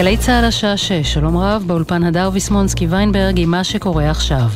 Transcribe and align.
גלי 0.00 0.16
צה"ל 0.16 0.44
השעה 0.44 0.76
6, 0.76 0.92
שלום 0.92 1.36
רב, 1.36 1.64
באולפן 1.66 2.04
הדר 2.04 2.30
ויסמונסקי 2.32 2.86
ויינברג 2.86 3.40
עם 3.40 3.50
מה 3.50 3.64
שקורה 3.64 4.10
עכשיו. 4.10 4.46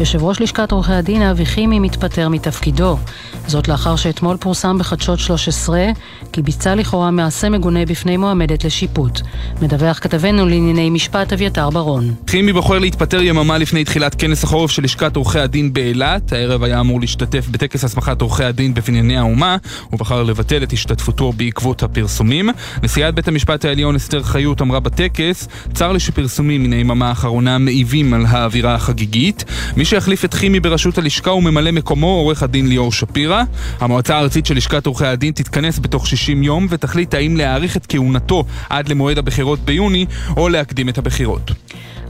יושב 0.00 0.22
ראש 0.22 0.40
לשכת 0.40 0.72
עורכי 0.72 0.92
הדין 0.92 1.22
אבי 1.22 1.46
חימי 1.46 1.78
מתפטר 1.78 2.28
מתפקידו. 2.28 2.98
זאת 3.46 3.68
לאחר 3.68 3.96
שאתמול 3.96 4.36
פורסם 4.36 4.78
בחדשות 4.78 5.18
13 5.18 5.86
כי 6.32 6.42
ביצע 6.42 6.74
לכאורה 6.74 7.10
מעשה 7.10 7.48
מגונה 7.48 7.86
בפני 7.86 8.16
מועמדת 8.16 8.64
לשיפוט. 8.64 9.20
מדווח 9.62 9.98
כתבנו 9.98 10.46
לענייני 10.46 10.90
משפט 10.90 11.32
אביתר 11.32 11.70
ברון. 11.70 12.14
חימי 12.30 12.52
בוחר 12.52 12.78
להתפטר 12.78 13.22
יממה 13.22 13.58
לפני 13.58 13.84
תחילת 13.84 14.14
כנס 14.14 14.44
החורף 14.44 14.70
של 14.70 14.82
לשכת 14.82 15.16
עורכי 15.16 15.38
הדין 15.38 15.72
באילת. 15.72 16.32
הערב 16.32 16.62
היה 16.62 16.80
אמור 16.80 17.00
להשתתף 17.00 17.48
בטקס 17.48 17.84
הסמכת 17.84 18.20
עורכי 18.20 18.44
הדין 18.44 18.74
בבנייני 18.74 19.16
האומה. 19.16 19.56
הוא 19.90 19.98
בחר 19.98 20.22
לבטל 20.22 20.62
את 20.62 20.72
השתתפותו 20.72 21.32
בעקבות 21.32 21.82
הפרסומים. 21.82 22.50
נשיאת 22.82 23.14
בית 23.14 23.28
המשפט 23.28 23.64
העליון 23.64 23.94
אסתר 23.94 24.22
חיות 24.22 24.62
אמרה 24.62 24.80
בטקס, 24.80 25.48
צר 25.74 25.92
לי 25.92 26.00
שפרסומים 26.00 26.62
מן 26.62 26.72
היממה 26.72 27.08
האחרונה 27.08 27.58
מעיבים 27.58 28.14
על 28.14 28.26
האווירה 28.26 28.74
החגיגית. 28.74 29.44
מי 29.76 29.83
שיחליף 29.84 30.24
את 30.24 30.34
חימי 30.34 30.60
בראשות 30.60 30.98
הלשכה 30.98 31.30
הוא 31.30 31.42
ממלא 31.42 31.70
מקומו, 31.70 32.06
עורך 32.06 32.42
הדין 32.42 32.68
ליאור 32.68 32.92
שפירא. 32.92 33.42
המועצה 33.80 34.16
הארצית 34.16 34.46
של 34.46 34.56
לשכת 34.56 34.86
עורכי 34.86 35.06
הדין 35.06 35.32
תתכנס 35.32 35.78
בתוך 35.78 36.06
60 36.06 36.42
יום 36.42 36.66
ותחליט 36.70 37.14
האם 37.14 37.36
להאריך 37.36 37.76
את 37.76 37.86
כהונתו 37.88 38.44
עד 38.70 38.88
למועד 38.88 39.18
הבחירות 39.18 39.58
ביוני 39.60 40.06
או 40.36 40.48
להקדים 40.48 40.88
את 40.88 40.98
הבחירות. 40.98 41.50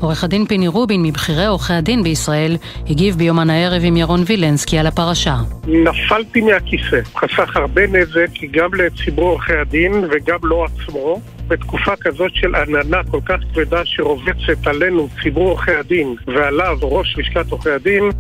עורך 0.01 0.25
הדין 0.25 0.47
פיני 0.47 0.69
רובין, 0.69 1.03
מבכירי 1.03 1.47
עורכי 1.47 1.73
הדין 1.73 2.03
בישראל, 2.03 2.57
הגיב 2.91 3.17
ביומן 3.17 3.51
הערב 3.51 3.83
עם 3.85 3.97
ירון 3.97 4.23
וילנסקי 4.27 4.79
על 4.79 4.87
הפרשה. 4.87 5.37
נפלתי 5.67 6.41
מהכיסא. 6.41 7.01
חסך 7.17 7.57
הרבה 7.57 7.83
נזק 7.87 8.31
גם 8.51 8.75
לציבור 8.75 9.29
עורכי 9.29 9.53
הדין 9.53 9.93
וגם 9.93 10.39
לו 10.43 10.65
עצמו. 10.65 11.21
בתקופה 11.49 11.93
כזאת 12.01 12.31
של 12.35 12.55
עננה 12.55 13.05
כל 13.11 13.21
כך 13.27 13.37
כבדה 13.55 13.81
שרובצת 13.85 14.67
עלינו, 14.67 15.09
ציבור 15.23 15.49
עורכי 15.49 15.75
הדין, 15.75 16.17
ועליו 16.27 16.79
ראש 16.83 17.17
לשכת 17.19 17.51
עורכי 17.51 17.71
הדין, 17.71 18.11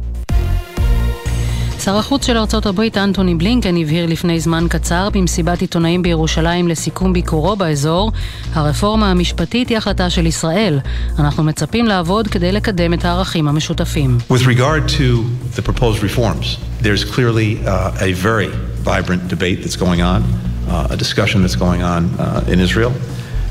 שר 1.84 1.96
החוץ 1.96 2.26
של 2.26 2.36
ארצות 2.36 2.66
הברית 2.66 2.98
אנטוני 2.98 3.34
בלינקן 3.34 3.76
הבהיר 3.76 4.06
לפני 4.06 4.40
זמן 4.40 4.66
קצר 4.68 5.08
במסיבת 5.12 5.60
עיתונאים 5.60 6.02
בירושלים 6.02 6.68
לסיכום 6.68 7.12
ביקורו 7.12 7.56
באזור 7.56 8.12
הרפורמה 8.52 9.10
המשפטית 9.10 9.68
היא 9.68 9.78
החלטה 9.78 10.10
של 10.10 10.26
ישראל. 10.26 10.80
אנחנו 11.18 11.42
מצפים 11.42 11.86
לעבוד 11.86 12.28
כדי 12.28 12.52
לקדם 12.52 12.94
את 12.94 13.04
הערכים 13.04 13.48
המשותפים. 13.48 14.18
With 14.30 14.46
regard 14.46 14.88
to 14.88 15.24
the 15.56 15.62
proposed 15.62 16.02
reforms, 16.02 16.58
there's 16.82 17.04
clearly 17.14 17.66
uh, 17.66 18.08
a 18.08 18.12
very 18.12 18.48
vibrant 18.84 19.28
debate 19.28 19.58
that's 19.62 19.76
going 19.76 20.00
on, 20.00 20.22
uh, 20.68 20.88
a 20.90 20.96
discussion 20.96 21.42
that's 21.42 21.56
going 21.56 21.82
on 21.82 22.02
uh, 22.18 22.44
in 22.52 22.60
Israel. 22.60 22.92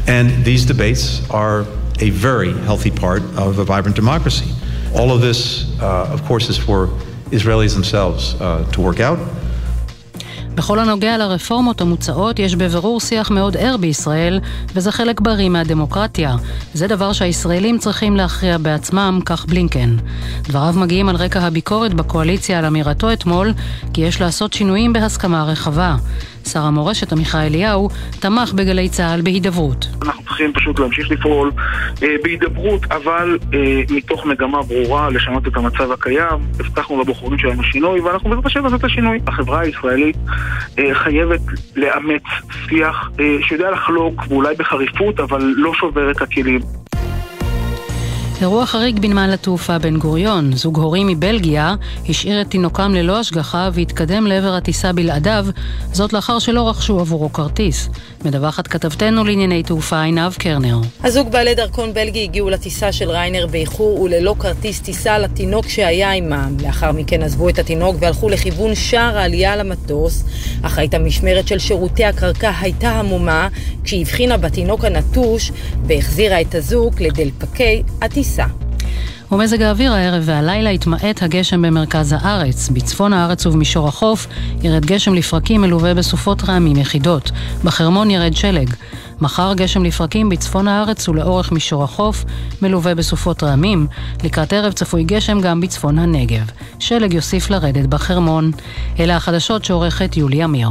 And 0.08 0.28
these 0.44 0.66
debates 0.66 1.22
are 1.30 1.66
a 2.00 2.10
very 2.10 2.54
healthy 2.68 2.92
part 2.92 3.24
of 3.38 3.60
a 3.60 3.66
vibrant 3.66 3.96
democracy. 3.96 4.50
All 4.96 5.12
of 5.12 5.22
this, 5.22 5.40
uh, 5.82 6.16
of 6.16 6.24
course, 6.26 6.50
is 6.50 6.58
for 6.58 6.90
Israelis 7.32 7.74
themselves 7.74 8.36
uh, 8.36 8.64
to 8.74 8.82
work 8.82 9.00
out. 9.00 9.20
בכל 10.56 10.80
הנוגע 10.80 11.18
לרפורמות 11.18 11.82
המוצעות, 11.82 12.40
יש 12.40 12.56
בבירור 12.56 13.00
שיח 13.00 13.32
מאוד 13.32 13.58
ער 13.58 13.78
בישראל, 13.78 14.40
וזה 14.76 14.92
חלק 14.92 15.22
בריא 15.22 15.50
מהדמוקרטיה. 15.50 16.36
זה 16.74 16.88
דבר 16.88 17.14
שהישראלים 17.14 17.78
צריכים 17.78 18.16
להכריע 18.16 18.58
בעצמם, 18.58 19.20
כך 19.26 19.46
בלינקן. 19.46 19.98
דבריו 20.44 20.74
מגיעים 20.78 21.10
על 21.10 21.16
רקע 21.16 21.42
הביקורת 21.42 21.94
בקואליציה 21.94 22.60
על 22.60 22.66
אמירתו 22.66 23.14
אתמול, 23.14 23.54
כי 23.94 24.02
יש 24.02 24.22
לעשות 24.22 24.54
שינויים 24.54 24.94
בהסכמה 24.94 25.44
רחבה. 25.44 25.96
שר 26.46 26.60
המורשת 26.60 27.12
עמיחי 27.12 27.48
אליהו 27.48 27.90
תמך 28.20 28.54
בגלי 28.54 28.90
צה"ל 28.90 29.22
בהידברות. 29.22 29.88
אנחנו 30.02 30.24
צריכים 30.24 30.54
פשוט 30.54 30.80
להמשיך 30.80 31.12
לפעול 31.12 31.52
אה, 32.04 32.16
בהידברות, 32.24 32.86
אבל 32.92 33.38
אה, 33.54 33.82
מתוך 33.90 34.26
מגמה 34.26 34.62
ברורה 34.64 35.10
לשנות 35.10 35.48
את 35.48 35.58
המצב 35.58 35.92
הקיים. 35.92 36.40
הבטחנו 36.60 37.02
לבוחרים 37.02 37.40
שלנו 37.40 37.64
שינוי, 37.64 38.00
ואנחנו 38.00 38.30
בעזרת 38.30 38.46
השם 38.46 38.64
לעשות 38.64 38.80
את 38.80 38.86
השינוי. 38.86 39.20
החברה 39.28 39.60
הישראלית 39.60 40.18
אה, 40.80 40.94
חייבת 40.94 41.42
לאמץ 41.76 42.24
שיח 42.70 43.12
אה, 43.20 43.38
שיודע 43.48 43.72
לחלוק, 43.72 44.22
ואולי 44.28 44.56
בחריפות, 44.56 45.20
אבל 45.20 45.54
לא 45.58 45.74
שובר 45.74 46.12
את 46.12 46.22
הכלים. 46.22 46.83
אירוע 48.44 48.66
חריג 48.66 49.00
בנמל 49.00 49.32
התעופה 49.34 49.80
בן 49.80 49.98
גוריון. 49.98 50.56
זוג 50.56 50.78
הורים 50.78 51.08
מבלגיה 51.08 51.76
השאיר 52.10 52.42
את 52.42 52.50
תינוקם 52.50 52.94
ללא 52.94 53.20
השגחה 53.20 53.70
והתקדם 53.74 54.28
לעבר 54.28 54.54
הטיסה 54.54 54.94
בלעדיו, 54.94 55.46
זאת 55.92 56.14
לאחר 56.14 56.40
שלא 56.40 56.70
רכשו 56.70 57.00
עבורו 57.00 57.34
כרטיס. 57.34 57.90
מדווחת 58.26 58.68
כתבתנו 58.68 59.24
לענייני 59.24 59.64
תעופה 59.64 60.02
עינב 60.02 60.34
קרנר. 60.34 60.78
הזוג 61.04 61.32
בעלי 61.32 61.56
דרכון 61.56 61.94
בלגי 61.94 62.24
הגיעו 62.24 62.50
לטיסה 62.50 62.92
של 62.92 63.12
ריינר 63.12 63.48
באיחור 63.48 64.02
וללא 64.02 64.36
כרטיס 64.40 64.80
טיסה 64.80 65.20
לתינוק 65.20 65.68
שהיה 65.68 66.12
עמם. 66.12 66.58
לאחר 66.64 66.92
מכן 66.92 67.22
עזבו 67.22 67.50
את 67.50 67.60
התינוק 67.60 67.96
והלכו 68.00 68.30
לכיוון 68.30 68.76
שער 68.76 69.18
העלייה 69.18 69.56
למטוס, 69.56 70.24
אך 70.62 70.78
הייתה 70.78 71.00
משמרת 71.00 71.48
של 71.48 71.60
שירותי 71.60 72.06
הקרקע 72.06 72.52
הייתה 72.62 72.90
המומה 72.90 73.48
כשהיא 73.84 74.02
הבחינה 74.02 74.38
בתינוק 74.38 74.86
הנטוש 74.86 75.52
והחזירה 75.88 76.42
את 76.42 76.56
הזוג 76.56 77.02
לדלפקי 77.02 77.84
הטיסה. 78.02 78.33
ומזג 79.32 79.62
האוויר 79.62 79.94
הערב 79.94 80.24
והלילה 80.26 80.72
יתמעט 80.72 81.24
הגשם 81.24 81.62
במרכז 81.62 82.16
הארץ. 82.20 82.70
בצפון 82.70 83.14
הארץ 83.14 83.46
ובמישור 83.46 83.88
החוף 83.88 84.28
ירד 84.62 84.86
גשם 84.86 85.14
לפרקים 85.14 85.62
מלווה 85.62 85.94
בסופות 85.94 86.44
רעמים 86.44 86.78
יחידות. 86.78 87.32
בחרמון 87.64 88.12
ירד 88.12 88.34
שלג. 88.34 88.70
מחר 89.22 89.54
גשם 89.54 89.84
לפרקים 89.84 90.30
בצפון 90.30 90.68
הארץ 90.68 91.10
ולאורך 91.10 91.52
מישור 91.52 91.84
החוף, 91.84 92.26
מלווה 92.62 92.96
בסופות 92.96 93.44
רעמים. 93.44 93.88
לקראת 94.24 94.54
ערב 94.54 94.74
צפוי 94.74 95.04
גשם 95.04 95.42
גם 95.42 95.62
בצפון 95.62 96.00
הנגב. 96.00 96.52
שלג 96.80 97.14
יוסיף 97.14 97.50
לרדת 97.50 97.86
בחרמון. 97.86 98.52
אלה 99.00 99.16
החדשות 99.16 99.66
שעורכת 99.66 100.18
יולי 100.18 100.44
אמיר. 100.44 100.70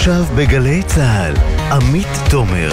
עכשיו 0.00 0.24
בגלי 0.36 0.82
צה"ל, 0.82 1.34
עמית 1.72 2.06
תומר. 2.30 2.70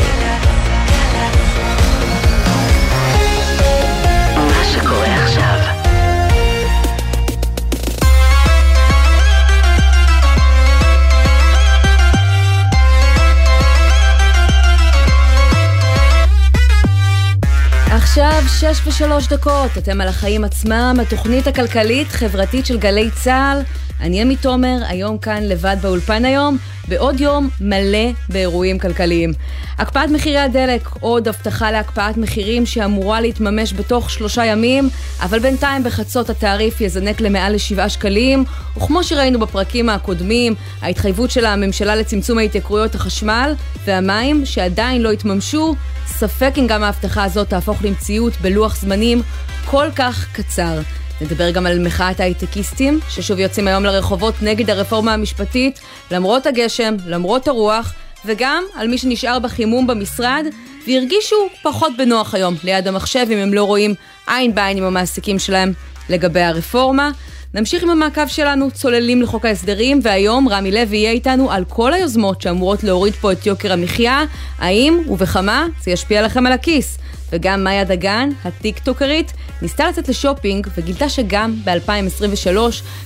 עכשיו 17.92 18.42
שש 18.60 18.88
ושלוש 18.88 19.28
דקות, 19.28 19.78
אתם 19.78 20.02
על 20.02 20.08
החיים 20.08 20.44
עצמם, 20.44 20.98
התוכנית 21.02 21.48
הכלכלית-חברתית 21.48 22.66
של 22.66 22.78
גלי 22.78 23.10
צה"ל. 23.12 23.62
אני 24.02 24.22
עמית 24.22 24.42
תומר, 24.42 24.78
היום 24.88 25.18
כאן 25.18 25.44
לבד 25.44 25.78
באולפן 25.82 26.26
היום, 26.26 26.58
בעוד 26.88 27.22
יום 27.22 27.50
מלא 27.62 28.12
באירועים 28.30 28.80
כלכליים. 28.80 29.34
הקפאת 29.78 30.10
מחירי 30.10 30.38
הדלק, 30.38 30.90
עוד 31.00 31.28
הבטחה 31.28 31.72
להקפאת 31.72 32.18
מחירים 32.18 32.66
שאמורה 32.66 33.22
להתממש 33.22 33.74
בתוך 33.74 34.10
שלושה 34.10 34.46
ימים, 34.46 34.90
אבל 35.22 35.40
בינתיים 35.40 35.84
בחצות 35.84 36.30
התעריף 36.30 36.82
יזנק 36.82 37.22
למעל 37.22 37.56
לשבעה 37.56 37.90
שקלים, 37.90 38.44
וכמו 38.78 39.04
שראינו 39.04 39.40
בפרקים 39.40 39.90
הקודמים, 39.90 40.56
ההתחייבות 40.82 41.32
של 41.32 41.46
הממשלה 41.46 41.96
לצמצום 41.96 42.38
ההתייקרויות 42.38 42.96
החשמל 42.96 43.54
והמים, 43.86 44.46
שעדיין 44.46 45.02
לא 45.02 45.12
התממשו, 45.12 45.76
ספק 46.08 46.54
אם 46.58 46.68
גם 46.68 46.84
ההבטחה 46.84 47.24
הזאת 47.24 47.50
תהפוך 47.50 47.84
למציאות 47.84 48.34
בלוח 48.42 48.76
זמנים 48.76 49.22
כל 49.66 49.88
כך 49.96 50.28
קצר. 50.32 50.80
נדבר 51.22 51.52
גם 51.52 51.66
על 51.66 51.86
מחאת 51.86 52.20
ההייטקיסטים, 52.20 53.00
ששוב 53.10 53.40
יוצאים 53.40 53.68
היום 53.68 53.84
לרחובות 53.84 54.36
נגד 54.42 54.70
הרפורמה 54.70 55.14
המשפטית, 55.14 55.80
למרות 56.12 56.46
הגשם, 56.46 56.96
למרות 57.06 57.48
הרוח, 57.48 57.94
וגם 58.26 58.64
על 58.76 58.88
מי 58.88 58.98
שנשאר 58.98 59.40
בחימום 59.40 59.88
במשרד, 59.88 60.46
והרגישו 60.88 61.36
פחות 61.64 61.92
בנוח 61.98 62.34
היום 62.34 62.56
ליד 62.64 62.88
המחשב 62.88 63.26
אם 63.32 63.38
הם 63.38 63.54
לא 63.54 63.64
רואים 63.64 63.94
עין 64.28 64.56
בעין 64.56 64.78
עם 64.78 64.84
המעסיקים 64.84 65.40
שלהם 65.40 65.74
לגבי 66.10 66.42
הרפורמה. 66.42 67.12
נמשיך 67.58 67.84
עם 67.84 67.90
המעקב 67.90 68.28
שלנו, 68.28 68.72
צוללים 68.72 69.22
לחוק 69.22 69.46
ההסדרים, 69.46 70.00
והיום 70.04 70.50
רמי 70.50 70.72
לוי 70.72 70.98
יהיה 70.98 71.12
איתנו 71.12 71.52
על 71.52 71.66
כל 71.66 71.94
היוזמות 71.94 72.42
שאמורות 72.42 72.84
להוריד 72.84 73.14
פה 73.14 73.32
את 73.32 73.46
יוקר 73.46 73.74
המחיה, 73.74 74.24
האם 74.58 75.00
ובכמה 75.08 75.68
זה 75.84 75.92
ישפיע 75.92 76.22
לכם 76.22 76.46
על 76.46 76.54
הכיס. 76.54 76.98
וגם 77.32 77.64
מאיה 77.64 77.84
דגן, 77.84 78.30
הטיקטוקרית, 78.46 79.34
ניסתה 79.62 79.88
לצאת 79.88 80.10
לשופינג 80.10 80.68
וגילתה 80.78 81.10
שגם 81.10 81.56
ב-2023, 81.64 82.58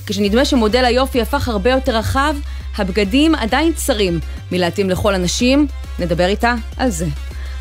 כשנדמה 0.05 0.45
שמודל 0.45 0.85
היופי 0.85 1.21
הפך 1.21 1.47
הרבה 1.47 1.69
יותר 1.69 1.97
רחב, 1.97 2.35
הבגדים 2.77 3.35
עדיין 3.35 3.73
צרים 3.73 4.19
מלהתאים 4.51 4.89
לכל 4.89 5.15
הנשים. 5.15 5.67
נדבר 5.99 6.25
איתה 6.25 6.55
על 6.77 6.89
זה. 6.89 7.05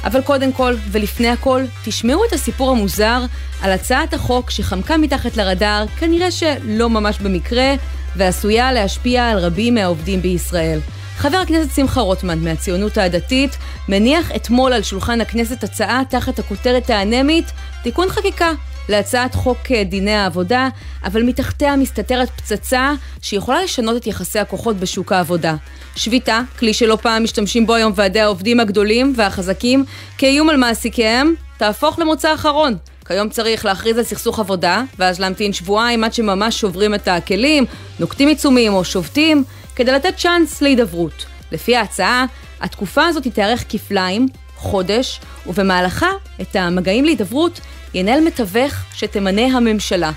אבל 0.05 0.23
קודם 0.23 0.53
כל, 0.53 0.75
ולפני 0.91 1.29
הכל, 1.29 1.65
תשמעו 1.85 2.25
את 2.25 2.33
הסיפור 2.33 2.71
המוזר 2.71 3.23
על 3.63 3.73
הצעת 3.73 4.15
החוק 4.15 4.51
שחמקה 4.51 4.97
מתחת 4.97 5.37
לרדאר, 5.37 5.85
כנראה 5.99 6.31
שלא 6.31 6.91
ממש 6.91 7.19
במקרה, 7.19 7.75
ועשויה 8.17 8.73
להשפיע 8.73 9.29
על 9.29 9.39
רבים 9.39 9.75
מהעובדים 9.75 10.23
בישראל. 10.23 10.79
חבר 11.17 11.37
הכנסת 11.37 11.75
שמחה 11.75 12.01
רוטמן 12.01 12.39
מהציונות 12.39 12.99
הדתית 12.99 13.57
מניח 13.89 14.33
אתמול 14.37 14.73
על 14.73 14.83
שולחן 14.83 15.21
הכנסת 15.21 15.65
הצעה 15.65 16.03
תחת 16.09 16.39
הכותרת 16.39 16.91
האנמית 16.91 17.53
תיקון 17.83 18.09
חקיקה 18.09 18.51
להצעת 18.91 19.35
חוק 19.35 19.59
אה, 19.71 19.85
דיני 19.85 20.15
העבודה, 20.15 20.69
אבל 21.05 21.23
מתחתיה 21.23 21.77
מסתתרת 21.77 22.31
פצצה 22.31 22.93
שיכולה 23.23 23.63
לשנות 23.63 23.97
את 23.97 24.07
יחסי 24.07 24.39
הכוחות 24.39 24.77
בשוק 24.77 25.13
העבודה. 25.13 25.55
שביתה, 25.97 26.41
כלי 26.59 26.75
שלא 26.75 26.99
פעם 27.03 27.25
משתמשים 27.25 27.67
בו 27.67 27.75
היום 27.75 27.93
ועדי 27.97 28.21
העובדים 28.21 28.61
הגדולים 28.61 29.13
והחזקים 29.17 29.85
כאיום 30.19 30.51
על 30.51 30.57
מעסיקיהם, 30.57 31.35
תהפוך 31.57 31.99
למוצא 31.99 32.35
אחרון. 32.35 32.77
כיום 33.07 33.29
צריך 33.29 33.65
להכריז 33.65 33.99
על 33.99 34.05
סכסוך 34.05 34.39
עבודה, 34.39 34.83
ואז 34.99 35.21
להמתין 35.21 35.53
שבועיים 35.53 36.05
עד 36.05 36.15
שממש 36.15 36.61
שוברים 36.61 36.95
את 36.95 37.09
הכלים, 37.09 37.65
נוקטים 38.01 38.29
עיצומים 38.29 38.75
או 38.75 38.85
שובתים, 38.85 39.45
כדי 39.77 39.93
לתת 39.93 40.15
צ'אנס 40.17 40.63
להידברות. 40.63 41.27
לפי 41.53 41.77
ההצעה, 41.77 42.25
התקופה 42.61 43.07
הזאת 43.07 43.27
תארך 43.27 43.65
כפליים, 43.69 44.29
חודש, 44.57 45.21
ובמהלכה 45.47 46.09
את 46.41 46.57
המגעים 46.57 47.05
להידברות 47.05 47.61
ינהל 47.95 48.21
מתווך 48.21 48.75
שתמנה 48.95 49.57
הממשלה. 49.57 50.11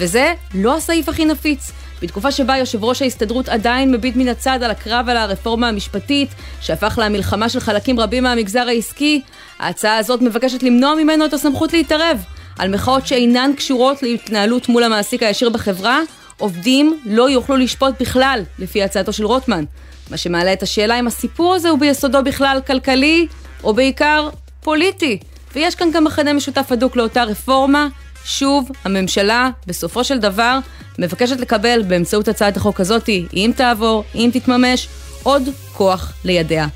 וזה 0.00 0.32
לא 0.54 0.76
הסעיף 0.76 1.08
הכי 1.08 1.24
נפיץ. 1.24 1.70
בתקופה 2.02 2.32
שבה 2.32 2.56
יושב 2.56 2.84
ראש 2.84 3.02
ההסתדרות 3.02 3.48
עדיין 3.48 3.92
מביט 3.92 4.16
מן 4.16 4.28
הצד 4.28 4.62
על 4.62 4.70
הקרב 4.70 5.08
על 5.08 5.16
הרפורמה 5.16 5.68
המשפטית, 5.68 6.28
שהפך 6.60 6.98
למלחמה 7.02 7.48
של 7.48 7.60
חלקים 7.60 8.00
רבים 8.00 8.22
מהמגזר 8.22 8.68
העסקי, 8.68 9.20
ההצעה 9.58 9.96
הזאת 9.96 10.22
מבקשת 10.22 10.62
למנוע 10.62 10.94
ממנו 10.94 11.24
את 11.24 11.32
הסמכות 11.32 11.72
להתערב. 11.72 12.24
על 12.58 12.74
מחאות 12.74 13.06
שאינן 13.06 13.50
קשורות 13.56 14.02
להתנהלות 14.02 14.68
מול 14.68 14.82
המעסיק 14.82 15.22
הישיר 15.22 15.48
בחברה, 15.50 16.00
עובדים 16.38 17.00
לא 17.04 17.30
יוכלו 17.30 17.56
לשפוט 17.56 17.94
בכלל, 18.00 18.42
לפי 18.58 18.82
הצעתו 18.82 19.12
של 19.12 19.24
רוטמן. 19.24 19.64
מה 20.10 20.16
שמעלה 20.16 20.52
את 20.52 20.62
השאלה 20.62 20.98
אם 20.98 21.06
הסיפור 21.06 21.54
הזה 21.54 21.68
הוא 21.68 21.78
ביסודו 21.78 22.22
בכלל 22.24 22.60
כלכלי, 22.66 23.26
או 23.64 23.74
בעיקר 23.74 24.28
פוליטי. 24.60 25.18
ויש 25.54 25.74
כאן 25.74 25.90
גם 25.92 26.04
מכנה 26.04 26.32
משותף 26.32 26.72
הדוק 26.72 26.96
לאותה 26.96 27.24
רפורמה. 27.24 27.88
שוב, 28.24 28.70
הממשלה, 28.84 29.50
בסופו 29.66 30.04
של 30.04 30.18
דבר, 30.18 30.58
מבקשת 30.98 31.40
לקבל 31.40 31.82
באמצעות 31.82 32.28
הצעת 32.28 32.56
החוק 32.56 32.80
הזאת, 32.80 33.08
אם 33.34 33.52
תעבור, 33.56 34.04
אם 34.14 34.30
תתממש, 34.32 34.88
עוד 35.22 35.42
כוח 35.72 36.12
לידיה. 36.24 36.66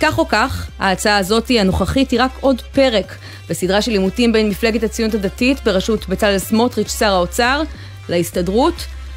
כך 0.00 0.18
או 0.18 0.28
כך, 0.28 0.70
ההצעה 0.78 1.16
הזאת 1.16 1.50
הנוכחית 1.50 2.10
היא 2.10 2.20
רק 2.22 2.30
עוד 2.40 2.62
פרק 2.72 3.16
בסדרה 3.48 3.82
של 3.82 3.90
עימותים 3.90 4.32
בין 4.32 4.48
מפלגת 4.48 4.82
הציונות 4.82 5.14
הדתית 5.14 5.64
בראשות 5.64 6.08
בצלאל 6.08 6.38
סמוטריץ', 6.38 6.98
שר 6.98 7.12
האוצר, 7.12 7.62
להסתדרות, 8.08 8.74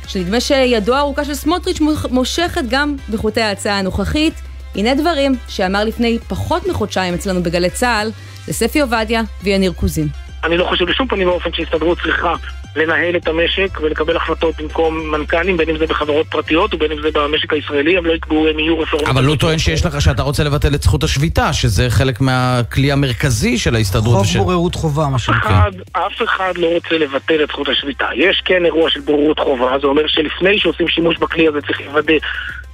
שנדמה 0.08 0.40
שידו 0.40 0.96
הארוכה 0.96 1.26
של 1.26 1.34
סמוטריץ' 1.34 1.80
מושכת 2.10 2.64
גם 2.70 2.96
בחוטי 3.10 3.42
ההצעה 3.42 3.80
הנוכחית. 3.80 4.34
הנה 4.76 4.96
דברים 4.96 5.36
שאמר 5.48 5.84
לפני 5.84 6.20
פחות 6.28 6.68
מחודשיים 6.68 7.14
אצלנו 7.14 7.44
בגלי 7.44 7.70
צה"ל 7.70 8.12
לספי 8.48 8.82
עובדיה 8.82 9.22
ויניר 9.44 9.74
קוזין. 9.74 10.08
אני 10.44 10.58
לא 10.58 10.66
חושב 10.66 10.86
בשום 10.86 11.08
פנים 11.08 11.28
ואופן 11.28 11.50
שהסתדרות 11.54 11.98
צריכה 12.04 12.34
לנהל 12.76 13.16
את 13.16 13.28
המשק 13.28 13.80
ולקבל 13.82 14.16
החלטות 14.16 14.56
במקום 14.62 15.12
מנכ"לים, 15.12 15.58
בין 15.58 15.70
אם 15.70 15.78
זה 15.78 15.88
בחברות 15.88 16.28
פרטיות 16.28 16.74
ובין 16.74 16.92
אם 16.92 16.98
זה 17.02 17.10
במשק 17.14 17.54
הישראלי, 17.54 17.98
הם 17.98 18.06
לא 18.06 18.14
יקבעו, 18.14 18.48
הם 18.48 18.60
יהיו 18.60 18.80
רפורמות. 18.80 19.10
אבל 19.10 19.26
הוא 19.26 19.36
טוען 19.36 19.58
שיש 19.58 19.86
לך, 19.86 20.02
שאתה 20.02 20.24
רוצה 20.24 20.44
לבטל 20.44 20.76
את 20.76 20.84
זכות 20.84 21.04
השביתה, 21.04 21.54
שזה 21.54 21.90
חלק 21.90 22.22
מהכלי 22.22 22.92
המרכזי 22.92 23.58
של 23.58 23.76
ההסתדרות. 23.76 24.26
חוב 24.26 24.38
בוררות 24.38 24.76
חובה, 24.76 25.08
מה 25.08 25.20
שנקרא. 25.20 25.62
אף 25.92 26.22
אחד 26.24 26.58
לא 26.58 26.68
רוצה 26.68 26.98
לבטל 26.98 27.44
את 27.44 27.48
זכות 27.48 27.70
השביתה. 27.70 28.08
יש 28.16 28.42
כן 28.46 28.66
אירוע 28.66 28.90
של 28.90 29.00
בוררות 29.00 29.40
חובה, 29.40 29.80
זה 29.82 29.88
אומר 29.88 30.08
שלפני 30.08 30.60
שעושים 30.60 30.88
שימוש 30.88 31.18
בכלי 31.18 31.48
הזה 31.48 31.62
צריך 31.62 31.82
לוודא 31.82 32.14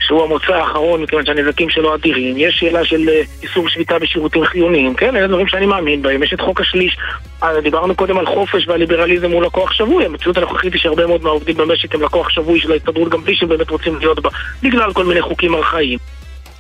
שהוא 0.02 0.24
המוצא 0.24 0.54
האחרון, 0.54 1.02
מכיוון 1.02 1.26
שהנזקים 1.26 1.70
שלו 1.70 1.96
אדירים. 1.96 2.36
יש 2.38 2.56
שאלה 2.60 2.86
של 2.86 3.10
אה, 3.10 3.22
איסור 3.44 3.70
שביתה 3.70 4.00
בשירותים 4.00 4.46
חיוניים, 4.46 4.94
כן? 4.94 5.16
אלה 5.16 5.28
דברים 5.28 5.48
שאני 5.48 5.66
מאמין 5.66 6.02
בהם. 6.02 6.24
יש 6.24 6.34
את 6.34 6.42
חוק 6.42 6.62
השליש, 6.62 6.98
אה, 7.44 7.62
דיברנו 7.62 7.96
קודם 7.96 8.18
על 8.18 8.26
חופש 8.26 8.68
והליברליזם 8.68 9.32
מול 9.32 9.46
לקוח 9.46 9.74
שבוי. 9.74 10.06
המציאות 10.06 10.38
הנוכחית 10.38 10.74
היא 10.74 10.82
שהרבה 10.82 11.08
מאוד 11.08 11.24
מהעובדים 11.24 11.58
במשק 11.58 11.96
הם 11.96 12.02
לקוח 12.02 12.30
שבוי 12.30 12.60
של 12.60 12.72
ההסתדרות 12.72 13.10
גם 13.10 13.24
בלי 13.24 13.36
שהם 13.36 13.50
באמת 13.50 13.70
רוצים 13.70 13.98
להיות 14.00 14.20
בה, 14.20 14.30
בגלל 14.64 14.94
כל 14.94 15.06
מיני 15.06 15.22
חוקים 15.22 15.56
ארכאיים. 15.56 16.00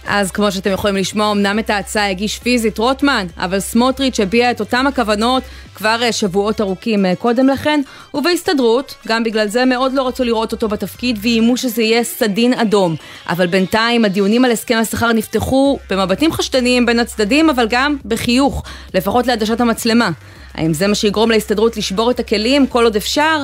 אז 0.08 0.32
כמו 0.32 0.52
שאתם 0.52 0.72
יכולים 0.72 0.96
לשמוע, 0.96 1.32
אמנם 1.32 1.60
את 1.60 1.70
ההצעה 1.70 2.10
הגיש 2.10 2.40
פיזית 2.40 2.78
רוטמן, 2.78 3.28
אבל 3.38 3.60
סמוטריץ' 3.60 4.20
הביע 4.20 4.52
את 4.52 4.60
אותם 4.60 4.88
הכוונות 4.88 5.44
כבר 5.76 6.00
אה, 6.04 6.12
שבועות 6.12 6.62
ארוכים 6.62 7.06
אה, 7.06 7.16
קודם 7.16 7.48
לכן, 7.48 7.82
ובהסתדרות, 8.14 8.96
גם 9.08 9.24
בגלל 9.24 9.48
זה 9.48 9.66
מאוד 9.66 9.94
לא 9.94 10.08
רצו 10.08 10.24
לראות 10.24 10.52
אותו 10.52 10.68
בתפקיד 10.68 11.20
ואיימו 11.22 11.58
שזה 11.58 11.82
יהיה 11.82 12.04
סדין 12.04 12.54
אדום. 12.54 12.96
אבל 13.30 13.48
בינתיים 13.48 14.06
הדיונים 14.06 14.46
על 14.46 14.52
הסכם 14.52 14.78
השכר 14.82 15.14
נפתחו 15.14 15.80
במבטים 15.90 16.32
חשדניים 16.32 16.86
בין 16.86 17.00
הצדדים, 17.00 17.50
אבל 17.50 17.68
גם 17.70 17.96
בחיוך, 18.06 18.64
לפחות 18.94 19.28
לעדשת 19.28 19.62
המצלמה. 19.62 20.10
האם 20.54 20.74
זה 20.74 20.88
מה 20.88 20.96
שיגרום 20.96 21.32
להסתדרות 21.32 21.78
לשבור 21.78 22.12
את 22.12 22.20
הכלים 22.20 22.68
כל 22.68 22.84
עוד 22.84 22.96
אפשר? 22.96 23.42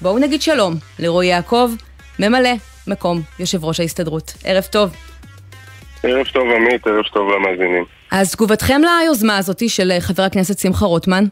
בואו 0.00 0.18
נגיד 0.18 0.42
שלום 0.42 0.74
לרועי 0.98 1.28
יעקב, 1.28 1.70
ממלא 2.18 2.50
מקום 2.86 3.22
יושב 3.38 3.64
ראש 3.64 3.80
ההסתדרות. 3.80 4.34
ערב 4.44 4.64
טוב. 4.70 4.90
ערב 6.02 6.26
טוב 6.26 6.50
עמית, 6.50 6.86
ערב 6.86 7.04
טוב 7.04 7.30
למאזינים. 7.30 7.84
אז 8.12 8.34
תגובתכם 8.34 8.80
ליוזמה 8.80 9.36
הזאת 9.36 9.68
של 9.68 9.90
אה, 9.90 10.00
חבר 10.00 10.22
הכנסת 10.22 10.58
שמחה 10.58 10.86
רוטמן? 10.86 11.24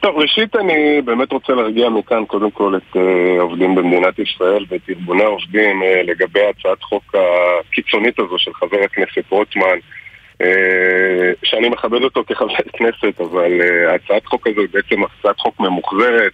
טוב, 0.00 0.18
ראשית 0.18 0.56
אני 0.56 1.02
באמת 1.04 1.32
רוצה 1.32 1.52
להרגיע 1.52 1.88
מכאן 1.88 2.24
קודם 2.24 2.50
כל 2.50 2.76
את 2.76 2.96
uh, 2.96 2.98
העובדים 3.38 3.74
במדינת 3.74 4.18
ישראל 4.18 4.64
ואת 4.68 4.80
ארגוני 4.88 5.22
העובדים 5.22 5.82
uh, 5.82 6.06
לגבי 6.10 6.40
הצעת 6.44 6.82
חוק 6.82 7.14
הקיצונית 7.14 8.18
הזו 8.18 8.38
של 8.38 8.54
חבר 8.54 8.78
הכנסת 8.84 9.30
רוטמן, 9.30 9.78
uh, 10.42 10.46
שאני 11.44 11.68
מכבד 11.68 12.02
אותו 12.02 12.24
כחבר 12.26 12.54
כנסת, 12.72 13.20
אבל 13.20 13.60
uh, 13.60 13.94
הצעת 13.94 14.26
חוק 14.26 14.46
הזו 14.46 14.60
היא 14.60 14.68
בעצם 14.72 15.02
הצעת 15.04 15.38
חוק 15.38 15.60
ממוחזרת. 15.60 16.32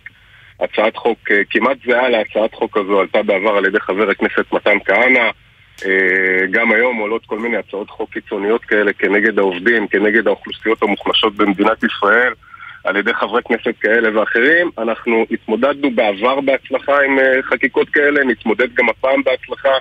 הצעת 0.60 0.96
חוק 0.96 1.18
uh, 1.30 1.34
כמעט 1.50 1.76
זהה 1.86 2.08
להצעת 2.08 2.54
חוק 2.54 2.76
הזו 2.76 3.00
עלתה 3.00 3.22
בעבר 3.22 3.56
על 3.56 3.64
ידי 3.64 3.80
חבר 3.80 4.10
הכנסת 4.10 4.52
מתן 4.52 4.78
כהנא. 4.84 5.30
אה, 5.86 6.46
גם 6.50 6.72
היום 6.72 6.96
עולות 6.96 7.26
כל 7.26 7.38
מיני 7.38 7.56
הצעות 7.56 7.90
חוק 7.90 8.12
קיצוניות 8.12 8.64
כאלה 8.64 8.92
כנגד 8.92 9.38
העובדים, 9.38 9.88
כנגד 9.88 10.26
האוכלוסיות 10.26 10.82
המוחלשות 10.82 11.36
במדינת 11.36 11.84
ישראל 11.84 12.32
על 12.84 12.96
ידי 12.96 13.14
חברי 13.14 13.42
כנסת 13.42 13.74
כאלה 13.80 14.20
ואחרים. 14.20 14.70
אנחנו 14.78 15.26
התמודדנו 15.30 15.90
בעבר 15.90 16.40
בהצלחה 16.40 17.02
עם 17.02 17.18
אה, 17.18 17.42
חקיקות 17.42 17.88
כאלה, 17.88 18.24
נתמודד 18.24 18.74
גם 18.74 18.88
הפעם 18.88 19.22
בהצלחה. 19.24 19.72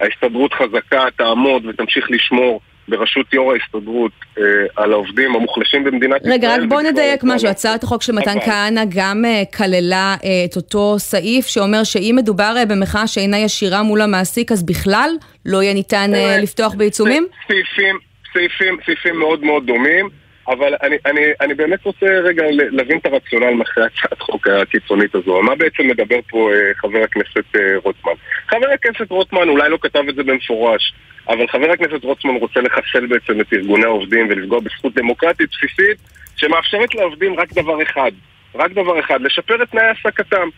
ההסתדרות 0.00 0.54
חזקה, 0.54 1.04
תעמוד 1.16 1.66
ותמשיך 1.66 2.10
לשמור 2.10 2.60
בראשות 2.88 3.32
יו"ר 3.32 3.52
ההסתדרות 3.52 4.12
אה, 4.38 4.44
על 4.76 4.92
העובדים 4.92 5.34
המוחלשים 5.36 5.84
במדינת 5.84 6.22
רגע, 6.24 6.36
ישראל. 6.36 6.52
רגע, 6.52 6.62
רק 6.62 6.68
בוא 6.68 6.82
נדייק 6.82 7.20
משהו. 7.24 7.48
הצעת 7.48 7.82
החוק 7.82 8.02
של 8.02 8.12
מתן 8.12 8.40
כהנא 8.44 8.82
גם 8.88 9.24
אה, 9.24 9.42
כללה 9.56 10.16
אה, 10.24 10.44
את 10.50 10.56
אותו 10.56 10.98
סעיף 10.98 11.46
שאומר 11.46 11.84
שאם 11.84 12.14
מדובר 12.18 12.54
אה, 12.56 12.66
במחאה 12.66 13.06
שאינה 13.06 13.38
ישירה 13.38 13.82
מול 13.82 14.00
המעסיק, 14.00 14.52
אז 14.52 14.66
בכלל 14.66 15.10
לא 15.46 15.62
יהיה 15.62 15.74
ניתן 15.74 16.10
אה, 16.14 16.38
לפתוח 16.42 16.74
בעיצומים? 16.74 17.26
סעיפים, 17.48 17.98
סעיפים, 18.32 18.78
סעיפים 18.86 19.18
מאוד 19.18 19.44
מאוד 19.44 19.66
דומים. 19.66 20.08
אבל 20.48 20.74
אני, 20.82 20.96
אני, 21.06 21.20
אני 21.40 21.54
באמת 21.54 21.84
רוצה 21.84 22.06
רגע 22.06 22.42
להבין 22.50 22.98
את 22.98 23.06
הרציונל 23.06 23.50
מאחורי 23.50 23.86
הצעת 23.86 24.20
חוק 24.20 24.48
הקיצונית 24.48 25.14
הזו. 25.14 25.42
מה 25.42 25.54
בעצם 25.54 25.88
מדבר 25.88 26.18
פה 26.30 26.50
אה, 26.52 26.74
חבר 26.76 26.98
הכנסת 27.02 27.56
אה, 27.56 27.76
רוטמן? 27.84 28.12
חבר 28.48 28.66
הכנסת 28.74 29.10
רוטמן 29.10 29.48
אולי 29.48 29.70
לא 29.70 29.78
כתב 29.80 30.02
את 30.08 30.14
זה 30.14 30.22
במפורש, 30.22 30.92
אבל 31.28 31.46
חבר 31.48 31.70
הכנסת 31.70 32.04
רוטמן 32.04 32.34
רוצה 32.34 32.60
לחסל 32.60 33.06
בעצם 33.06 33.40
את 33.40 33.52
ארגוני 33.52 33.84
העובדים 33.84 34.26
ולפגוע 34.30 34.60
בזכות 34.60 34.94
דמוקרטית 34.94 35.50
בסיסית 35.50 35.98
שמאפשרת 36.36 36.94
לעובדים 36.94 37.40
רק 37.40 37.52
דבר 37.52 37.82
אחד, 37.82 38.12
רק 38.54 38.70
דבר 38.70 39.00
אחד, 39.00 39.20
לשפר 39.20 39.62
את 39.62 39.70
תנאי 39.70 39.84
העסקתם. 39.84 40.48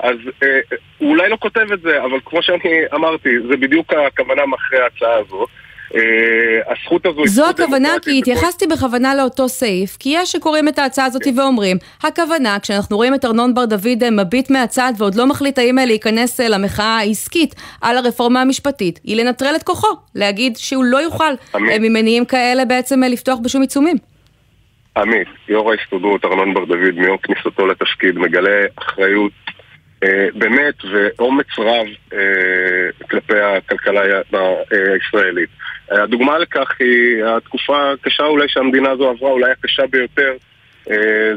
אז 0.00 0.16
אה, 0.42 0.60
הוא 0.98 1.10
אולי 1.10 1.28
לא 1.28 1.36
כותב 1.40 1.72
את 1.72 1.80
זה, 1.80 2.04
אבל 2.04 2.18
כמו 2.24 2.42
שאני 2.42 2.80
אמרתי, 2.94 3.28
זה 3.48 3.56
בדיוק 3.56 3.92
הכוונה 3.92 4.46
מאחורי 4.46 4.82
ההצעה 4.82 5.14
הזו. 5.14 5.46
אה, 5.94 6.72
הזכות 6.72 7.06
הזו... 7.06 7.26
זו 7.26 7.48
הכוונה, 7.48 7.88
כי 8.02 8.18
התייחסתי 8.18 8.66
בכוונה 8.66 9.14
לאותו 9.14 9.48
סעיף, 9.48 9.96
כי 9.96 10.14
יש 10.16 10.32
שקוראים 10.32 10.68
את 10.68 10.78
ההצעה 10.78 11.04
הזאת 11.04 11.22
ואומרים, 11.36 11.76
הכוונה, 12.02 12.56
כשאנחנו 12.62 12.96
רואים 12.96 13.14
את 13.14 13.24
ארנון 13.24 13.54
בר 13.54 13.64
דוד 13.64 14.02
אה, 14.02 14.10
מביט 14.10 14.50
מהצד 14.50 14.92
ועוד 14.98 15.14
לא 15.14 15.26
מחליט 15.26 15.58
האם 15.58 15.78
להיכנס 15.86 16.40
אה, 16.40 16.48
למחאה 16.48 16.98
העסקית 16.98 17.54
על 17.82 17.96
הרפורמה 17.96 18.42
המשפטית, 18.42 19.00
היא 19.04 19.16
לנטרל 19.16 19.56
את 19.56 19.62
כוחו, 19.62 19.88
להגיד 20.14 20.56
שהוא 20.56 20.84
לא 20.84 20.96
יוכל 20.96 21.32
ממניעים 21.54 22.24
כאלה 22.24 22.64
בעצם 22.64 23.02
לפתוח 23.02 23.38
בשום 23.38 23.62
עיצומים. 23.62 23.96
עמית, 24.96 25.28
יו"ר 25.48 25.70
ההסתדרות 25.70 26.24
ארנון 26.24 26.54
בר 26.54 26.64
דוד 26.64 26.94
מיום 26.96 27.16
כניסתו 27.16 27.66
לתפקיד 27.66 28.18
מגלה 28.18 28.60
אחריות 28.76 29.32
באמת, 30.34 30.74
ואומץ 30.92 31.46
רב 31.58 31.86
אה, 32.12 33.06
כלפי 33.10 33.40
הכלכלה 33.40 34.00
הישראלית. 34.70 35.48
הדוגמה 35.90 36.38
לכך 36.38 36.70
היא 36.78 37.24
התקופה 37.24 37.92
הקשה 37.92 38.24
אולי 38.24 38.48
שהמדינה 38.48 38.90
הזו 38.90 39.08
עברה, 39.08 39.30
אולי 39.30 39.50
הקשה 39.50 39.86
ביותר. 39.86 40.32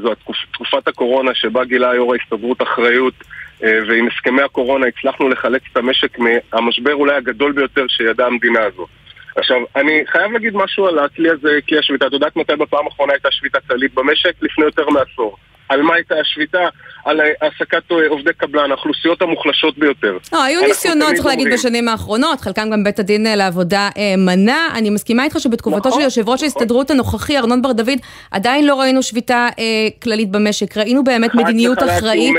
זו 0.01 0.11
התקופ, 0.11 0.35
תקופת 0.51 0.87
הקורונה 0.87 1.31
שבה 1.35 1.65
גילה 1.65 1.95
יו"ר 1.95 2.13
ההסתדרות 2.13 2.61
אחריות 2.61 3.13
ועם 3.61 4.07
הסכמי 4.07 4.41
הקורונה 4.41 4.87
הצלחנו 4.87 5.29
לחלץ 5.29 5.61
את 5.71 5.77
המשק 5.77 6.17
מהמשבר 6.19 6.93
אולי 6.93 7.15
הגדול 7.15 7.51
ביותר 7.51 7.85
שידעה 7.87 8.27
המדינה 8.27 8.59
הזו. 8.63 8.87
עכשיו, 9.35 9.57
אני 9.75 10.03
חייב 10.07 10.31
להגיד 10.31 10.55
משהו 10.55 10.87
על 10.87 10.99
הכלי 10.99 11.29
הזה, 11.29 11.59
כלי 11.69 11.79
השביתה. 11.79 12.07
את 12.07 12.13
יודעת 12.13 12.35
מתי 12.35 12.55
בפעם 12.55 12.85
האחרונה 12.85 13.13
הייתה 13.13 13.31
שביתה 13.31 13.59
כללית 13.67 13.93
במשק? 13.93 14.33
לפני 14.41 14.65
יותר 14.65 14.89
מעשור. 14.89 15.37
על 15.69 15.81
מה 15.81 15.95
הייתה 15.95 16.15
השביתה? 16.19 16.69
על 17.05 17.19
העסקת 17.41 17.91
עובדי 18.09 18.33
קבלן, 18.37 18.71
האוכלוסיות 18.71 19.21
המוחלשות 19.21 19.77
ביותר. 19.77 20.17
לא, 20.33 20.43
היו 20.43 20.61
ניסיונות, 20.61 21.13
צריך 21.13 21.25
להגיד, 21.25 21.47
בשנים 21.53 21.87
האחרונות, 21.87 22.41
חלקם 22.41 22.69
גם 22.69 22.83
בית 22.83 22.99
הדין 22.99 23.27
אה, 23.27 23.35
לעבודה 23.35 23.89
אה, 23.97 24.13
מנע. 24.17 24.67
אני 24.75 24.89
מסכימה 24.89 25.23
איתך 25.23 25.39
שבתקופתו 25.39 25.89
נכון, 25.89 26.01
של 26.01 26.05
יושב 26.05 26.29
ראש 26.29 26.43
נכון. 26.43 26.45
ההסתדרות 26.45 26.91
הנוכחי, 26.91 27.37
ארנון 27.37 27.61
בר 27.61 27.71
דוד, 27.71 27.99
עדיין 28.31 28.65
לא 28.65 28.79
ראינו 28.79 29.03
שביתה 29.03 29.49
אה, 29.59 29.63
כללית 30.03 30.31
במשק. 30.31 30.77
ראינו 30.77 31.03
באמת 31.03 31.35
מדיניות 31.35 31.83
אחראית. 31.83 32.35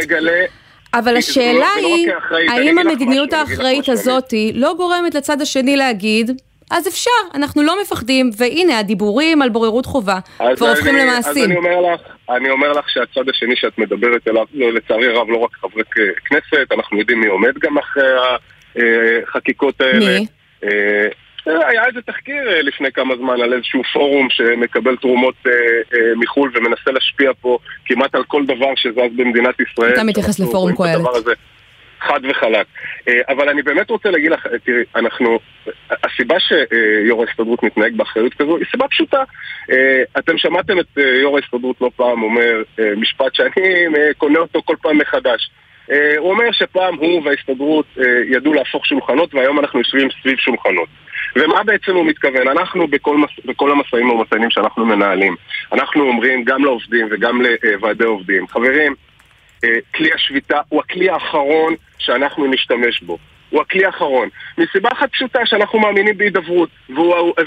אבל 0.95 1.17
השאלה 1.17 1.67
לא 1.83 1.89
היא, 1.89 2.09
האם 2.51 2.79
המדיניות 2.79 3.33
האחראית 3.33 3.89
הזאת 3.89 4.35
לא 4.55 4.75
גורמת 4.77 5.15
לצד 5.15 5.41
השני 5.41 5.77
להגיד, 5.77 6.31
אז 6.71 6.89
אפשר, 6.89 7.11
אנחנו 7.35 7.63
לא 7.63 7.83
מפחדים, 7.83 8.31
והנה 8.37 8.79
הדיבורים 8.79 9.43
על 9.43 9.49
בוררות 9.49 9.87
חובה 9.87 10.19
כבר 10.57 10.69
הופכים 10.69 10.97
למעשים. 10.97 11.45
אז 11.45 11.51
אני 11.51 11.57
אומר 11.57 11.95
לך, 11.95 12.01
אני 12.31 12.51
אומר 12.51 12.73
לך 12.73 12.91
שהצד 12.91 13.29
השני 13.29 13.57
שאת 13.57 13.79
מדברת 13.79 14.29
אליו, 14.29 14.45
לא, 14.55 14.73
לצערי 14.73 15.07
הרב 15.07 15.31
לא 15.31 15.37
רק 15.37 15.51
חברי 15.55 15.83
כנסת, 16.25 16.73
אנחנו 16.73 16.99
יודעים 16.99 17.21
מי 17.21 17.27
עומד 17.27 17.59
גם 17.59 17.79
אחרי 17.79 18.09
החקיקות 19.29 19.81
האלה. 19.81 20.19
מי? 20.19 20.27
אה, 21.49 21.69
היה 21.69 21.87
איזה 21.87 22.01
תחקיר 22.03 22.51
אה, 22.53 22.63
לפני 22.63 22.93
כמה 22.93 23.17
זמן 23.17 23.41
על 23.41 23.53
איזשהו 23.53 23.83
פורום 23.93 24.29
שמקבל 24.31 24.97
תרומות 24.97 25.35
אה, 25.47 25.53
מחו"ל 26.17 26.53
ומנסה 26.55 26.91
להשפיע 26.91 27.31
פה 27.41 27.59
כמעט 27.85 28.15
על 28.15 28.25
כל 28.25 28.47
דבר 28.47 28.75
שזז 28.77 29.17
במדינת 29.17 29.55
ישראל. 29.61 29.93
אתה 29.93 30.05
מתייחס 30.05 30.41
לפורום 30.41 30.77
קהלת. 30.77 31.07
חד 32.01 32.21
וחלק. 32.31 32.67
אה, 33.09 33.21
אבל 33.29 33.49
אני 33.49 33.63
באמת 33.63 33.91
רוצה 33.91 34.11
להגיד 34.11 34.31
לך, 34.31 34.47
תראי, 34.65 34.83
אנחנו, 34.97 35.39
הסיבה 35.91 36.37
שיו"ר 36.41 37.25
ההסתדרות 37.25 37.63
מתנהג 37.63 37.97
באחריות 37.97 38.35
כזו 38.35 38.57
היא 38.57 38.67
סיבה 38.71 38.89
פשוטה. 38.89 39.23
אה, 39.71 40.03
אתם 40.19 40.39
שמעתם 40.39 40.81
את 40.81 40.99
אה, 40.99 41.21
יו"ר 41.21 41.37
ההסתדרות 41.37 41.81
לא 41.81 41.91
פעם 41.97 42.23
אומר 42.23 42.63
משפט 42.97 43.35
שאני 43.35 43.87
קונה 44.19 44.39
אותו 44.39 44.63
כל 44.65 44.77
פעם 44.83 44.99
מחדש. 44.99 45.51
הוא 46.19 46.31
אומר 46.31 46.53
שפעם 46.53 46.95
הוא 46.95 47.23
וההסתדרות 47.25 47.87
ידעו 48.27 48.55
להפוך 48.55 48.87
שולחנות 48.87 49.35
והיום 49.35 49.59
אנחנו 49.59 49.79
יושבים 49.79 50.09
סביב 50.21 50.37
שולחנות. 50.39 50.89
ומה 51.37 51.63
בעצם 51.63 51.95
הוא 51.95 52.07
מתכוון? 52.07 52.49
אנחנו 52.49 52.89
בכל, 52.89 53.17
מס, 53.17 53.31
בכל 53.45 53.71
המשאים 53.71 54.11
ומתנים 54.11 54.51
שאנחנו 54.51 54.87
מנהלים, 54.87 55.37
אנחנו 55.73 56.09
אומרים 56.09 56.45
גם 56.45 56.65
לעובדים 56.65 57.09
וגם 57.11 57.43
לוועדי 57.43 58.05
עובדים, 58.05 58.49
חברים, 58.49 58.95
כלי 59.95 60.13
השביתה 60.15 60.61
הוא 60.69 60.81
הכלי 60.81 61.11
האחרון 61.11 61.75
שאנחנו 61.99 62.47
נשתמש 62.47 63.03
בו. 63.03 63.19
הוא 63.51 63.61
הכלי 63.61 63.85
האחרון. 63.85 64.29
מסיבה 64.59 64.89
אחת 64.93 65.13
פשוטה 65.13 65.41
שאנחנו 65.45 65.79
מאמינים 65.81 66.19
בהידברות, 66.19 66.69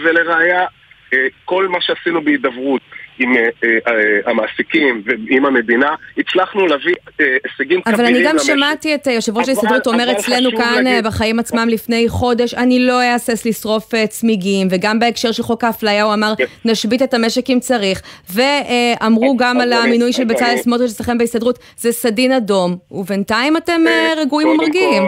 ולראיה, 0.03 0.65
אה, 1.13 1.27
כל 1.45 1.67
מה 1.67 1.81
שעשינו 1.81 2.21
בהידברות 2.21 2.81
עם 3.19 3.35
אה, 3.37 3.41
אה, 3.63 4.31
המעסיקים 4.31 5.03
ועם 5.05 5.45
המדינה, 5.45 5.95
הצלחנו 6.17 6.67
להביא 6.67 6.95
הישגים 7.19 7.81
כבירים 7.81 7.81
למשק. 7.81 7.93
אבל 7.93 8.05
אני 8.05 8.23
גם 8.23 8.35
שמעתי 8.39 8.95
את 8.95 9.07
יושב 9.07 9.37
ראש 9.37 9.49
ההסתדרות 9.49 9.87
אומר 9.87 10.11
אצלנו 10.11 10.49
כאן. 10.57 10.83
בחיים 11.03 11.39
עצמם 11.39 11.67
לפני 11.69 12.05
חודש, 12.09 12.53
אני 12.53 12.79
לא 12.79 13.01
אהסס 13.01 13.45
לשרוף 13.45 13.91
צמיגים, 14.09 14.67
וגם 14.71 14.99
בהקשר 14.99 15.31
של 15.31 15.43
חוק 15.43 15.63
האפליה 15.63 16.03
הוא 16.03 16.13
אמר, 16.13 16.33
כן. 16.37 16.45
נשבית 16.65 17.01
את 17.01 17.13
המשק 17.13 17.49
אם 17.49 17.59
צריך, 17.59 18.01
ואמרו 18.33 19.37
גם 19.37 19.61
על 19.61 19.73
המינוי 19.73 20.13
של 20.13 20.23
בצלאל 20.23 20.57
סמוטריץ' 20.57 20.91
אצלכם 20.91 21.17
בהסתדרות, 21.17 21.59
זה 21.77 21.91
סדין 21.91 22.31
אדום, 22.31 22.77
ובינתיים 22.91 23.57
אתם 23.57 23.81
רגועים 24.17 24.47
ומרגיעים. 24.47 25.03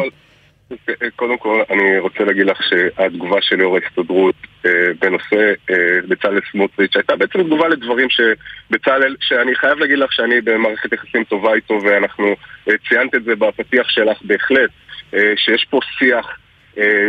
קודם 1.16 1.38
כל, 1.38 1.62
אני 1.70 2.00
רוצה 2.00 2.24
להגיד 2.24 2.46
לך 2.46 2.58
שהתגובה 2.70 3.42
של 3.42 3.60
יו"ר 3.60 3.78
ההסתדרות 3.78 4.36
אה, 4.46 4.55
בנושא 5.02 5.54
אה, 5.70 5.76
בצלאל 6.08 6.40
סמוטריץ' 6.52 6.96
הייתה 6.96 7.16
בעצם 7.16 7.44
תגובה 7.44 7.68
לדברים 7.68 8.08
שבצלאל, 8.10 9.16
שאני 9.20 9.56
חייב 9.56 9.80
להגיד 9.80 9.98
לך 9.98 10.14
שאני 10.14 10.42
במערכת 10.42 10.94
יחסים 10.94 11.24
טובה 11.24 11.54
איתו 11.54 11.80
ואנחנו 11.84 12.36
אה, 12.70 12.74
ציינת 12.90 13.16
את 13.16 13.24
זה 13.24 13.36
בפתיח 13.36 13.90
שלך 13.90 14.18
בהחלט, 14.22 14.70
שיש 15.36 15.66
פה 15.70 15.80
שיח 15.98 16.38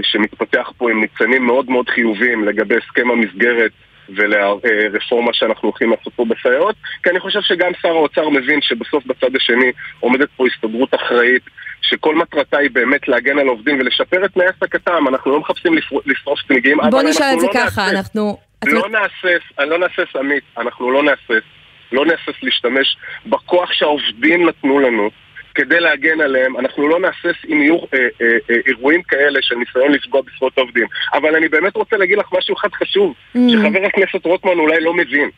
שמתפתח 0.02 0.72
פה 0.76 0.90
עם 0.90 1.00
ניצנים 1.00 1.46
מאוד 1.46 1.70
מאוד 1.70 1.88
חיוביים 1.88 2.44
לגבי 2.44 2.74
הסכם 2.76 3.10
המסגרת 3.10 3.70
ולרפורמה 4.08 5.32
שאנחנו 5.32 5.68
הולכים 5.68 5.90
לעשות 5.90 6.12
פה 6.16 6.24
בסייעות 6.24 6.76
כי 7.02 7.10
אני 7.10 7.20
חושב 7.20 7.40
שגם 7.42 7.72
שר 7.82 7.88
האוצר 7.88 8.28
מבין 8.28 8.60
שבסוף 8.62 9.06
בצד 9.06 9.36
השני 9.36 9.72
עומדת 10.00 10.28
פה 10.36 10.46
הסתדרות 10.46 10.94
אחראית 10.94 11.42
שכל 11.88 12.14
מטרתה 12.14 12.58
היא 12.58 12.70
באמת 12.70 13.08
להגן 13.08 13.38
על 13.38 13.46
עובדים 13.46 13.80
ולשפר 13.80 14.24
את 14.24 14.32
תנאי 14.32 14.46
העסקתם, 14.46 15.08
אנחנו 15.08 15.30
לא 15.30 15.40
מחפשים 15.40 15.74
לשרוף 16.06 16.38
צמיגים, 16.48 16.78
בוא 16.90 17.02
נשאל 17.02 17.34
את 17.34 17.40
זה 17.40 17.46
לא 17.46 17.52
ככה, 17.54 17.90
אנחנו... 17.90 18.36
לא 18.66 18.88
נהסס, 18.88 19.42
אני 19.58 19.70
לא 19.70 19.78
נהסס 19.78 20.16
עמית, 20.16 20.44
אנחנו 20.58 20.90
לא 20.90 21.02
נהסס, 21.02 21.44
לא 21.92 22.06
נהסס 22.06 22.42
להשתמש 22.42 22.96
בכוח 23.26 23.72
שהעובדים 23.72 24.48
נתנו 24.48 24.78
לנו 24.78 25.10
כדי 25.56 25.80
להגן 25.80 26.20
עליהם, 26.20 26.58
אנחנו 26.58 26.88
לא 26.88 27.00
נהסס 27.00 27.36
אם 27.48 27.62
יהיו 27.62 27.74
אה, 27.74 27.98
אה, 28.20 28.26
אה, 28.50 28.56
אירועים 28.66 29.02
כאלה 29.02 29.38
של 29.42 29.54
ניסיון 29.54 29.92
לפגוע 29.92 30.20
בזכויות 30.20 30.58
העובדים. 30.58 30.86
אבל 31.14 31.36
אני 31.36 31.48
באמת 31.48 31.76
רוצה 31.76 31.96
להגיד 31.96 32.18
לך 32.18 32.26
משהו 32.38 32.56
אחד 32.56 32.68
חשוב, 32.72 33.14
mm. 33.36 33.38
שחבר 33.48 33.86
הכנסת 33.86 34.24
רוטמן 34.24 34.58
אולי 34.58 34.80
לא 34.80 34.94
מבין. 34.94 35.30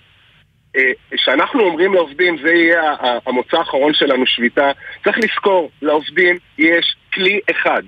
כשאנחנו 1.11 1.61
אומרים 1.61 1.95
לעובדים 1.95 2.37
זה 2.43 2.53
יהיה 2.53 2.95
המוצא 3.27 3.57
האחרון 3.57 3.95
שלנו 3.95 4.27
שביתה, 4.27 4.71
צריך 5.05 5.19
לזכור, 5.19 5.71
לעובדים 5.83 6.37
יש 6.59 6.97
כלי 7.15 7.41
אחד. 7.51 7.83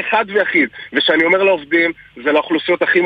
אחד 0.00 0.24
ויחיד, 0.28 0.68
וכשאני 0.92 1.24
אומר 1.24 1.42
לעובדים, 1.42 1.92
זה 2.24 2.32
לאוכלוסיות 2.32 2.82
הכי 2.82 3.00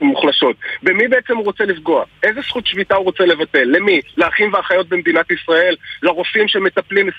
מוחלשות. 0.00 0.56
במי 0.82 1.08
בעצם 1.08 1.36
הוא 1.36 1.44
רוצה 1.44 1.64
לפגוע? 1.64 2.04
איזה 2.22 2.40
זכות 2.40 2.66
שביתה 2.66 2.94
הוא 2.94 3.04
רוצה 3.04 3.24
לבטל? 3.24 3.64
למי? 3.64 4.00
לאחים 4.16 4.52
ואחיות 4.52 4.88
במדינת 4.88 5.30
ישראל? 5.30 5.76
לרופאים 6.02 6.48
שמטפלים 6.48 7.08
24-7 7.08 7.10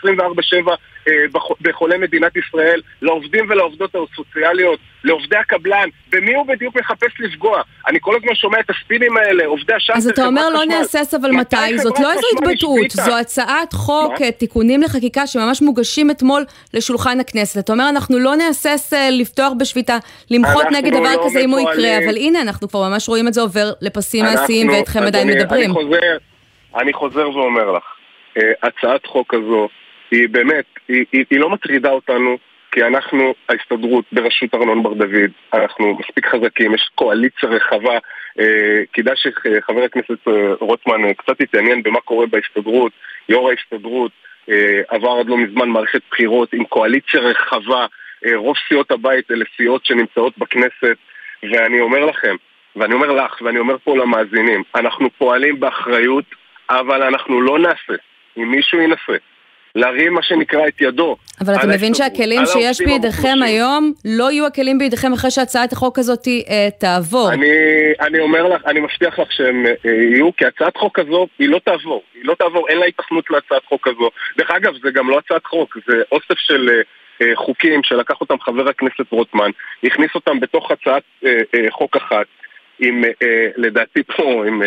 אה, 0.70 0.76
בחולי 1.62 1.98
מדינת 1.98 2.32
ישראל? 2.38 2.82
לעובדים 3.02 3.46
ולעובדות 3.50 3.96
הסוציאליות? 3.96 4.80
לעובדי 5.04 5.36
הקבלן? 5.36 5.90
במי 6.10 6.36
הוא 6.36 6.48
בדיוק 6.48 6.76
מחפש 6.76 7.12
לפגוע? 7.20 7.62
אני 7.88 7.98
כל 8.02 8.16
הזמן 8.16 8.36
שומע 8.36 8.60
את 8.60 8.70
הספינים 8.70 9.18
האלה, 9.18 9.46
עובדי 9.46 9.74
השאטר, 9.74 9.98
אז 9.98 10.08
אתה 10.08 10.26
אומר 10.26 10.50
לא 10.50 10.66
נהסס, 10.66 11.14
אבל 11.14 11.32
מתי? 11.32 11.78
זאת 11.78 12.00
לא 12.00 12.12
איזו 12.12 12.28
התבטאות, 12.38 12.92
זו 12.92 13.18
הצעת 13.20 13.74
חוק, 13.74 14.22
מה? 14.22 14.32
תיקונים 14.32 14.82
לחקיקה 14.82 15.28
שממש 15.28 15.62
מוגשים 15.62 16.12
אתמול 16.12 16.44
לשולחן 16.74 17.20
הכנסת. 17.20 17.64
אתה 17.66 17.74
אומר 17.74 17.90
אנחנו 17.90 18.20
לא 18.20 18.36
נהסס 18.36 18.94
אה, 18.94 19.10
לפתוח 19.12 19.54
בשביתה, 19.60 19.98
למחות 20.32 20.66
נגד 20.72 20.94
דבר 20.94 21.16
לא 21.16 21.26
כזה 21.26 21.40
אם 21.40 21.50
הוא 21.50 21.60
יקרה, 21.60 21.98
אבל 21.98 22.16
הנה, 22.16 22.42
אנחנו 22.42 22.70
כבר 22.70 22.90
ממש 22.90 23.10
רואים 23.10 23.28
את 23.28 23.34
זה 23.34 23.42
עובר 23.42 23.72
לפסים 23.82 24.26
מעשיים 24.26 24.70
ואתכם 24.70 25.04
עדיין 25.04 25.28
מדברים. 25.28 25.72
אני 25.72 25.74
חוזר, 25.74 26.18
אני 26.76 26.94
חוזר 26.94 27.30
ואומר 27.30 27.72
לך, 27.72 27.84
אה, 28.38 28.52
הצעת 28.64 29.06
חוק 29.06 29.36
כזו, 29.36 29.68
היא 30.12 30.30
באמת, 30.32 30.66
היא, 30.88 31.06
היא, 31.12 31.26
היא 31.30 31.40
לא 31.40 31.50
מטרידה 31.50 31.90
אותנו, 31.90 32.38
כי 32.72 32.84
אנחנו, 32.84 33.34
ההסתדרות 33.50 34.06
בראשות 34.12 34.56
ארנון 34.56 34.84
בר 34.84 34.94
דוד, 34.94 35.32
אנחנו 35.54 35.98
מספיק 36.00 36.26
חזקים, 36.26 36.76
יש 36.76 36.90
קואליציה 36.96 37.50
רחבה. 37.50 37.98
אה, 38.40 38.82
כדאי 38.94 39.14
שחבר 39.16 39.84
הכנסת 39.84 40.28
אה, 40.28 40.54
רוטמן 40.60 41.14
קצת 41.14 41.42
יתעניין 41.42 41.84
במה 41.84 42.00
קורה 42.00 42.26
בהסתדרות. 42.26 42.92
יו"ר 43.30 43.50
ההסתדרות 43.50 44.12
עבר 44.88 45.12
עד 45.20 45.26
לא 45.26 45.38
מזמן 45.38 45.70
מערכת 45.70 46.02
בחירות 46.12 46.54
עם 46.54 46.64
קואליציה 46.66 47.20
רחבה 47.20 47.86
אה, 48.26 48.36
רוב 48.36 48.56
סיעות 48.68 48.92
הבית 48.92 49.32
אלה 49.32 49.46
סיעות 49.58 49.86
שנמצאות 49.86 50.38
בכנסת, 50.38 50.98
ואני 51.44 51.82
אומר 51.82 52.06
לכם, 52.06 52.36
ואני 52.76 52.94
אומר 52.94 53.12
לך, 53.12 53.42
ואני 53.42 53.60
אומר 53.60 53.78
פה 53.84 53.98
למאזינים, 53.98 54.64
אנחנו 54.76 55.10
פועלים 55.18 55.60
באחריות, 55.60 56.26
אבל 56.70 57.04
אנחנו 57.04 57.42
לא 57.42 57.60
נעשה. 57.60 57.94
אם 58.38 58.52
מישהו 58.52 58.82
ינסה 58.82 59.18
להרים 59.76 60.14
מה 60.14 60.24
שנקרא 60.24 60.68
את 60.68 60.82
ידו. 60.82 61.16
אבל 61.42 61.54
אתה 61.56 61.68
מבין 61.68 61.94
שהכלים 61.94 62.42
שיש 62.46 62.82
בידיכם 62.82 63.38
היום 63.42 63.94
לא 64.06 64.32
יהיו 64.32 64.46
הכלים 64.46 64.78
בידיכם 64.78 65.14
אחרי 65.14 65.32
שהצעת 65.32 65.74
החוק 65.74 66.00
הזאת 66.00 66.28
אה, 66.28 66.68
תעבור. 66.80 67.34
אני, 67.34 67.48
אני 68.02 68.20
אומר 68.20 68.48
לך, 68.48 68.62
אני 68.66 68.80
מבטיח 68.80 69.20
לך 69.20 69.32
שהם 69.32 69.66
אה, 69.66 69.92
יהיו, 69.92 70.36
כי 70.36 70.46
הצעת 70.46 70.78
חוק 70.78 71.00
כזו 71.00 71.28
היא 71.40 71.50
לא 71.50 71.60
תעבור. 71.66 72.04
היא 72.16 72.26
לא 72.26 72.36
תעבור, 72.40 72.70
אין 72.70 72.78
לה 72.78 72.86
התכנות 72.86 73.30
להצעת 73.30 73.66
חוק 73.66 73.88
כזו. 73.88 74.10
דרך 74.38 74.52
אגב, 74.52 74.74
זה 74.84 74.92
גם 74.92 75.10
לא 75.10 75.18
הצעת 75.18 75.46
חוק, 75.46 75.78
זה 75.88 76.02
אוסף 76.12 76.38
של... 76.38 76.70
אה, 76.70 76.82
אה, 77.22 77.32
חוקים 77.36 77.84
שלקח 77.84 78.22
אותם 78.22 78.40
חבר 78.40 78.70
הכנסת 78.70 79.12
רוטמן, 79.12 79.50
הכניס 79.84 80.16
אותם 80.16 80.40
בתוך 80.40 80.72
הצעת 80.72 81.04
אה, 81.26 81.42
אה, 81.56 81.72
חוק 81.72 81.98
אחת, 81.98 82.26
עם 82.80 83.04
לדעתי 83.56 84.04
פה 84.04 84.44
עם 84.48 84.62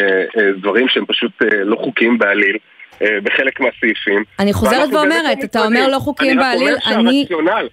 דברים 0.56 0.88
שהם 0.88 1.06
פשוט 1.06 1.32
לא 1.64 1.76
חוקיים 1.76 2.18
בעליל. 2.18 2.58
אה, 3.02 3.20
בחלק 3.22 3.60
מהסעיפים. 3.60 4.24
אני 4.38 4.52
חוזרת 4.52 4.88
ואומרת, 4.92 5.38
לא 5.38 5.44
אתה 5.44 5.64
אומר. 5.64 5.88
לא 5.88 5.98
חוקיים 5.98 6.38
בעליל, 6.38 6.68
אני 6.68 6.74
רק 6.74 6.86
אומר 6.86 7.10
אני... 7.10 7.26
שהרציונל, 7.28 7.68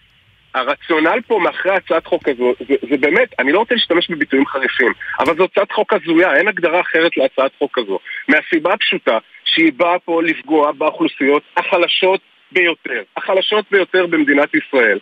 הרציונל 0.56 1.20
פה 1.28 1.40
מאחורי 1.44 1.76
הצעת 1.76 2.06
חוק 2.06 2.28
הזו, 2.30 2.54
זה, 2.70 2.76
זה 2.90 2.98
באמת, 2.98 3.30
אני 3.40 3.52
לא 3.52 3.60
רוצה 3.60 3.76
להשתמש 3.76 4.10
בביטויים 4.10 4.46
חריפים, 4.46 4.94
אבל 5.20 5.38
זו 5.38 5.44
הצעת 5.44 5.72
חוק 5.72 5.94
הזויה, 5.94 6.36
אין 6.36 6.48
הגדרה 6.48 6.82
אחרת 6.82 7.18
להצעת 7.18 7.52
חוק 7.60 7.78
הזו. 7.78 8.00
מהסיבה 8.28 8.74
הפשוטה 8.74 9.18
שהיא 9.46 9.72
באה 9.78 10.00
פה 10.00 10.24
לפגוע 10.24 10.72
באוכלוסיות 10.72 11.44
החלשות 11.58 12.22
ביותר, 12.52 13.04
החלשות 13.18 13.66
ביותר 13.72 14.06
במדינת 14.06 14.50
ישראל. 14.56 15.00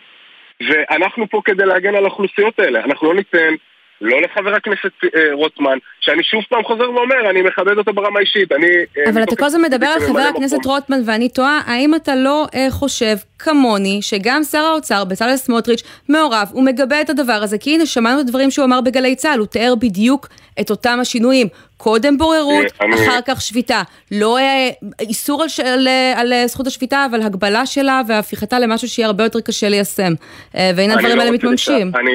ואנחנו 0.60 1.28
פה 1.30 1.40
כדי 1.44 1.66
להגן 1.66 1.94
על 1.94 2.04
האוכלוסיות 2.04 2.58
האלה. 2.58 2.84
אנחנו 2.84 3.08
לא 3.08 3.14
ניתן, 3.14 3.54
לא 4.04 4.22
לחבר 4.22 4.54
הכנסת 4.54 4.90
אה, 5.04 5.32
רוטמן, 5.32 5.78
שאני 6.00 6.22
שוב 6.22 6.42
פעם 6.48 6.64
חוזר 6.64 6.90
ואומר, 6.90 7.30
אני 7.30 7.42
מכבד 7.42 7.78
אותו 7.78 7.92
ברמה 7.92 8.18
האישית. 8.18 8.52
אני... 8.52 8.66
אה, 8.98 9.10
אבל 9.10 9.22
אתה 9.22 9.36
כל 9.36 9.44
הזמן 9.44 9.62
מדבר 9.62 9.86
על 9.86 10.00
חבר 10.00 10.20
הכנסת. 10.20 10.66
רוטמן 10.66 11.00
ואני 11.06 11.28
תוהה, 11.28 11.60
האם 11.66 11.94
אתה 11.94 12.14
לא 12.16 12.46
אה, 12.54 12.66
חושב 12.70 13.16
כמוני 13.38 13.98
שגם 14.02 14.42
שר 14.44 14.58
האוצר 14.58 15.04
בצלאל 15.04 15.36
סמוטריץ' 15.36 15.82
מעורב, 16.08 16.48
הוא 16.52 16.64
מגבה 16.64 17.00
את 17.00 17.10
הדבר 17.10 17.32
הזה, 17.32 17.58
כי 17.58 17.74
הנה 17.74 17.86
שמענו 17.86 18.20
את 18.20 18.24
הדברים 18.26 18.50
שהוא 18.50 18.64
אמר 18.64 18.80
בגלי 18.80 19.14
צה"ל, 19.16 19.38
הוא 19.38 19.46
תיאר 19.46 19.74
בדיוק 19.74 20.28
את 20.60 20.70
אותם 20.70 20.98
השינויים. 21.00 21.46
קודם 21.76 22.18
בוררות, 22.18 22.64
אה, 22.80 22.86
אני- 22.86 22.94
אחר 22.94 23.18
כך 23.26 23.40
שביתה. 23.40 23.82
לא 24.12 24.38
אה, 24.38 24.68
איסור 25.00 25.42
על, 25.42 25.48
על, 25.64 25.88
על 26.32 26.46
זכות 26.46 26.66
השביתה, 26.66 27.06
אבל 27.10 27.22
הגבלה 27.22 27.66
שלה 27.66 28.00
והפיכתה 28.08 28.58
למשהו 28.58 28.88
שיהיה 28.88 29.06
הרבה 29.06 29.24
יותר 29.24 29.40
קשה 29.40 29.68
ליישם. 29.68 30.12
והנה 30.54 30.84
אני 30.84 30.92
הדברים 30.92 31.16
לא 31.16 31.22
האלה 31.22 31.32
מתממשים. 31.32 31.92
אני, 31.96 32.10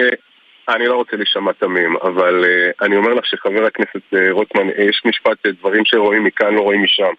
אני 0.76 0.88
לא 0.88 0.96
רוצה 0.96 1.18
להישמע 1.18 1.52
תמים, 1.52 1.98
אבל 1.98 2.44
uh, 2.44 2.86
אני 2.86 2.96
אומר 2.96 3.14
לך 3.14 3.26
שחבר 3.26 3.66
הכנסת 3.66 4.14
uh, 4.14 4.18
רוטמן, 4.32 4.70
uh, 4.70 4.82
יש 4.82 5.02
משפט, 5.06 5.46
uh, 5.48 5.52
דברים 5.60 5.86
שרואים 5.86 6.24
מכאן 6.24 6.54
לא 6.54 6.62
רואים 6.62 6.84
משם. 6.84 7.14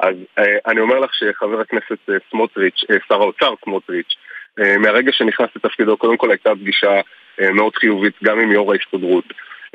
אז 0.00 0.14
uh, 0.40 0.42
אני 0.66 0.80
אומר 0.80 1.00
לך 1.00 1.14
שחבר 1.14 1.60
הכנסת 1.60 1.98
uh, 2.10 2.12
סמוטריץ', 2.30 2.84
uh, 2.90 2.94
שר 3.08 3.14
האוצר 3.14 3.54
סמוטריץ', 3.64 4.14
uh, 4.60 4.78
מהרגע 4.78 5.12
שנכנס 5.12 5.48
לתפקידו, 5.56 5.96
קודם 5.96 6.16
כל 6.16 6.30
הייתה 6.30 6.50
פגישה 6.54 7.00
uh, 7.00 7.50
מאוד 7.50 7.76
חיובית 7.76 8.14
גם 8.24 8.40
עם 8.40 8.52
יו"ר 8.52 8.72
ההסתדרות. 8.72 9.24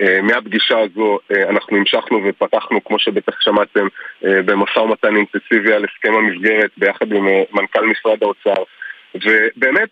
Uh, 0.01 0.21
מהפגישה 0.21 0.79
הזו 0.79 1.19
uh, 1.33 1.49
אנחנו 1.49 1.77
המשכנו 1.77 2.21
ופתחנו, 2.25 2.83
כמו 2.83 2.99
שבטח 2.99 3.41
שמעתם, 3.41 3.87
uh, 3.87 4.27
במשא 4.45 4.79
ומתן 4.79 5.15
אינטנסיבי 5.15 5.73
על 5.73 5.85
הסכם 5.85 6.13
המסגרת 6.13 6.71
ביחד 6.77 7.11
עם 7.11 7.27
uh, 7.27 7.31
מנכ"ל 7.51 7.85
משרד 7.85 8.23
האוצר. 8.23 8.63
ובאמת, 9.15 9.89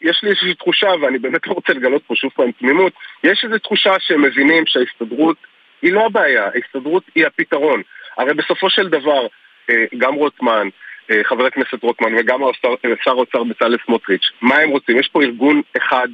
יש 0.00 0.20
לי 0.22 0.28
איזושהי 0.28 0.54
תחושה, 0.54 0.88
ואני 1.02 1.18
באמת 1.18 1.46
לא 1.46 1.52
רוצה 1.52 1.72
לגלות 1.72 2.02
פה 2.06 2.14
שוב 2.14 2.30
פעם 2.34 2.52
תמימות, 2.52 2.92
יש 3.24 3.44
איזו 3.44 3.58
תחושה 3.58 3.92
שהם 3.98 4.22
מבינים 4.22 4.66
שההסתדרות 4.66 5.36
היא 5.82 5.92
לא 5.92 6.06
הבעיה, 6.06 6.48
ההסתדרות 6.54 7.02
היא 7.14 7.26
הפתרון. 7.26 7.82
הרי 8.18 8.34
בסופו 8.34 8.70
של 8.70 8.88
דבר, 8.88 9.26
אה, 9.70 9.84
גם 9.98 10.14
רוטמן, 10.14 10.68
אה, 11.10 11.24
חבר 11.24 11.46
הכנסת 11.46 11.82
רוטמן 11.82 12.14
וגם 12.18 12.40
השר 12.44 12.74
שר 13.04 13.10
האוצר 13.10 13.44
בצלאל 13.44 13.76
סמוטריץ', 13.86 14.30
מה 14.40 14.56
הם 14.56 14.70
רוצים? 14.70 14.98
יש 14.98 15.08
פה 15.08 15.22
ארגון 15.22 15.62
אחד 15.76 16.08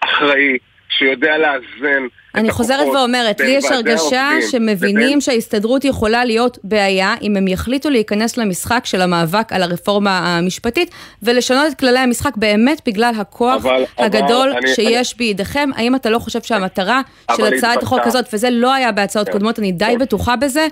אחראי 0.00 0.58
שיודע 0.98 1.38
לאזן 1.38 2.02
אני 2.34 2.50
חוזרת 2.50 2.86
ואומרת, 2.86 3.36
בין 3.38 3.46
לי 3.46 3.52
יש 3.52 3.64
הרגשה 3.64 4.20
העובדים 4.22 4.48
שמבינים 4.50 4.96
לבין- 5.06 5.20
שההסתדרות 5.20 5.84
יכולה 5.84 6.24
להיות 6.24 6.58
בעיה 6.64 7.14
אם 7.22 7.36
הם 7.36 7.48
יחליטו 7.48 7.90
להיכנס 7.90 8.36
למשחק 8.36 8.80
של 8.86 9.00
המאבק 9.00 9.52
על 9.52 9.62
הרפורמה 9.62 10.18
המשפטית 10.18 10.90
ולשנות 11.22 11.72
את 11.72 11.78
כללי 11.78 11.98
המשחק 11.98 12.36
באמת 12.36 12.80
בגלל 12.86 13.12
הכוח 13.18 13.64
אבל- 13.64 13.84
אבל 13.98 14.06
הגדול 14.06 14.50
אני- 14.52 14.74
שיש 14.74 15.16
בידיכם. 15.16 15.70
האם 15.76 15.94
אתה 15.94 16.10
לא 16.10 16.18
חושב 16.18 16.40
שהמטרה 16.42 17.00
של 17.36 17.42
אבל 17.44 17.56
הצעת 17.56 17.82
החוק 17.82 18.00
הזאת, 18.04 18.24
וזה 18.32 18.50
לא 18.50 18.72
היה 18.74 18.92
בהצעות 18.92 19.26
כן. 19.26 19.32
קודמות, 19.32 19.58
אני 19.58 19.72
די 19.72 19.84
כן. 19.84 19.98
בטוחה 19.98 20.36
בזה, 20.36 20.66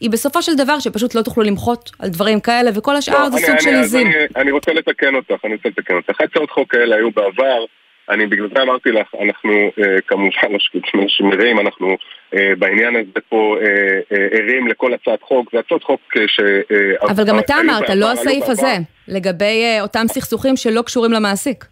היא 0.00 0.10
בסופו 0.10 0.42
של 0.42 0.54
דבר 0.56 0.78
שפשוט 0.78 1.14
לא 1.14 1.22
תוכלו 1.22 1.42
למחות 1.44 1.90
על 1.98 2.08
דברים 2.08 2.40
כאלה, 2.40 2.70
וכל 2.74 2.96
השאר 2.96 3.18
לא, 3.24 3.30
זה 3.30 3.36
אני- 3.36 3.46
סוג 3.46 3.50
אני- 3.54 3.62
של 3.62 3.70
אז 3.70 3.76
עיזים. 3.94 4.06
אני- 4.06 4.14
אני 4.36 4.50
רוצה 4.50 4.72
לתקן 4.72 5.14
אותך, 5.14 5.44
אני 5.44 5.54
רוצה 5.54 5.68
לתקן 5.68 5.94
אותך. 5.94 6.20
הצעות 6.20 6.50
חוק 6.50 6.72
כאלה 6.72 6.96
היו 6.96 7.10
בעבר, 7.10 7.64
אני 8.10 8.26
בגלל 8.26 8.48
זה 8.54 8.62
אמרתי 8.62 8.92
לך, 8.92 9.06
אנחנו 9.22 9.52
אה, 9.52 10.00
כמובן 10.06 10.52
לא 10.94 11.04
שמירים, 11.08 11.58
אנחנו 11.58 11.96
אה, 12.34 12.52
בעניין 12.58 12.96
הזה 12.96 13.20
פה 13.28 13.56
אה, 13.60 13.66
אה, 14.12 14.26
ערים 14.32 14.68
לכל 14.68 14.94
הצעת 14.94 15.22
חוק, 15.22 15.50
זה 15.52 15.58
הצעות 15.58 15.84
חוק 15.84 16.00
אה, 16.16 16.28
ש... 16.28 16.40
אה, 16.40 17.08
אבל 17.10 17.24
גם 17.24 17.38
אתה 17.38 17.54
בעבר, 17.56 17.76
אמרת, 17.76 17.90
לא. 17.90 18.12
הסעיף 18.12 18.44
הזה, 18.48 18.74
לגבי 19.08 19.62
אה, 19.64 19.82
אותם 19.82 20.04
סכסוכים 20.08 20.56
שלא 20.56 20.82
קשורים 20.82 21.12
למעסיק. 21.12 21.64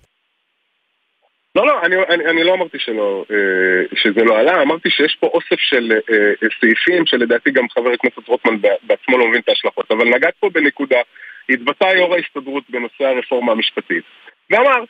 לא, 1.55 1.67
לא, 1.67 1.83
אני, 1.83 1.97
אני, 1.97 2.25
אני 2.27 2.45
לא 2.45 2.55
אמרתי 2.55 2.79
שלא, 2.79 3.25
אה, 3.31 3.97
שזה 3.97 4.25
לא 4.25 4.39
עלה, 4.39 4.63
אמרתי 4.63 4.91
שיש 4.91 5.17
פה 5.21 5.27
אוסף 5.27 5.59
של 5.59 5.93
אה, 5.93 6.17
אה, 6.17 6.49
סעיפים 6.61 7.07
שלדעתי 7.07 7.51
גם 7.51 7.69
חבר 7.69 7.91
הכנסת 7.93 8.29
רוטמן 8.29 8.57
בעצמו 8.83 9.19
לא 9.19 9.29
מבין 9.29 9.41
את 9.41 9.49
ההשלכות, 9.49 9.91
אבל 9.91 10.09
נגעת 10.09 10.35
פה 10.41 10.51
בנקודה, 10.51 10.99
התבטא 11.49 11.85
יו"ר 11.85 12.15
ההסתדרות 12.15 12.65
בנושא 12.71 13.05
הרפורמה 13.05 13.53
המשפטית, 13.53 14.05
ואמר 14.51 14.71
אה, 14.71 14.85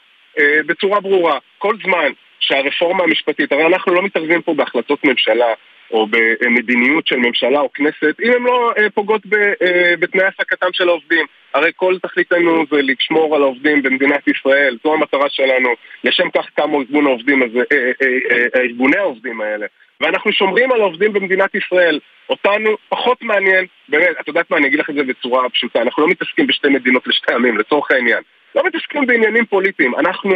בצורה 0.66 1.00
ברורה, 1.00 1.38
כל 1.58 1.76
זמן 1.84 2.12
שהרפורמה 2.40 3.04
המשפטית, 3.04 3.52
הרי 3.52 3.66
אנחנו 3.66 3.94
לא 3.94 4.02
מתערבים 4.02 4.42
פה 4.42 4.54
בהחלטות 4.54 5.04
ממשלה 5.04 5.54
או 5.90 6.06
במדיניות 6.40 7.06
של 7.06 7.16
ממשלה 7.16 7.60
או 7.60 7.72
כנסת, 7.72 8.20
אם 8.22 8.32
הן 8.32 8.42
לא 8.42 8.72
אה, 8.78 8.90
פוגעות 8.90 9.22
אה, 9.62 9.96
בתנאי 10.00 10.24
העסקתם 10.24 10.66
של 10.72 10.88
העובדים. 10.88 11.26
הרי 11.54 11.70
כל 11.76 11.98
תכליתנו 12.02 12.64
זה 12.70 12.82
לשמור 12.82 13.36
על 13.36 13.42
העובדים 13.42 13.82
במדינת 13.82 14.28
ישראל, 14.28 14.76
זו 14.84 14.94
המטרה 14.94 15.28
שלנו. 15.28 15.68
לשם 16.04 16.30
כך 16.30 16.46
קם 16.54 16.74
ארגון 16.74 17.06
העובדים 17.06 17.42
הזה, 17.42 17.58
אה, 17.72 17.76
אה, 17.76 18.06
אה, 18.30 18.46
אה, 18.54 18.60
ארגוני 18.60 18.96
העובדים 18.96 19.40
האלה. 19.40 19.66
ואנחנו 20.00 20.32
שומרים 20.32 20.72
על 20.72 20.80
העובדים 20.80 21.12
במדינת 21.12 21.54
ישראל. 21.54 21.98
אותנו 22.30 22.76
פחות 22.88 23.22
מעניין, 23.22 23.64
באמת, 23.88 24.08
את 24.20 24.28
יודעת 24.28 24.50
מה, 24.50 24.56
אני 24.56 24.66
אגיד 24.66 24.80
לך 24.80 24.90
את 24.90 24.94
זה 24.94 25.02
בצורה 25.02 25.48
פשוטה, 25.48 25.82
אנחנו 25.82 26.02
לא 26.02 26.08
מתעסקים 26.08 26.46
בשתי 26.46 26.68
מדינות 26.68 27.06
לשתי 27.06 27.32
עמים, 27.32 27.58
לצורך 27.58 27.90
העניין. 27.90 28.22
לא 28.54 28.62
מתעסקים 28.66 29.06
בעניינים 29.06 29.46
פוליטיים, 29.46 29.94
אנחנו 29.94 30.34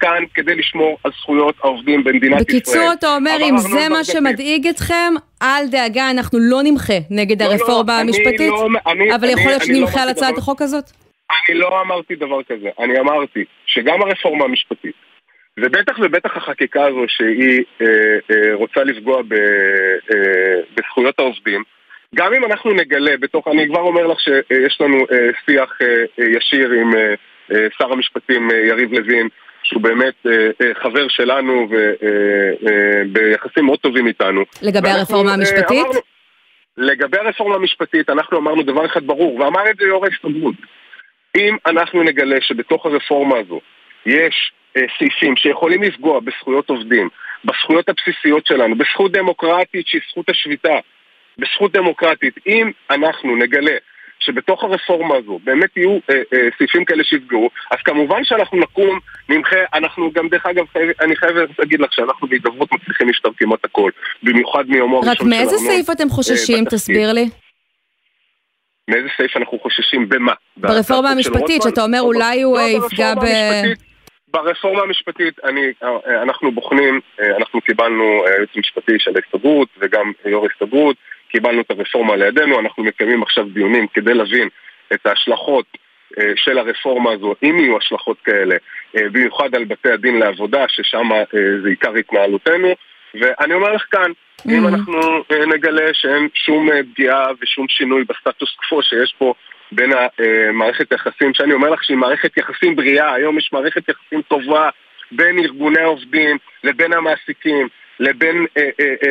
כאן 0.00 0.24
כדי 0.34 0.54
לשמור 0.54 0.98
על 1.04 1.10
זכויות 1.20 1.54
העובדים 1.62 2.04
במדינת 2.04 2.40
ישראל. 2.40 2.42
בקיצור, 2.42 2.92
אתה 2.98 3.14
אומר, 3.16 3.36
אם 3.50 3.58
זה 3.58 3.68
לא 3.68 3.88
מה. 3.88 4.04
שמדאיג 4.04 4.66
אתכם, 4.68 5.12
אל 5.42 5.66
דאגה, 5.70 6.10
אנחנו 6.10 6.38
לא 6.42 6.60
נמחה 6.64 6.98
נגד 7.10 7.42
לא, 7.42 7.48
לא, 7.48 7.52
הרפורמה 7.52 8.00
אני 8.00 8.08
המשפטית, 8.10 8.48
לא- 8.50 8.68
אני- 8.86 9.14
אבל 9.14 9.24
אני- 9.24 9.32
יכול 9.32 9.50
להיות 9.50 9.62
שנמחה 9.64 10.02
על 10.02 10.08
הצעת 10.08 10.30
דבר- 10.32 10.38
החוק 10.42 10.62
הזאת? 10.62 10.84
אני 11.48 11.58
לא 11.58 11.80
אמרתי 11.80 12.14
דבר 12.14 12.42
כזה, 12.42 12.68
אני 12.78 12.98
אמרתי 13.00 13.44
שגם 13.66 14.02
הרפורמה 14.02 14.44
המשפטית, 14.44 14.94
ובטח 15.60 15.96
ובטח 16.02 16.36
החקיקה 16.36 16.84
הזו 16.86 17.04
שהיא 17.08 17.62
אה, 17.80 17.86
אה, 18.30 18.54
רוצה 18.54 18.84
לפגוע 18.84 19.22
ב, 19.22 19.32
אה, 19.32 20.18
בזכויות 20.76 21.18
העובדים, 21.18 21.62
גם 22.14 22.34
אם 22.34 22.44
אנחנו 22.44 22.72
נגלה 22.72 23.16
בתוך, 23.20 23.48
אני 23.48 23.68
כבר 23.68 23.80
אומר 23.80 24.06
לך 24.06 24.20
שיש 24.20 24.80
לנו 24.80 24.98
אה, 25.12 25.16
שיח 25.46 25.78
אה, 25.82 26.24
ישיר 26.38 26.70
עם 26.70 26.96
אה, 26.96 27.14
שר 27.78 27.92
המשפטים 27.92 28.50
אה, 28.50 28.56
יריב 28.56 28.92
לוין, 28.92 29.28
שהוא 29.62 29.82
באמת 29.82 30.14
אה, 30.26 30.32
אה, 30.66 30.74
חבר 30.82 31.08
שלנו 31.08 31.68
וביחסים 33.06 33.64
מאוד 33.64 33.78
טובים 33.78 34.06
איתנו. 34.06 34.44
לגבי 34.62 34.88
הרפורמה 34.90 35.30
אה, 35.30 35.34
המשפטית? 35.34 35.84
אמרנו- 35.84 36.00
לגבי 36.76 37.18
הרפורמה 37.18 37.54
המשפטית, 37.54 38.10
אנחנו 38.10 38.38
אמרנו 38.38 38.62
דבר 38.62 38.86
אחד 38.86 39.06
ברור, 39.06 39.40
ואמר 39.40 39.70
את 39.70 39.76
זה 39.76 39.84
יו"ר 39.86 40.04
ההסתדרות. 40.06 40.54
אם 41.36 41.56
אנחנו 41.66 42.02
נגלה 42.02 42.36
שבתוך 42.40 42.86
הרפורמה 42.86 43.36
הזו 43.38 43.60
יש 44.06 44.52
אה, 44.76 44.82
סעיפים 44.98 45.36
שיכולים 45.36 45.82
לפגוע 45.82 46.20
בזכויות 46.20 46.68
עובדים, 46.70 47.08
בזכויות 47.44 47.88
הבסיסיות 47.88 48.46
שלנו, 48.46 48.74
בזכות 48.78 49.12
דמוקרטית 49.12 49.86
שהיא 49.86 50.00
זכות 50.10 50.28
השביתה, 50.28 50.78
בזכות 51.38 51.72
דמוקרטית, 51.72 52.34
אם 52.46 52.70
אנחנו 52.90 53.36
נגלה 53.36 53.76
שבתוך 54.24 54.64
הרפורמה 54.64 55.16
הזו 55.16 55.40
באמת 55.44 55.76
יהיו 55.76 55.98
אה, 56.10 56.14
אה, 56.32 56.48
סעיפים 56.58 56.84
כאלה 56.84 57.04
שיפגעו, 57.04 57.50
אז 57.70 57.78
כמובן 57.84 58.24
שאנחנו 58.24 58.58
נקום, 58.58 58.98
נמחה, 59.28 59.56
אנחנו 59.74 60.10
גם 60.12 60.28
דרך 60.28 60.46
אגב, 60.46 60.64
חייב, 60.72 60.90
אני 61.00 61.16
חייב 61.16 61.36
להגיד 61.58 61.80
לך 61.80 61.92
שאנחנו 61.92 62.28
בהידברות 62.28 62.72
מצליחים 62.72 63.08
לפתור 63.08 63.32
כמעט 63.36 63.64
הכל, 63.64 63.90
במיוחד 64.22 64.64
מיומו 64.68 65.00
רק 65.00 65.06
הראשון 65.06 65.30
של 65.30 65.36
מאיזה 65.36 65.56
ארנון, 65.56 65.70
סעיף 65.70 65.90
אתם 65.90 66.04
אה, 66.08 66.10
חוששים? 66.14 66.64
בתפקיד. 66.64 66.78
תסביר 66.78 67.12
לי. 67.12 67.28
מאיזה 68.90 69.08
סעיף 69.16 69.36
אנחנו 69.36 69.58
חוששים? 69.58 70.08
במה? 70.08 70.32
ברפורמה 70.56 71.08
של 71.08 71.14
המשפטית? 71.14 71.62
שאתה 71.62 71.82
אומר 71.82 72.00
לא, 72.00 72.06
אולי 72.06 72.42
הוא 72.42 72.56
לא, 72.58 72.62
אה, 72.62 72.68
יפגע 72.68 73.14
ב... 73.14 73.24
ברפורמה 74.28 74.82
המשפטית- 74.82 75.44
אני, 75.44 75.60
אה, 75.82 76.22
אנחנו 76.22 76.52
בוחנים, 76.52 77.00
אה, 77.20 77.36
אנחנו 77.36 77.60
קיבלנו 77.60 78.24
אה, 78.26 78.34
היועץ 78.34 78.48
המשפטי 78.56 78.92
של 78.98 79.10
ההסתדרות 79.16 79.68
וגם 79.78 80.12
יו"ר 80.24 80.46
ההסתדרות, 80.50 80.96
קיבלנו 81.34 81.60
את 81.60 81.70
הרפורמה 81.70 82.16
לידינו, 82.16 82.60
אנחנו 82.60 82.84
מקיימים 82.84 83.22
עכשיו 83.22 83.44
דיונים 83.44 83.86
כדי 83.94 84.14
להבין 84.14 84.48
את 84.92 85.06
ההשלכות 85.06 85.66
אה, 86.18 86.32
של 86.36 86.58
הרפורמה 86.58 87.10
הזו, 87.12 87.34
אם 87.42 87.58
יהיו 87.58 87.78
השלכות 87.78 88.16
כאלה, 88.24 88.56
אה, 88.96 89.08
במיוחד 89.12 89.54
על 89.54 89.64
בתי 89.64 89.90
הדין 89.90 90.18
לעבודה, 90.18 90.64
ששם 90.68 91.12
אה, 91.12 91.24
זה 91.62 91.68
עיקר 91.68 91.94
התנהלותנו, 91.94 92.68
ואני 93.14 93.54
אומר 93.54 93.72
לך 93.72 93.84
כאן, 93.90 94.10
אם 94.48 94.64
Mhm. 94.64 94.68
אנחנו 94.68 95.00
נגלה 95.54 95.88
שאין 95.92 96.28
שום 96.34 96.68
פגיעה 96.92 97.26
ושום 97.42 97.66
שינוי 97.68 98.04
בסטטוס 98.04 98.56
קוו 98.68 98.82
שיש 98.82 99.14
פה 99.18 99.34
בין 99.72 99.92
המערכת 99.92 100.92
היחסים, 100.92 101.34
שאני 101.34 101.52
אומר 101.52 101.70
לך 101.70 101.84
שהיא 101.84 101.96
מערכת 101.96 102.36
יחסים 102.36 102.76
בריאה, 102.76 103.14
היום 103.14 103.38
יש 103.38 103.50
מערכת 103.52 103.88
יחסים 103.88 104.22
טובה 104.22 104.68
בין 105.12 105.38
ארגוני 105.38 105.80
העובדים 105.80 106.38
לבין 106.64 106.92
המעסיקים, 106.92 107.68
לבין, 108.00 108.46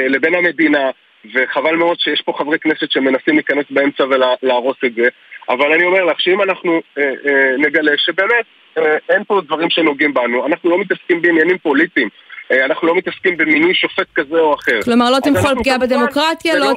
לבין 0.10 0.36
המדינה, 0.36 0.92
וחבל 1.34 1.76
מאוד 1.76 2.00
שיש 2.00 2.22
פה 2.22 2.34
חברי 2.38 2.60
כנסת 2.60 2.92
שמנסים 2.92 3.36
להיכנס 3.36 3.66
באמצע 3.70 4.04
ולהרוס 4.04 4.78
את 4.86 4.94
זה, 4.96 5.08
אבל 5.50 5.74
אני 5.74 5.84
אומר 5.84 6.06
לך 6.06 6.20
שאם 6.20 6.42
אנחנו 6.42 6.82
אה, 6.98 7.04
אה, 7.04 7.58
נגלה 7.58 7.92
שבאמת 7.98 8.46
אה, 8.78 8.98
אין 9.10 9.24
פה 9.24 9.42
דברים 9.42 9.70
שנוגעים 9.70 10.14
בנו, 10.14 10.46
אנחנו 10.46 10.70
לא 10.70 10.80
מתעסקים 10.80 11.22
בעניינים 11.22 11.58
פוליטיים. 11.58 12.10
אה, 12.52 12.66
אנחנו 12.66 12.88
לא 12.88 12.96
מתעסקים 12.96 13.38
במינוי 13.38 13.74
שופט 13.74 14.08
כזה 14.16 14.40
או 14.40 14.54
אחר. 14.54 14.82
כלומר, 14.86 15.12
לא 15.12 15.18
תמכו 15.24 15.48
על 15.48 15.56
פגיעה 15.56 15.78
בדמוקרטיה, 15.78 16.56
לא 16.60 16.72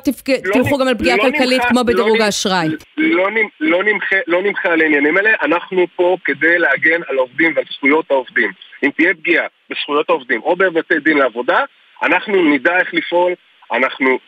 תמכו 0.53 0.79
גם 0.79 0.89
על 0.89 0.95
פגיעה 0.95 1.19
כלכלית 1.19 1.63
כמו 1.69 1.85
בדירוג 1.85 2.21
האשראי. 2.21 2.69
לא 4.27 4.43
נמחה 4.43 4.69
על 4.69 4.81
העניינים 4.81 5.17
האלה, 5.17 5.31
אנחנו 5.43 5.87
פה 5.97 6.17
כדי 6.25 6.59
להגן 6.59 7.01
על 7.09 7.19
העובדים 7.19 7.53
ועל 7.57 7.65
זכויות 7.77 8.11
העובדים. 8.11 8.51
אם 8.85 8.91
תהיה 8.97 9.15
פגיעה 9.15 9.47
בזכויות 9.71 10.11
העובדים 10.11 10.41
או 10.43 10.57
בבתי 10.57 11.01
דין 11.01 11.19
לעבודה, 11.19 11.59
אנחנו 12.03 12.45
נדע 12.45 12.79
איך 12.79 12.95
לפעול, 12.95 13.33
אנחנו 13.73 14.19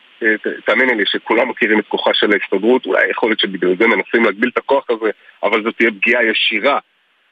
תאמיני 0.65 0.95
לי 0.95 1.07
שכולם 1.07 1.49
מכירים 1.49 1.79
את 1.79 1.87
כוחה 1.89 2.15
של 2.15 2.33
ההסתדרות, 2.33 2.87
אולי 2.87 3.11
יכול 3.11 3.31
להיות 3.31 3.41
שבגלל 3.41 3.77
זה 3.77 3.87
מנסים 3.87 4.25
להגביל 4.25 4.51
את 4.53 4.59
הכוח 4.59 4.85
הזה, 4.91 5.11
אבל 5.43 5.63
זו 5.63 5.73
תהיה 5.73 5.91
פגיעה 5.91 6.25
ישירה 6.25 6.79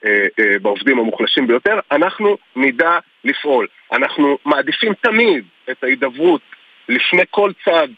אה, 0.05 0.27
אה, 0.39 0.59
בעובדים 0.63 0.99
המוחלשים 0.99 1.47
ביותר, 1.47 1.79
אנחנו 1.93 2.37
נדע 2.57 2.99
לפעול. 3.25 3.67
אנחנו 3.93 4.39
מעדיפים 4.45 4.93
תמיד 4.95 5.45
את 5.71 5.85
ההידברות 5.85 6.41
לפני 6.89 7.23
כל 7.31 7.51
צעד 7.65 7.91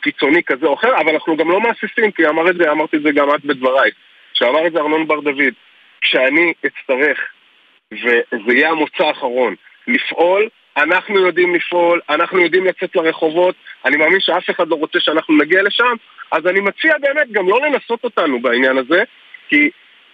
קיצוני 0.00 0.42
כזה 0.42 0.66
או 0.66 0.74
אחר, 0.74 1.00
אבל 1.00 1.14
אנחנו 1.14 1.36
גם 1.36 1.50
לא 1.50 1.60
מהססים, 1.60 2.10
כי 2.10 2.26
אמר 2.26 2.50
את 2.50 2.56
זה, 2.56 2.70
אמרתי 2.70 2.96
את 2.96 3.02
זה 3.02 3.12
גם 3.12 3.34
את 3.34 3.44
בדברייך, 3.44 3.94
שאמר 4.34 4.66
את 4.66 4.72
זה 4.72 4.78
ארנון 4.78 5.08
בר 5.08 5.20
דוד, 5.20 5.54
כשאני 6.00 6.52
אצטרך, 6.66 7.18
וזה 7.92 8.52
יהיה 8.52 8.70
המוצא 8.70 9.04
האחרון, 9.04 9.54
לפעול, 9.86 10.48
אנחנו 10.76 11.18
יודעים 11.26 11.54
לפעול, 11.54 12.00
אנחנו 12.10 12.40
יודעים 12.40 12.66
לצאת 12.66 12.96
לרחובות, 12.96 13.54
אני 13.84 13.96
מאמין 13.96 14.20
שאף 14.20 14.50
אחד 14.50 14.68
לא 14.68 14.74
רוצה 14.74 15.00
שאנחנו 15.00 15.36
נגיע 15.36 15.62
לשם, 15.62 15.94
אז 16.32 16.46
אני 16.46 16.60
מציע 16.60 16.94
באמת 17.00 17.32
גם 17.32 17.48
לא 17.48 17.60
לנסות 17.66 18.04
אותנו 18.04 18.42
בעניין 18.42 18.78
הזה, 18.78 19.02
כי 19.48 19.70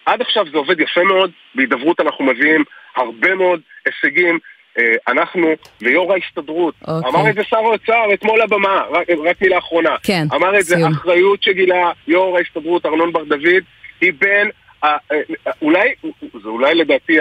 עד 0.06 0.20
עכשיו 0.20 0.44
זה 0.52 0.58
עובד 0.58 0.80
יפה 0.80 1.04
מאוד, 1.04 1.30
בהידברות 1.54 2.00
אנחנו 2.00 2.24
מביאים 2.24 2.64
הרבה 2.96 3.34
מאוד 3.34 3.60
הישגים. 3.86 4.38
אה, 4.78 5.12
אנחנו 5.12 5.48
ויו"ר 5.82 6.12
ההסתדרות, 6.12 6.74
okay. 6.82 6.90
אוקיי. 6.90 7.10
אמר 7.10 7.30
את 7.30 7.34
זה 7.34 7.44
שר 7.44 7.56
האוצר 7.56 8.14
אתמול 8.14 8.42
לבמה, 8.42 8.82
רק, 8.90 9.06
רק 9.24 9.42
מילה 9.42 9.58
אחרונה. 9.58 9.96
כן, 10.02 10.26
אמר 10.34 10.58
את 10.58 10.64
זה, 10.64 10.76
אחריות 10.88 11.42
שגילה 11.42 11.92
יו"ר 12.08 12.36
ההסתדרות 12.36 12.86
ארנון 12.86 13.12
בר 13.12 13.24
דוד, 13.24 13.62
היא 14.00 14.12
בין 14.18 14.50
אולי, 15.62 15.94
זה 16.42 16.48
אולי 16.48 16.74
לדעתי 16.74 17.16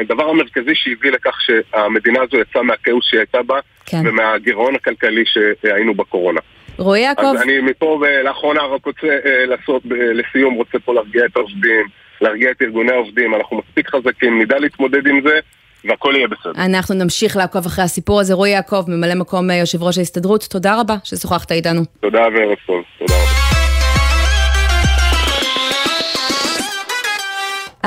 הדבר 0.00 0.28
המרכזי 0.28 0.74
שהביא 0.74 1.10
לכך 1.10 1.38
שהמדינה 1.40 2.18
הזו 2.22 2.36
יצאה 2.36 2.62
מהכאוס 2.62 3.04
שהיא 3.04 3.20
הייתה 3.20 3.42
בה 3.42 3.58
כן. 3.86 4.02
ומהגירעון 4.04 4.74
הכלכלי 4.74 5.24
שהיינו 5.26 5.94
בקורונה. 5.94 6.40
רועי 6.78 7.00
יעקב. 7.00 7.22
אז 7.22 7.42
אני 7.42 7.60
מפה 7.60 8.00
ולאחרונה 8.00 8.62
רק 8.62 8.86
רוצה 8.86 9.06
אה, 9.06 9.46
לעשות, 9.46 9.82
לסיום 9.90 10.54
רוצה 10.54 10.78
פה 10.84 10.94
להרגיע 10.94 11.24
את 11.24 11.36
העובדים, 11.36 11.86
להרגיע 12.20 12.50
את 12.50 12.62
ארגוני 12.62 12.92
העובדים, 12.92 13.34
אנחנו 13.34 13.56
מספיק 13.56 13.88
חזקים, 13.88 14.42
נדע 14.42 14.58
להתמודד 14.58 15.06
עם 15.06 15.20
זה. 15.24 15.38
והכל 15.84 16.12
יהיה 16.16 16.28
בסדר. 16.28 16.64
אנחנו 16.64 16.94
נמשיך 16.94 17.36
לעקוב 17.36 17.66
אחרי 17.66 17.84
הסיפור 17.84 18.20
הזה. 18.20 18.34
רועי 18.34 18.50
יעקב, 18.50 18.84
ממלא 18.88 19.14
מקום 19.14 19.50
אה, 19.50 19.56
יושב 19.56 19.82
ראש 19.82 19.98
ההסתדרות, 19.98 20.44
תודה 20.50 20.80
רבה 20.80 20.94
ששוחחת 21.04 21.52
איתנו. 21.52 21.80
תודה 22.00 22.20
וערב 22.20 22.58
טוב, 22.66 22.82
תודה 22.98 23.14
רבה. 23.14 23.47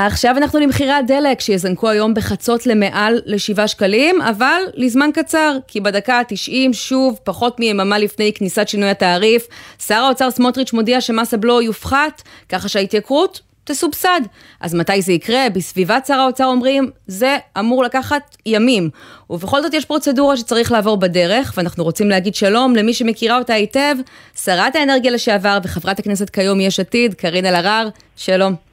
עכשיו 0.05 0.37
אנחנו 0.37 0.59
למחירי 0.59 0.91
הדלק 0.91 1.41
שיזנקו 1.41 1.89
היום 1.89 2.13
בחצות 2.13 2.65
למעל 2.67 3.21
ל-7 3.25 3.67
שקלים, 3.67 4.21
אבל 4.21 4.61
לזמן 4.73 5.09
קצר, 5.13 5.57
כי 5.67 5.81
בדקה 5.81 6.19
ה-90, 6.19 6.73
שוב, 6.73 7.19
פחות 7.23 7.59
מיממה 7.59 7.97
לפני 7.97 8.31
כניסת 8.35 8.67
שינוי 8.67 8.89
התעריף, 8.89 9.47
שר 9.87 9.95
האוצר 9.95 10.31
סמוטריץ' 10.31 10.73
מודיע 10.73 11.01
שמס 11.01 11.33
הבלו 11.33 11.61
יופחת, 11.61 12.21
ככה 12.49 12.69
שההתייקרות 12.69 13.41
תסובסד. 13.63 14.21
אז 14.59 14.75
מתי 14.75 15.01
זה 15.01 15.13
יקרה? 15.13 15.49
בסביבת 15.53 16.05
שר 16.05 16.19
האוצר 16.19 16.45
אומרים, 16.45 16.89
זה 17.07 17.37
אמור 17.59 17.83
לקחת 17.83 18.37
ימים. 18.45 18.89
ובכל 19.29 19.61
זאת 19.61 19.73
יש 19.73 19.85
פרוצדורה 19.85 20.37
שצריך 20.37 20.71
לעבור 20.71 20.97
בדרך, 20.97 21.53
ואנחנו 21.57 21.83
רוצים 21.83 22.09
להגיד 22.09 22.35
שלום 22.35 22.75
למי 22.75 22.93
שמכירה 22.93 23.37
אותה 23.37 23.53
היטב, 23.53 23.95
שרת 24.43 24.75
האנרגיה 24.75 25.11
לשעבר 25.11 25.57
וחברת 25.63 25.99
הכנסת 25.99 26.29
כיום 26.29 26.61
יש 26.61 26.79
עתיד, 26.79 27.13
קארין 27.13 27.45
אלהרר, 27.45 27.89
שלום. 28.15 28.70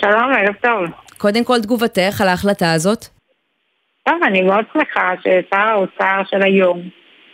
שלום, 0.00 0.32
ערב 0.32 0.54
טוב. 0.62 0.90
קודם 1.18 1.44
כל 1.44 1.58
תגובתך 1.62 2.20
על 2.20 2.28
ההחלטה 2.28 2.72
הזאת. 2.72 3.04
טוב, 4.08 4.22
אני 4.22 4.42
מאוד 4.42 4.64
שמחה 4.72 5.12
ששר 5.20 5.60
האוצר 5.60 6.20
של 6.30 6.42
היום 6.42 6.80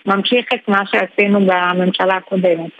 ממשיך 0.06 0.46
את 0.54 0.68
מה 0.68 0.82
שעשינו 0.86 1.40
בממשלה 1.40 2.16
הקודמת. 2.16 2.70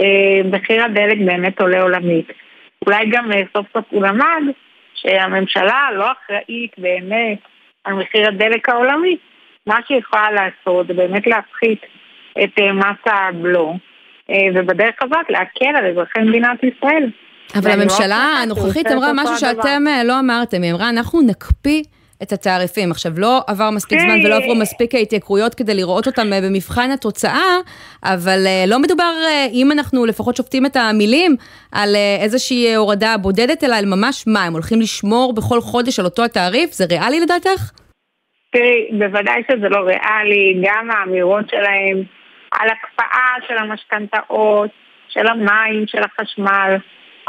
אה, 0.00 0.50
מחיר 0.52 0.84
הדלק 0.84 1.18
באמת 1.26 1.60
עולה 1.60 1.82
עולמית. 1.82 2.32
אולי 2.86 3.06
גם 3.10 3.32
אה, 3.32 3.42
סוף 3.56 3.66
סוף 3.72 3.84
הוא 3.90 4.06
למד 4.06 4.42
שהממשלה 4.94 5.88
לא 5.94 6.06
אחראית 6.12 6.72
באמת 6.78 7.38
על 7.84 7.94
מחיר 7.94 8.28
הדלק 8.28 8.68
העולמי. 8.68 9.16
מה 9.66 9.78
שהיא 9.86 9.98
יכולה 9.98 10.30
לעשות 10.30 10.86
זה 10.86 10.94
באמת 10.94 11.26
להפחית 11.26 11.80
את 12.44 12.50
אה, 12.60 12.72
מס 12.72 13.00
הבלו, 13.06 13.76
ובדרך 14.54 14.94
הזאת 15.02 15.30
להקל 15.30 15.76
על 15.76 15.86
אזרחי 15.86 16.20
מדינת 16.20 16.58
ישראל. 16.64 17.10
אבל 17.58 17.70
הממשלה 17.70 18.40
הנוכחית 18.42 18.86
אמרה 18.86 19.12
משהו 19.14 19.36
שאתם 19.36 19.82
אה, 19.88 20.04
לא 20.04 20.20
אמרתם, 20.20 20.62
היא 20.62 20.72
אמרה, 20.72 20.88
אנחנו 20.88 21.20
נקפיא 21.20 21.82
את 22.22 22.32
התעריפים. 22.32 22.90
עכשיו, 22.90 23.12
לא 23.18 23.40
עבר 23.46 23.70
מספיק 23.70 24.00
זמן 24.00 24.26
ולא 24.26 24.34
עברו 24.34 24.54
מספיק 24.54 24.94
ההתייקרויות 24.94 25.54
כדי 25.54 25.74
לראות 25.74 26.06
אותם 26.06 26.32
אה, 26.32 26.40
במבחן 26.40 26.90
התוצאה, 26.90 27.56
אבל 28.04 28.46
אה, 28.46 28.64
לא 28.66 28.78
מדובר, 28.78 29.12
אם 29.52 29.72
אנחנו 29.72 30.06
לפחות 30.06 30.36
שופטים 30.36 30.66
את 30.66 30.76
המילים, 30.76 31.36
על 31.72 31.96
איזושהי 32.20 32.74
הורדה 32.74 33.16
בודדת, 33.22 33.64
אלא 33.64 33.74
על 33.74 33.84
ממש 33.86 34.24
מה, 34.26 34.44
הם 34.44 34.52
הולכים 34.52 34.80
לשמור 34.80 35.34
בכל 35.34 35.60
חודש 35.60 35.98
על 35.98 36.04
אותו 36.04 36.24
התעריף? 36.24 36.72
זה 36.72 36.84
ריאלי 36.90 37.20
לדעתך? 37.20 37.70
תראי, 38.52 38.88
בוודאי 38.98 39.42
שזה 39.50 39.68
לא 39.68 39.78
ריאלי, 39.78 40.62
גם 40.62 40.90
האמירות 40.90 41.44
שלהם 41.50 42.02
על 42.52 42.68
הקפאה 42.68 43.34
של 43.48 43.58
המשכנתאות, 43.58 44.70
של 45.08 45.26
המים, 45.26 45.84
של 45.86 46.02
החשמל. 46.02 46.76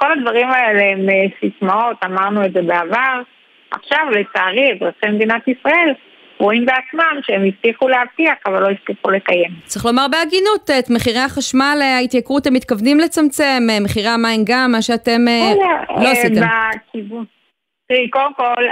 כל 0.02 0.12
הדברים 0.12 0.50
האלה 0.50 0.92
הם 0.92 1.10
אה, 1.10 1.26
סיסמאות, 1.40 1.98
אמרנו 2.06 2.46
את 2.46 2.54
זה 2.54 2.62
בעבר. 2.62 3.22
עכשיו, 3.72 4.06
לצערי, 4.12 4.74
אזרחי 4.74 5.08
מדינת 5.16 5.48
ישראל 5.48 5.94
רואים 6.38 6.66
בעצמם 6.66 7.20
שהם 7.22 7.42
הבטיחו 7.46 7.88
להבטיח, 7.88 8.34
אבל 8.46 8.62
לא 8.62 8.68
הבטיחו 8.68 9.10
לקיים. 9.10 9.52
צריך 9.64 9.86
לומר 9.86 10.06
בהגינות, 10.12 10.70
את 10.80 10.90
מחירי 10.90 11.20
החשמל, 11.20 11.78
אה, 11.82 11.98
ההתייקרות, 11.98 12.48
הם 12.48 12.54
מתכוונים 12.54 13.00
לצמצם, 13.00 13.68
אה, 13.70 13.80
מחירי 13.84 14.08
המים 14.08 14.42
גם, 14.46 14.72
מה 14.72 14.82
שאתם 14.82 15.22
לא 16.04 16.10
עשיתם. 16.12 16.42
בכיוון. 16.42 17.26
תראי, 17.88 18.10
קודם 18.10 18.34
כל, 18.34 18.64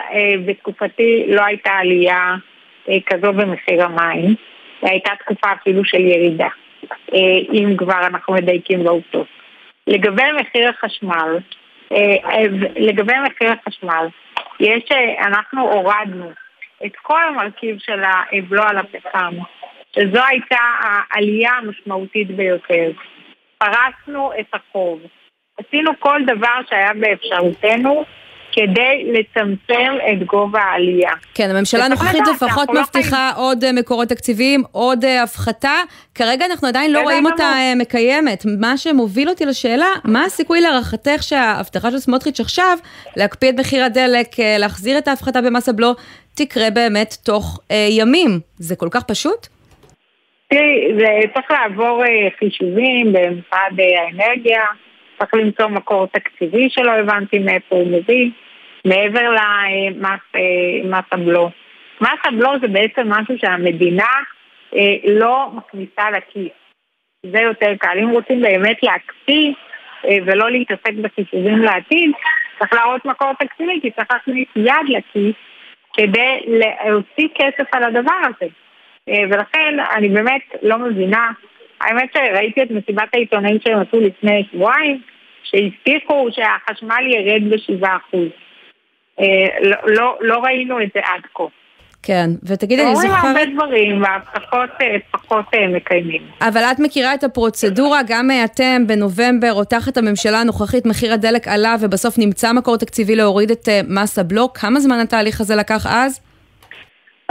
בתקופתי 0.45 1.25
לא 1.27 1.41
הייתה 1.45 1.71
עלייה 1.71 2.35
כזו 3.05 3.33
במחיר 3.33 3.83
המים, 3.83 4.35
והייתה 4.83 5.11
תקופה 5.19 5.47
אפילו 5.61 5.85
של 5.85 5.99
ירידה, 5.99 6.47
אם 7.53 7.73
כבר 7.77 8.07
אנחנו 8.07 8.33
מדייקים 8.33 8.83
בעובדות. 8.83 9.38
לגבי 9.89 10.31
מחיר 10.41 10.69
החשמל, 10.69 11.37
אה, 11.91 12.43
לגבי 12.75 13.13
מחיר 13.27 13.51
החשמל, 13.51 14.07
יש, 14.59 14.83
אה, 14.91 15.27
אנחנו 15.27 15.71
הורדנו 15.71 16.31
את 16.85 16.95
כל 17.01 17.23
המרכיב 17.27 17.77
של 17.79 18.01
הבלו 18.31 18.63
על 18.63 18.77
הפחם, 18.77 19.35
שזו 19.95 20.25
הייתה 20.25 20.57
העלייה 20.79 21.51
המשמעותית 21.51 22.27
ביותר. 22.27 22.91
פרסנו 23.57 24.31
את 24.39 24.45
החוב. 24.53 25.01
עשינו 25.59 25.91
כל 25.99 26.21
דבר 26.25 26.59
שהיה 26.69 26.93
באפשרותנו 26.93 28.03
כדי 28.59 29.11
לצמצם 29.11 29.93
את 30.11 30.27
גובה 30.27 30.59
העלייה. 30.59 31.11
כן, 31.33 31.49
הממשלה 31.49 31.85
הנוכחית 31.85 32.23
לפחות 32.35 32.69
לא 32.73 32.81
מבטיחה 32.81 33.31
לא 33.37 33.41
עוד 33.41 33.63
אה, 33.63 33.73
מקורות 33.73 34.07
תקציביים, 34.07 34.63
עוד 34.71 35.03
uh, 35.03 35.07
הפחתה. 35.23 35.73
כרגע 36.15 36.45
אנחנו 36.45 36.67
עדיין 36.67 36.93
לא 36.93 37.01
רואים 37.01 37.25
אותה 37.25 37.53
uh, 37.53 37.81
מקיימת. 37.81 38.43
מה 38.59 38.77
שמוביל 38.77 39.29
אותי 39.29 39.45
לשאלה, 39.45 39.87
מה 40.05 40.23
הסיכוי 40.25 40.61
להערכתך 40.61 41.23
שההבטחה 41.23 41.91
של 41.91 41.97
סמוטריץ' 41.97 42.39
עכשיו, 42.39 42.77
להקפיא 43.17 43.49
את 43.49 43.59
מחיר 43.59 43.83
הדלק, 43.83 44.27
להחזיר 44.59 44.97
את 44.97 45.07
ההפחתה 45.07 45.41
במס 45.41 45.69
הבלו, 45.69 45.91
תקרה 46.35 46.69
באמת 46.69 47.13
תוך 47.25 47.59
uh, 47.59 47.73
ימים? 47.89 48.39
זה 48.57 48.75
כל 48.75 48.87
כך 48.91 49.03
פשוט? 49.03 49.47
תראי, 50.49 50.99
זה 50.99 51.05
צריך 51.33 51.51
לעבור 51.51 52.03
uh, 52.03 52.39
חישובים 52.39 53.13
במשרד 53.13 53.79
האנרגיה. 53.79 54.61
צריך 55.19 55.33
למצוא 55.33 55.67
מקור 55.67 56.07
תקציבי 56.07 56.67
שלא 56.69 56.91
הבנתי 56.91 57.39
מאיפה 57.39 57.75
הוא 57.75 57.87
מביא, 57.87 58.29
מעבר 58.85 59.31
למס 59.31 60.19
אה, 60.35 60.99
הבלו. 61.11 61.49
מס 62.01 62.19
הבלו 62.23 62.51
זה 62.61 62.67
בעצם 62.67 63.09
משהו 63.09 63.37
שהמדינה 63.37 64.11
אה, 64.75 64.95
לא 65.07 65.49
מכניסה 65.53 66.11
לכיס. 66.11 66.51
זה 67.25 67.39
יותר 67.39 67.75
קל. 67.79 67.97
אם 68.03 68.09
רוצים 68.09 68.41
באמת 68.41 68.83
להקפיא 68.83 69.53
אה, 70.05 70.17
ולא 70.25 70.51
להתעסק 70.51 70.93
בחישובים 71.01 71.59
לעתיד, 71.59 72.11
צריך 72.59 72.73
להראות 72.73 73.05
מקור 73.05 73.31
תקציבי, 73.39 73.79
כי 73.81 73.91
צריך 73.91 74.07
להכניס 74.11 74.47
יד 74.55 74.89
לכיס 74.89 75.35
כדי 75.93 76.39
להוציא 76.47 77.27
כסף 77.35 77.73
על 77.73 77.83
הדבר 77.83 78.19
הזה. 78.23 78.47
ולכן 79.29 79.77
אני 79.95 80.09
באמת 80.09 80.41
לא 80.61 80.77
מבינה 80.77 81.31
האמת 81.81 82.13
שראיתי 82.13 82.63
את 82.63 82.71
מסיבת 82.71 83.07
העיתונאים 83.13 83.57
שהם 83.63 83.79
עשו 83.79 83.99
לפני 84.01 84.43
שבועיים, 84.51 85.01
שהבטיחו 85.43 86.27
שהחשמל 86.31 87.07
ירד 87.07 87.49
ב-7%. 87.49 88.17
לא, 89.61 89.77
לא, 89.85 90.17
לא 90.21 90.37
ראינו 90.37 90.81
את 90.83 90.89
זה 90.93 90.99
עד 90.99 91.21
כה. 91.33 91.43
כן, 92.03 92.29
ותגידי, 92.43 92.81
אני 92.81 92.91
אומרים 92.91 93.11
זוכרת... 93.11 93.25
הרבה 93.25 93.45
דברים, 93.45 94.03
והבטחות 94.03 94.69
אה, 94.81 94.95
פחות 95.11 95.45
אה, 95.53 95.67
מקיימים. 95.67 96.21
אבל 96.41 96.61
את 96.61 96.79
מכירה 96.79 97.13
את 97.13 97.23
הפרוצדורה, 97.23 97.99
גם 98.07 98.31
אה, 98.31 98.45
אתם 98.45 98.87
בנובמבר, 98.87 99.53
או 99.53 99.63
תחת 99.63 99.97
הממשלה 99.97 100.41
הנוכחית, 100.41 100.85
מחיר 100.85 101.13
הדלק 101.13 101.47
עלה 101.47 101.75
ובסוף 101.81 102.17
נמצא 102.17 102.53
מקור 102.53 102.77
תקציבי 102.77 103.15
להוריד 103.15 103.51
את 103.51 103.69
אה, 103.69 103.81
מס 103.89 104.19
הבלוק. 104.19 104.57
כמה 104.57 104.79
זמן 104.79 104.99
התהליך 104.99 105.41
הזה 105.41 105.55
לקח 105.55 105.85
אז? 105.89 106.21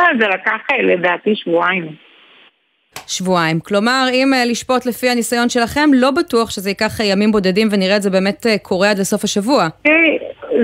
אה, 0.00 0.04
זה 0.20 0.28
לקח 0.28 0.60
אה, 0.70 0.82
לדעתי 0.82 1.34
שבועיים. 1.34 2.08
שבועיים. 3.06 3.60
כלומר, 3.60 4.06
אם 4.12 4.34
אה, 4.34 4.44
לשפוט 4.44 4.86
לפי 4.86 5.10
הניסיון 5.10 5.48
שלכם, 5.48 5.90
לא 5.94 6.10
בטוח 6.10 6.50
שזה 6.50 6.70
ייקח 6.70 7.00
אה, 7.00 7.06
ימים 7.06 7.32
בודדים 7.32 7.68
ונראה 7.70 7.96
את 7.96 8.02
זה 8.02 8.10
באמת 8.10 8.46
אה, 8.46 8.58
קורה 8.58 8.90
עד 8.90 8.98
לסוף 8.98 9.24
השבוע. 9.24 9.68
תראי, 9.82 10.18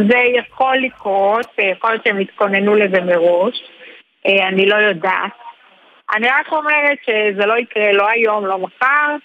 זה 0.08 0.18
יכול 0.18 0.76
לקרות, 0.76 1.46
יכול 1.58 1.90
להיות 1.90 2.04
שהם 2.04 2.18
התכוננו 2.18 2.74
לזה 2.74 3.00
מראש, 3.00 3.62
אה, 4.26 4.48
אני 4.48 4.66
לא 4.66 4.76
יודעת. 4.76 5.32
אני 6.14 6.28
רק 6.28 6.52
אומרת 6.52 6.98
שזה 7.06 7.46
לא 7.46 7.58
יקרה 7.58 7.92
לא 7.92 8.08
היום, 8.08 8.46
לא 8.46 8.58
מחר, 8.58 9.16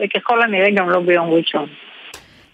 וככל 0.00 0.42
הנראה 0.42 0.70
גם 0.70 0.90
לא 0.90 1.00
ביום 1.00 1.30
ראשון. 1.30 1.68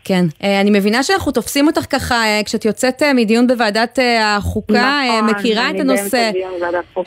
כן, 0.09 0.25
אה, 0.43 0.61
אני 0.61 0.71
מבינה 0.71 1.03
שאנחנו 1.03 1.33
תופסים 1.33 1.67
אותך 1.67 1.81
ככה, 1.91 2.15
אה, 2.15 2.41
כשאת 2.45 2.65
יוצאת 2.65 3.03
אה, 3.03 3.13
מדיון 3.15 3.47
בוועדת 3.47 3.99
החוקה, 4.21 5.01
נכון, 5.09 5.31
מכירה 5.31 5.71
את 5.71 5.81
הנושא. 5.81 6.31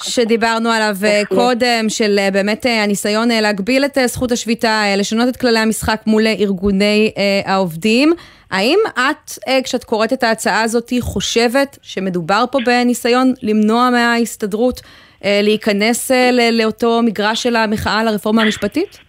שדיברנו 0.03 0.69
עליו. 0.69 0.95
קודם, 1.29 1.89
של 1.89 2.19
באמת 2.33 2.65
הניסיון 2.83 3.29
להגביל 3.29 3.85
את 3.85 3.97
זכות 4.05 4.31
השביתה, 4.31 4.83
לשנות 4.97 5.29
את 5.29 5.37
כללי 5.37 5.59
המשחק 5.59 6.01
מול 6.07 6.27
ארגוני 6.27 7.11
העובדים. 7.45 8.13
האם 8.51 8.79
את, 8.93 9.31
כשאת 9.63 9.83
קוראת 9.83 10.13
את 10.13 10.23
ההצעה 10.23 10.61
הזאת, 10.61 10.93
חושבת 10.99 11.77
שמדובר 11.81 12.45
פה 12.51 12.59
בניסיון 12.65 13.33
למנוע 13.43 13.89
מההסתדרות 13.89 14.81
להיכנס 15.23 16.11
לאותו 16.51 17.01
מגרש 17.03 17.43
של 17.43 17.55
המחאה 17.55 18.03
לרפורמה 18.03 18.41
המשפטית? 18.41 18.99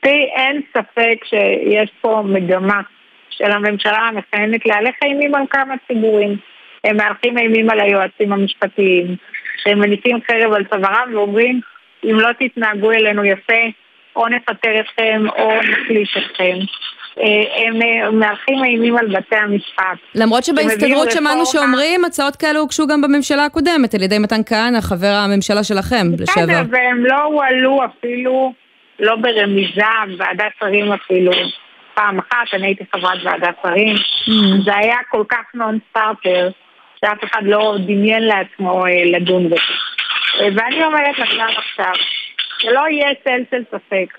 תראי, 0.00 0.30
אין 0.36 0.62
ספק 0.72 1.24
שיש 1.24 1.90
פה 2.00 2.22
מגמה 2.24 2.80
של 3.38 3.50
הממשלה 3.52 3.98
המכהנת 3.98 4.66
להלך 4.66 4.94
אימים 5.04 5.34
על 5.34 5.42
כמה 5.50 5.74
ציבורים. 5.88 6.36
הם 6.84 6.96
מהלכים 6.96 7.38
אימים 7.38 7.70
על 7.70 7.80
היועצים 7.80 8.32
המשפטיים, 8.32 9.16
שהם 9.62 9.78
מניפים 9.80 10.18
חרב 10.30 10.52
על 10.52 10.64
צווארם 10.64 11.14
ואומרים, 11.14 11.60
אם 12.04 12.20
לא 12.20 12.28
תתנהגו 12.38 12.92
אלינו 12.92 13.24
יפה, 13.24 13.62
או 14.16 14.28
נפטר 14.28 14.80
אתכם 14.80 15.22
או 15.38 15.50
נחליש 15.70 16.16
אתכם. 16.18 16.56
אה, 17.20 17.64
הם 17.66 17.82
אה, 17.82 18.10
מהלכים 18.10 18.64
אימים 18.64 18.96
על 18.96 19.06
בתי 19.16 19.36
המשפט. 19.36 19.98
למרות 20.14 20.44
שבהסתדרות 20.44 21.10
שמענו 21.10 21.42
רפורמה- 21.42 21.46
שאומרים, 21.66 22.04
הצעות 22.04 22.36
כאלה 22.36 22.58
הוגשו 22.58 22.86
גם 22.86 23.02
בממשלה 23.02 23.44
הקודמת, 23.44 23.94
על 23.94 24.02
ידי 24.02 24.18
מתן 24.18 24.40
כהנא, 24.46 24.80
חבר 24.80 25.12
הממשלה 25.24 25.64
שלכם, 25.64 26.06
לשעבר. 26.18 26.42
בסדר, 26.42 26.62
והם 26.70 27.06
לא 27.06 27.22
הועלו 27.22 27.80
אפילו, 27.84 28.52
לא 29.00 29.16
ברמיזה, 29.16 29.80
ועדת 30.18 30.52
שרים 30.60 30.92
אפילו. 30.92 31.32
פעם 31.96 32.18
אחת, 32.18 32.54
אני 32.54 32.66
הייתי 32.66 32.84
חברת 32.94 33.18
ועדת 33.24 33.54
שרים. 33.62 33.96
זה 34.64 34.76
היה 34.76 34.96
כל 35.10 35.24
כך 35.28 35.44
נון 35.54 35.78
סטארטר, 35.90 36.50
שאף 37.00 37.24
אחד 37.24 37.42
לא 37.42 37.76
דמיין 37.86 38.22
לעצמו 38.22 38.86
אה, 38.86 39.04
לדון 39.04 39.46
בזה. 39.46 39.56
אה, 40.40 40.48
ואני 40.56 40.84
אומרת 40.84 41.18
לך 41.18 41.30
גם 41.38 41.48
עכשיו, 41.56 41.92
שלא 42.58 42.80
יהיה 42.90 43.14
צל 43.24 43.42
של 43.50 43.62
ספק, 43.70 44.18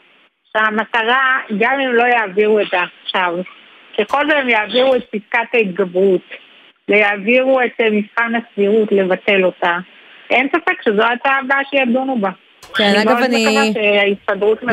שהמטרה, 0.53 1.39
גם 1.59 1.79
אם 1.79 1.93
לא 1.93 2.03
יעבירו 2.03 2.59
את 2.59 2.67
זה 2.71 2.77
עכשיו, 3.03 3.33
ככל 3.99 4.29
שהם 4.29 4.49
יעבירו 4.49 4.95
את 4.95 5.03
פסקת 5.03 5.53
ההתגברות, 5.53 6.21
ויעבירו 6.89 7.61
את 7.61 7.81
אה, 7.81 7.89
מבחן 7.91 8.33
הסבירות 8.35 8.91
לבטל 8.91 9.45
אותה, 9.45 9.77
אין 10.29 10.47
ספק 10.49 10.81
שזו 10.81 11.03
ההצעה 11.03 11.39
הבאה 11.39 11.59
שידונו 11.69 12.17
בה. 12.21 12.29
כן, 12.75 12.93
אגב, 13.01 13.17
אני 13.23 13.73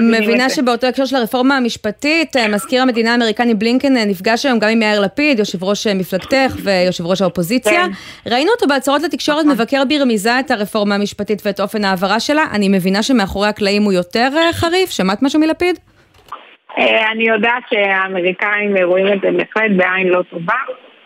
מבינה. 0.01 0.51
שבאותו 0.51 0.87
הקשר 0.87 1.05
של 1.05 1.17
הרפורמה 1.17 1.57
המשפטית, 1.57 2.37
אה, 2.37 2.49
מזכיר 2.49 2.83
המדינה 2.83 3.13
האמריקני 3.13 3.55
בלינקן 3.55 3.97
אה, 3.97 4.05
נפגש 4.05 4.47
היום 4.47 4.59
גם 4.59 4.69
עם 4.69 4.83
יאיר 4.83 5.01
לפיד, 5.01 5.39
יושב 5.39 5.65
ראש 5.65 5.87
אה, 5.87 5.95
מפלגתך 5.95 6.57
ויושב 6.65 7.07
ראש 7.07 7.23
האופוזיציה. 7.23 7.85
ראינו 8.27 8.51
אותו 8.51 8.67
בהצהרות 8.67 9.03
לתקשורת 9.03 9.45
מבקר 9.45 9.83
ברמיזה 9.89 10.41
את 10.41 10.51
הרפורמה 10.51 10.95
המשפטית 10.95 11.43
ואת 11.47 11.61
אופן 11.61 11.85
ההעברה 11.85 12.21
שלה. 12.21 12.45
אני 12.53 12.69
מבינה 12.69 13.03
שמאחורי 13.03 13.49
הקלעים 13.49 13.83
הוא 13.83 13.93
יותר 13.93 14.29
חריף. 14.53 14.91
שמעת 14.91 15.23
משהו 15.23 15.41
מלפיד? 15.41 15.79
אני 17.13 17.25
יודעת 17.29 17.63
שהאמריקאים 17.71 18.77
רואים 18.85 19.13
את 19.13 19.21
זה 19.23 19.29
בהחלט 19.31 19.71
בעין 19.77 20.09
לא 20.09 20.23
טובה. 20.31 20.55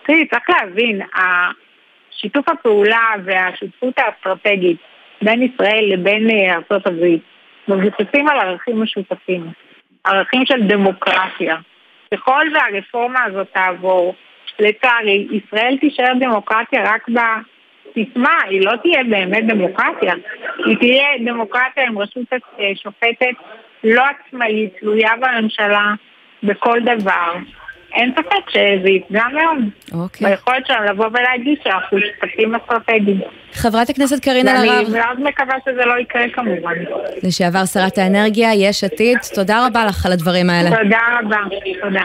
תראי, 0.07 0.27
צריך 0.27 0.51
להבין, 0.51 1.01
שיתוף 2.11 2.48
הפעולה 2.48 3.07
והשותפות 3.24 3.94
האסטרטגית 3.98 4.77
בין 5.22 5.42
ישראל 5.42 5.85
לבין 5.92 6.31
אה, 6.31 6.54
ארצות 6.54 6.87
הברית 6.87 7.22
מבוססים 7.68 8.28
על 8.28 8.38
ערכים 8.38 8.83
משותפים, 8.83 9.46
ערכים 10.04 10.46
של 10.46 10.62
דמוקרטיה. 10.62 11.57
ככל 12.14 12.46
והרפורמה 12.54 13.24
הזאת 13.24 13.46
תעבור, 13.52 14.14
לצערי, 14.59 15.26
ישראל 15.31 15.76
תישאר 15.81 16.12
דמוקרטיה 16.20 16.83
רק 16.94 17.07
בסיסמה, 17.09 18.38
היא 18.48 18.61
לא 18.64 18.72
תהיה 18.83 19.04
באמת 19.04 19.46
דמוקרטיה. 19.46 20.14
היא 20.66 20.76
תהיה 20.76 21.07
דמוקרטיה 21.26 21.87
עם 21.87 21.98
רשות 21.98 22.33
אה, 22.33 22.72
שופטת 22.83 23.35
לא 23.85 24.02
עצמאית, 24.04 24.74
תלויה 24.81 25.11
בממשלה 25.20 25.94
בכל 26.42 26.81
דבר. 26.81 27.33
אין 27.94 28.12
ספק 28.12 28.51
שזה 28.51 28.88
יפגע 28.88 29.24
מאוד. 29.33 29.64
אוקיי. 30.03 30.31
ביכולת 30.31 30.66
שלנו 30.66 30.85
לבוא 30.85 31.07
ולהגיד 31.07 31.59
שאנחנו 31.64 31.98
שותפים 31.98 32.55
אסטרטגיים. 32.55 33.20
חברת 33.53 33.90
הכנסת 33.90 34.24
קארין 34.24 34.48
אלהרר, 34.48 34.83
ואני 34.87 34.98
מאוד 34.98 35.20
מקווה 35.20 35.55
שזה 35.64 35.85
לא 35.85 35.98
יקרה 36.01 36.22
כמובן. 36.33 36.74
לשעבר 37.22 37.64
שרת 37.64 37.98
האנרגיה, 37.98 38.55
יש 38.55 38.85
עתיד, 38.85 39.18
תודה 39.35 39.66
רבה 39.66 39.85
לך 39.85 40.07
על 40.07 40.12
הדברים 40.12 40.51
האלה. 40.51 40.70
תודה 40.70 40.98
רבה. 41.20 41.37
תודה. 41.83 42.03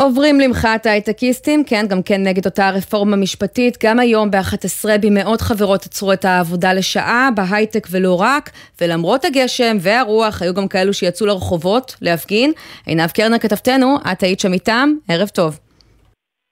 עוברים 0.00 0.40
למחאת 0.40 0.86
ההייטקיסטים, 0.86 1.64
כן, 1.64 1.86
גם 1.88 2.02
כן 2.02 2.22
נגד 2.22 2.44
אותה 2.44 2.70
רפורמה 2.70 3.16
משפטית. 3.16 3.78
גם 3.84 4.00
היום 4.00 4.30
ב-11 4.30 4.88
במאות 5.00 5.40
חברות 5.40 5.86
עצרו 5.86 6.12
את 6.12 6.24
העבודה 6.24 6.72
לשעה, 6.72 7.28
בהייטק 7.34 7.88
ולא 7.90 8.20
רק, 8.20 8.50
ולמרות 8.80 9.24
הגשם 9.24 9.76
והרוח, 9.80 10.42
היו 10.42 10.54
גם 10.54 10.68
כאלו 10.68 10.94
שיצאו 10.94 11.26
לרחובות 11.26 11.96
להפגין. 12.00 12.52
עינב 12.86 13.10
קרנר 13.10 13.38
כתבתנו, 13.38 13.96
את 14.12 14.22
היית 14.22 14.40
שם 14.40 14.52
איתם, 14.52 14.92
ערב 15.08 15.28
טוב. 15.28 15.69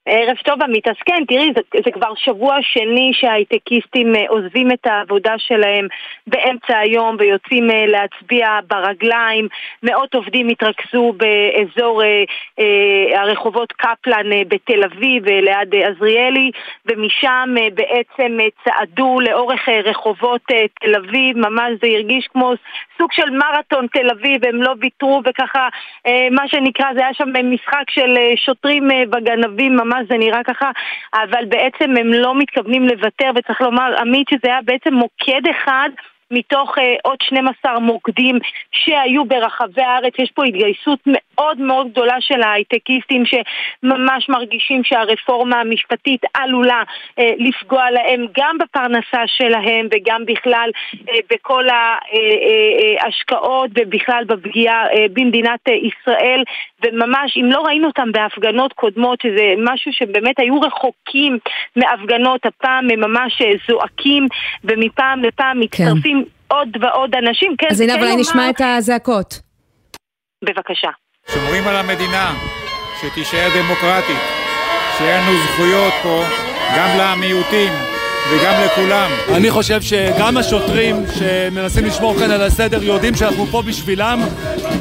ערב 0.09 0.37
טוב 0.45 0.63
עמית, 0.63 0.87
אז 0.87 0.95
כן, 1.05 1.23
תראי, 1.27 1.51
זה, 1.55 1.61
זה 1.85 1.91
כבר 1.91 2.13
שבוע 2.15 2.57
שני 2.61 3.11
שההייטקיסטים 3.13 4.15
אה, 4.15 4.25
עוזבים 4.29 4.71
את 4.71 4.87
העבודה 4.87 5.33
שלהם 5.37 5.87
באמצע 6.27 6.77
היום 6.77 7.15
ויוצאים 7.19 7.71
אה, 7.71 7.85
להצביע 7.85 8.59
ברגליים. 8.67 9.47
מאות 9.83 10.15
עובדים 10.15 10.47
התרכזו 10.47 11.13
באזור 11.17 12.03
אה, 12.03 12.23
אה, 12.59 13.21
הרחובות 13.21 13.71
קפלן 13.71 14.31
אה, 14.31 14.41
בתל 14.47 14.83
אביב 14.83 15.27
אה, 15.27 15.41
ליד 15.41 15.75
אה, 15.75 15.87
עזריאלי, 15.87 16.51
ומשם 16.85 17.55
אה, 17.57 17.67
בעצם 17.73 18.37
אה, 18.39 18.47
צעדו 18.63 19.19
לאורך 19.19 19.69
אה, 19.69 19.81
רחובות 19.83 20.41
אה, 20.51 20.65
תל 20.81 20.95
אביב, 20.95 21.37
ממש 21.37 21.71
זה 21.81 21.87
הרגיש 21.87 22.27
כמו 22.27 22.53
סוג 22.97 23.11
של 23.11 23.29
מרתון 23.29 23.87
תל 23.87 24.09
אביב, 24.09 24.45
הם 24.45 24.61
לא 24.61 24.73
ויתרו 24.79 25.21
וככה, 25.25 25.67
אה, 26.07 26.27
מה 26.31 26.47
שנקרא, 26.47 26.93
זה 26.93 26.99
היה 26.99 27.13
שם 27.13 27.29
משחק 27.43 27.89
של 27.89 28.17
שוטרים 28.35 28.91
אה, 28.91 29.03
וגנבים, 29.11 29.75
ממש 29.75 29.98
זה 30.09 30.17
נראה 30.17 30.43
ככה, 30.43 30.71
אבל 31.13 31.45
בעצם 31.45 31.97
הם 31.97 32.13
לא 32.13 32.35
מתכוונים 32.35 32.87
לוותר, 32.87 33.31
וצריך 33.35 33.61
לומר, 33.61 33.95
עמית, 33.99 34.27
שזה 34.29 34.47
היה 34.47 34.61
בעצם 34.65 34.93
מוקד 34.93 35.41
אחד. 35.51 35.89
מתוך 36.31 36.77
uh, 36.77 36.81
עוד 37.03 37.17
12 37.21 37.79
מוקדים 37.79 38.39
שהיו 38.71 39.25
ברחבי 39.25 39.81
הארץ. 39.81 40.13
יש 40.19 40.31
פה 40.31 40.45
התגייסות 40.45 40.99
מאוד 41.05 41.59
מאוד 41.59 41.91
גדולה 41.91 42.15
של 42.19 42.41
ההייטקיסטים 42.41 43.23
שממש 43.25 44.29
מרגישים 44.29 44.83
שהרפורמה 44.83 45.59
המשפטית 45.59 46.21
עלולה 46.33 46.83
uh, 46.85 47.23
לפגוע 47.37 47.91
להם 47.91 48.25
גם 48.37 48.57
בפרנסה 48.57 49.23
שלהם 49.27 49.87
וגם 49.91 50.25
בכלל 50.25 50.69
uh, 50.95 50.97
בכל 51.29 51.63
ההשקעות 53.01 53.69
ובכלל 53.75 54.23
בפגיעה 54.27 54.85
uh, 54.87 54.97
במדינת 55.13 55.67
ישראל. 55.67 56.43
וממש, 56.83 57.37
אם 57.37 57.45
לא 57.51 57.61
ראינו 57.61 57.87
אותם 57.87 58.11
בהפגנות 58.11 58.73
קודמות, 58.73 59.21
שזה 59.21 59.53
משהו 59.57 59.91
שבאמת 59.93 60.39
היו 60.39 60.59
רחוקים 60.61 61.37
מהפגנות, 61.75 62.45
הפעם 62.45 62.89
הם 62.89 62.99
ממש 62.99 63.41
uh, 63.41 63.45
זועקים 63.67 64.27
ומפעם 64.63 65.23
לפעם 65.23 65.59
מצטרפים 65.59 66.23
כן. 66.23 66.55
עוד 66.55 66.69
ועוד 66.81 67.15
אנשים. 67.15 67.55
כן, 67.57 67.67
אז 67.69 67.81
הנה, 67.81 67.93
כן 67.93 67.99
אבל 67.99 68.07
לומר... 68.07 68.21
נשמע 68.21 68.49
את 68.49 68.61
הזעקות. 68.61 69.39
בבקשה. 70.43 70.89
שומרים 71.33 71.67
על 71.67 71.75
המדינה, 71.75 72.33
שתישאר 73.01 73.47
דמוקרטית, 73.57 74.23
שיהיה 74.97 75.17
לנו 75.21 75.37
זכויות 75.37 75.93
פה, 76.03 76.23
גם 76.77 76.89
למיעוטים, 76.99 77.88
וגם 78.31 78.53
לכולם. 78.65 79.11
אני 79.33 79.51
חושב 79.51 79.81
שגם 79.81 80.37
השוטרים 80.37 81.05
שמנסים 81.19 81.85
לשמור 81.85 82.15
כאן 82.19 82.31
על 82.31 82.41
הסדר 82.41 82.83
יודעים 82.83 83.15
שאנחנו 83.15 83.45
פה 83.51 83.61
בשבילם. 83.61 84.21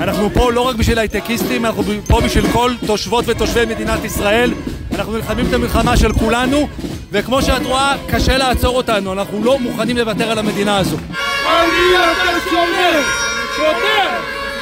אנחנו 0.00 0.30
פה 0.34 0.52
לא 0.52 0.60
רק 0.60 0.76
בשביל 0.76 0.98
הייטקיסטים, 0.98 1.66
אנחנו 1.66 1.82
פה 2.08 2.20
בשביל 2.20 2.52
כל 2.52 2.72
תושבות 2.86 3.24
ותושבי 3.28 3.64
מדינת 3.64 4.04
ישראל. 4.04 4.54
אנחנו 4.94 5.12
נלחמים 5.12 5.46
את 5.48 5.52
המלחמה 5.54 5.96
של 5.96 6.12
כולנו, 6.12 6.68
וכמו 7.12 7.42
שאת 7.42 7.66
רואה, 7.66 7.94
קשה 8.08 8.38
לעצור 8.38 8.76
אותנו. 8.76 9.12
אנחנו 9.12 9.44
לא 9.44 9.58
מוכנים 9.58 9.96
לוותר 9.96 10.30
על 10.30 10.38
המדינה 10.38 10.78
הזו. 10.78 10.96
אני 10.96 11.96
אתה 11.96 12.50
שומר! 12.50 13.00
שוטר! 13.56 14.08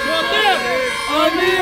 שוטר! 0.05 0.57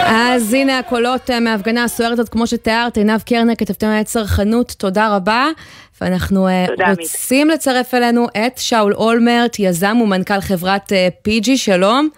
אז 0.07 0.53
הנה 0.55 0.79
הקולות 0.79 1.31
אה, 1.31 1.41
מההפגנה 1.41 1.85
הסוערת 1.85 2.13
הזאת, 2.19 2.29
כמו 2.29 2.47
שתיארת, 2.47 2.97
עינב 2.97 3.21
קרנר, 3.21 3.55
כתבתם 3.59 3.87
על 3.87 4.03
צרכנות, 4.03 4.75
תודה 4.79 5.17
רבה. 5.17 5.49
ואנחנו 6.01 6.49
אה, 6.49 6.65
תודה, 6.67 6.91
רוצים 6.91 7.51
עמית. 7.51 7.55
לצרף 7.55 7.95
אלינו 7.95 8.27
את 8.47 8.59
שאול 8.59 8.95
אולמרט, 8.95 9.57
יזם 9.59 10.01
ומנכ"ל 10.03 10.41
חברת 10.41 10.93
אה, 10.93 11.09
פיג'י, 11.23 11.57
שלום. 11.57 12.09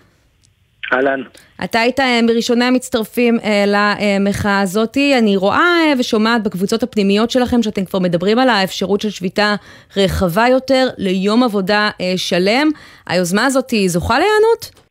אהלן. 0.92 1.22
אתה 1.64 1.80
היית 1.80 2.00
מראשוני 2.22 2.64
המצטרפים 2.64 3.38
למחאה 3.66 4.60
הזאתי. 4.60 5.18
אני 5.18 5.36
רואה 5.36 5.92
ושומעת 5.98 6.42
בקבוצות 6.42 6.82
הפנימיות 6.82 7.30
שלכם 7.30 7.62
שאתם 7.62 7.84
כבר 7.84 7.98
מדברים 7.98 8.38
על 8.38 8.48
האפשרות 8.48 9.00
של 9.00 9.10
שביתה 9.10 9.54
רחבה 9.96 10.46
יותר 10.48 10.88
ליום 10.98 11.42
עבודה 11.42 11.90
שלם. 12.16 12.70
היוזמה 13.06 13.46
הזאת 13.46 13.74
זוכה 13.86 14.18
להיענות? 14.18 14.85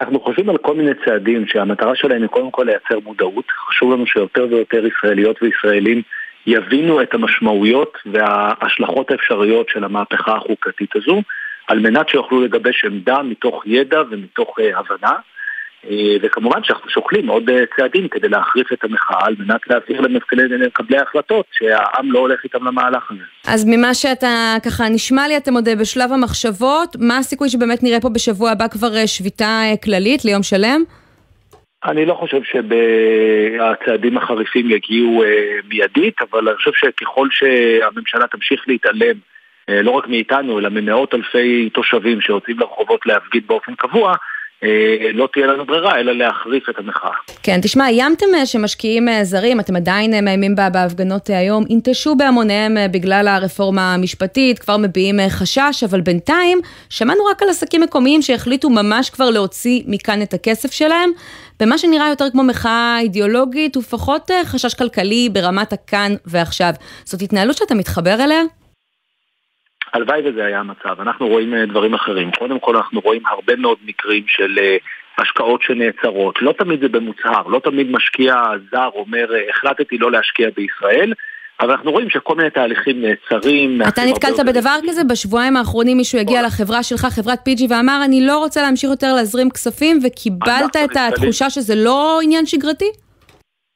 אנחנו 0.00 0.20
חושבים 0.20 0.50
על 0.50 0.56
כל 0.58 0.74
מיני 0.74 0.90
צעדים 1.04 1.46
שהמטרה 1.46 1.96
שלהם 1.96 2.22
היא 2.22 2.28
קודם 2.28 2.50
כל 2.50 2.62
לייצר 2.62 2.98
מודעות. 3.04 3.44
חשוב 3.68 3.92
לנו 3.92 4.06
שיותר 4.06 4.46
ויותר 4.50 4.86
ישראליות 4.86 5.42
וישראלים 5.42 6.02
יבינו 6.46 7.02
את 7.02 7.14
המשמעויות 7.14 7.98
וההשלכות 8.06 9.10
האפשריות 9.10 9.68
של 9.68 9.84
המהפכה 9.84 10.36
החוקתית 10.36 10.96
הזו, 10.96 11.22
על 11.66 11.78
מנת 11.78 12.08
שיוכלו 12.08 12.40
לגבש 12.40 12.84
עמדה 12.84 13.22
מתוך 13.22 13.62
ידע 13.66 14.02
ומתוך 14.10 14.58
uh, 14.58 14.78
הבנה. 14.78 15.12
אה, 15.84 16.16
וכמובן 16.22 16.64
שאנחנו 16.64 16.90
שוקלים 16.90 17.28
עוד 17.28 17.50
אה, 17.50 17.64
צעדים 17.76 18.08
כדי 18.08 18.28
להחריף 18.28 18.72
את 18.72 18.84
המחאה 18.84 19.26
על 19.26 19.34
מנת 19.38 19.60
להעביר 19.70 20.00
למקבלי 20.00 20.98
ההחלטות 20.98 21.46
שהעם 21.52 22.12
לא 22.12 22.18
הולך 22.18 22.44
איתם 22.44 22.64
למהלך 22.64 23.10
הזה. 23.10 23.20
אז 23.46 23.64
ממה 23.68 23.94
שאתה 23.94 24.56
ככה 24.64 24.88
נשמע 24.88 25.28
לי 25.28 25.36
אתם 25.36 25.54
עוד 25.54 25.68
בשלב 25.80 26.12
המחשבות, 26.12 26.96
מה 27.00 27.18
הסיכוי 27.18 27.48
שבאמת 27.48 27.82
נראה 27.82 28.00
פה 28.00 28.08
בשבוע 28.08 28.50
הבא 28.50 28.68
כבר 28.68 28.96
אה, 28.96 29.06
שביתה 29.06 29.60
כללית 29.84 30.24
ליום 30.24 30.42
שלם? 30.42 30.84
אני 31.84 32.06
לא 32.06 32.14
חושב 32.14 32.40
שהצעדים 32.42 34.18
החריפים 34.18 34.70
יגיעו 34.70 35.22
מיידית, 35.68 36.14
אבל 36.30 36.48
אני 36.48 36.56
חושב 36.56 36.70
שככל 36.74 37.28
שהממשלה 37.30 38.26
תמשיך 38.26 38.64
להתעלם 38.66 39.16
לא 39.68 39.90
רק 39.90 40.08
מאיתנו, 40.08 40.58
אלא 40.58 40.68
ממאות 40.68 41.14
אלפי 41.14 41.70
תושבים 41.70 42.20
שיוצאים 42.20 42.58
לרחובות 42.58 43.06
להפגין 43.06 43.42
באופן 43.46 43.74
קבוע, 43.74 44.10
אה, 44.10 44.16
לא 45.14 45.28
תהיה 45.32 45.46
לנו 45.46 45.66
ברירה 45.66 46.00
אלא 46.00 46.12
להחריף 46.12 46.68
את 46.68 46.74
המחאה. 46.78 47.10
כן, 47.42 47.60
תשמע, 47.62 47.86
איימתם 47.86 48.26
אה, 48.34 48.46
שמשקיעים 48.46 49.08
אה, 49.08 49.24
זרים, 49.24 49.60
אתם 49.60 49.76
עדיין 49.76 50.24
מאיימים 50.24 50.54
בהפגנות 50.72 51.30
היום, 51.30 51.64
ינטשו 51.68 52.16
בהמוניהם 52.16 52.76
בגלל 52.90 53.28
הרפורמה 53.28 53.94
המשפטית, 53.94 54.58
כבר 54.58 54.76
מביעים 54.76 55.20
חשש, 55.28 55.84
אבל 55.84 56.00
בינתיים 56.00 56.60
שמענו 56.90 57.24
רק 57.24 57.42
על 57.42 57.48
עסקים 57.48 57.80
מקומיים 57.80 58.22
שהחליטו 58.22 58.70
ממש 58.70 59.10
כבר 59.10 59.30
להוציא 59.30 59.82
מכאן 59.86 60.22
את 60.22 60.34
הכסף 60.34 60.72
שלהם, 60.72 61.10
במה 61.60 61.78
שנראה 61.78 62.08
יותר 62.08 62.30
כמו 62.30 62.42
מחאה 62.42 62.98
אידיאולוגית 63.00 63.76
ופחות 63.76 64.30
חשש 64.44 64.74
כלכלי 64.74 65.28
ברמת 65.32 65.72
הכאן 65.72 66.14
ועכשיו. 66.26 66.72
זאת 67.04 67.22
התנהלות 67.22 67.56
שאתה 67.56 67.74
מתחבר 67.74 68.24
אליה? 68.24 68.42
הלוואי 69.92 70.20
וזה 70.24 70.44
היה 70.44 70.60
המצב. 70.60 71.00
אנחנו 71.00 71.28
רואים 71.28 71.54
אה, 71.54 71.66
דברים 71.66 71.94
אחרים. 71.94 72.30
קודם 72.38 72.58
כל 72.58 72.76
אנחנו 72.76 73.00
רואים 73.00 73.22
הרבה 73.26 73.56
מאוד 73.56 73.78
מקרים 73.86 74.24
של 74.26 74.58
אה, 74.58 74.76
השקעות 75.18 75.62
שנעצרות. 75.62 76.42
לא 76.42 76.54
תמיד 76.58 76.80
זה 76.80 76.88
במוצהר, 76.88 77.46
לא 77.48 77.60
תמיד 77.64 77.90
משקיע 77.90 78.34
זר 78.70 78.88
אומר 78.94 79.34
אה, 79.34 79.40
החלטתי 79.50 79.98
לא 79.98 80.12
להשקיע 80.12 80.48
בישראל. 80.56 81.12
אבל 81.60 81.70
אנחנו 81.70 81.90
רואים 81.90 82.10
שכל 82.10 82.34
מיני 82.34 82.50
תהליכים 82.50 83.02
נעצרים. 83.02 83.82
אתה 83.88 84.04
נתקלת 84.04 84.40
בדבר 84.46 84.76
כזה? 84.88 85.04
בשבועיים 85.04 85.56
האחרונים 85.56 85.96
מישהו 85.96 86.18
הגיע 86.18 86.42
לחברה 86.42 86.82
שלך, 86.82 87.06
חברת 87.10 87.38
פיג'י, 87.44 87.66
ואמר 87.70 88.00
אני 88.04 88.26
לא 88.26 88.38
רוצה 88.38 88.62
להמשיך 88.62 88.90
יותר 88.90 89.14
להזרים 89.14 89.50
כספים, 89.50 89.98
וקיבלת 90.04 90.76
את 90.84 90.96
התחושה 90.96 91.50
שזה 91.50 91.74
לא 91.74 92.18
עניין 92.22 92.46
שגרתי? 92.46 92.90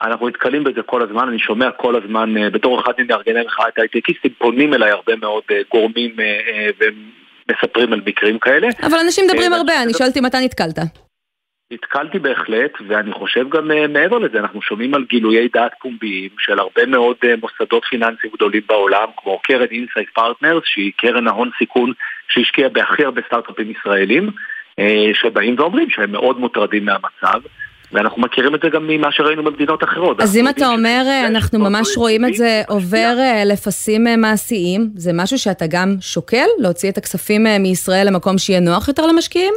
אנחנו 0.02 0.28
נתקלים 0.28 0.64
בזה 0.64 0.82
כל 0.82 1.02
הזמן, 1.02 1.28
אני 1.28 1.38
שומע 1.38 1.70
כל 1.70 1.96
הזמן, 1.96 2.36
אה, 2.36 2.50
בתור 2.50 2.80
אחד 2.80 2.92
ממארגני 2.98 3.40
מחאת 3.46 3.78
הייטקיסטים, 3.78 4.30
פונים 4.38 4.74
אליי 4.74 4.90
הרבה 4.90 5.16
מאוד 5.16 5.42
אה, 5.50 5.60
גורמים 5.70 6.20
אה, 6.20 6.66
ומספרים 6.78 7.92
על 7.92 8.00
מקרים 8.06 8.38
כאלה. 8.38 8.68
אבל 8.82 8.98
אנשים 9.04 9.24
מדברים 9.24 9.52
הרבה, 9.52 9.82
אני 9.82 9.94
שואלת 9.94 10.16
אם 10.16 10.26
אתה 10.26 10.38
נתקלת. 10.38 10.78
נתקלתי 11.72 12.18
בהחלט, 12.18 12.72
ואני 12.88 13.12
חושב 13.12 13.48
גם 13.48 13.70
מעבר 13.88 14.18
לזה, 14.18 14.38
אנחנו 14.38 14.62
שומעים 14.62 14.94
על 14.94 15.04
גילויי 15.04 15.48
דעת 15.48 15.72
פומביים 15.80 16.30
של 16.38 16.58
הרבה 16.58 16.86
מאוד 16.86 17.16
מוסדות 17.40 17.84
פיננסיים 17.84 18.32
גדולים 18.34 18.62
בעולם, 18.68 19.08
כמו 19.16 19.40
קרן 19.42 19.66
אינסייט 19.70 20.08
פרטנרס, 20.14 20.62
שהיא 20.64 20.92
קרן 20.96 21.28
ההון 21.28 21.50
סיכון 21.58 21.92
שהשקיעה 22.28 22.68
בהכי 22.68 23.04
הרבה 23.04 23.20
סטארט-אפים 23.26 23.70
ישראלים, 23.70 24.30
שבאים 25.14 25.54
ואומרים 25.58 25.90
שהם 25.90 26.12
מאוד 26.12 26.38
מוטרדים 26.38 26.84
מהמצב. 26.84 27.40
ואנחנו 27.92 28.22
מכירים 28.22 28.54
את 28.54 28.60
זה 28.62 28.68
גם 28.68 28.86
ממה 28.86 29.12
שראינו 29.12 29.44
במדינות 29.44 29.84
אחרות. 29.84 30.20
אז 30.20 30.36
אם 30.36 30.48
אתה 30.48 30.68
אומר, 30.68 31.02
אנחנו 31.26 31.58
ממש 31.58 31.96
רואים 31.96 32.24
את 32.24 32.34
זה 32.34 32.62
עובר 32.68 33.14
אה, 33.18 33.44
לפסים 33.44 34.06
אה, 34.06 34.16
מעשיים, 34.16 34.80
זה 34.94 35.10
משהו 35.14 35.38
שאתה 35.38 35.64
גם 35.70 35.88
שוקל? 36.00 36.46
להוציא 36.58 36.90
את 36.90 36.98
הכספים 36.98 37.46
אה, 37.46 37.58
מישראל 37.58 38.06
למקום 38.06 38.38
שיהיה 38.38 38.60
נוח 38.60 38.88
יותר 38.88 39.06
למשקיעים? 39.06 39.54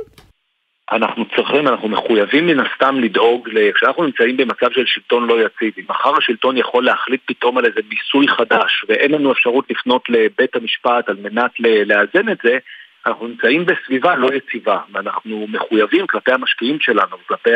אנחנו 0.91 1.25
צריכים, 1.35 1.67
אנחנו 1.67 1.87
מחויבים 1.89 2.47
מן 2.47 2.59
הסתם 2.59 2.99
לדאוג, 2.99 3.49
כשאנחנו 3.75 4.03
נמצאים 4.03 4.37
במצב 4.37 4.71
של 4.71 4.83
שלטון 4.85 5.27
לא 5.27 5.45
יציב, 5.45 5.73
אם 5.77 5.83
מחר 5.89 6.17
השלטון 6.17 6.57
יכול 6.57 6.85
להחליט 6.85 7.21
פתאום 7.25 7.57
על 7.57 7.65
איזה 7.65 7.79
מיסוי 7.89 8.27
חדש 8.27 8.85
ואין 8.87 9.11
לנו 9.11 9.31
אפשרות 9.31 9.65
לפנות 9.69 10.09
לבית 10.09 10.55
המשפט 10.55 11.09
על 11.09 11.17
מנת 11.21 11.51
לאזן 11.59 12.29
את 12.31 12.37
זה, 12.43 12.57
אנחנו 13.05 13.27
נמצאים 13.27 13.65
בסביבה 13.65 14.15
לא 14.15 14.29
יציבה 14.33 14.79
ואנחנו 14.93 15.47
מחויבים 15.49 16.07
כלפי 16.07 16.31
המשקיעים 16.31 16.77
שלנו, 16.79 17.17
כלפי 17.27 17.55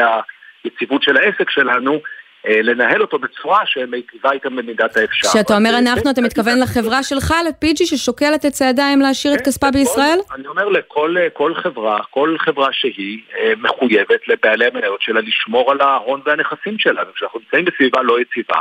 היציבות 0.63 1.03
של 1.03 1.17
העסק 1.17 1.49
שלנו, 1.49 1.99
אה, 2.47 2.61
לנהל 2.61 3.01
אותו 3.01 3.19
בצורה 3.19 3.65
שמיטיבה 3.65 4.31
איתם 4.31 4.55
במידת 4.55 4.97
האפשר. 4.97 5.29
כשאתה 5.29 5.55
אומר 5.57 5.69
אנחנו, 5.79 6.11
אתה 6.11 6.21
מתכוון 6.21 6.59
לחברה 6.59 7.03
שלך, 7.03 7.33
לפיג'י, 7.49 7.85
ששוקלת 7.85 8.45
את 8.45 8.51
צעדיים 8.51 8.99
להשאיר 9.01 9.33
את 9.33 9.39
כן, 9.39 9.45
כספה 9.45 9.71
בישראל? 9.71 10.19
אני 10.35 10.47
אומר 10.47 10.69
לכל 10.69 11.53
חברה, 11.55 11.99
כל 12.09 12.35
חברה 12.39 12.67
שהיא 12.71 13.19
אה, 13.37 13.53
מחויבת 13.57 14.27
לבעלי 14.27 14.65
המניות 14.65 15.01
שלה 15.01 15.21
לשמור 15.21 15.71
על 15.71 15.81
ההון 15.81 16.21
והנכסים 16.25 16.79
שלה, 16.79 17.03
וכשאנחנו 17.09 17.39
נמצאים 17.39 17.65
בסביבה 17.65 18.01
לא 18.01 18.21
יציבה. 18.21 18.59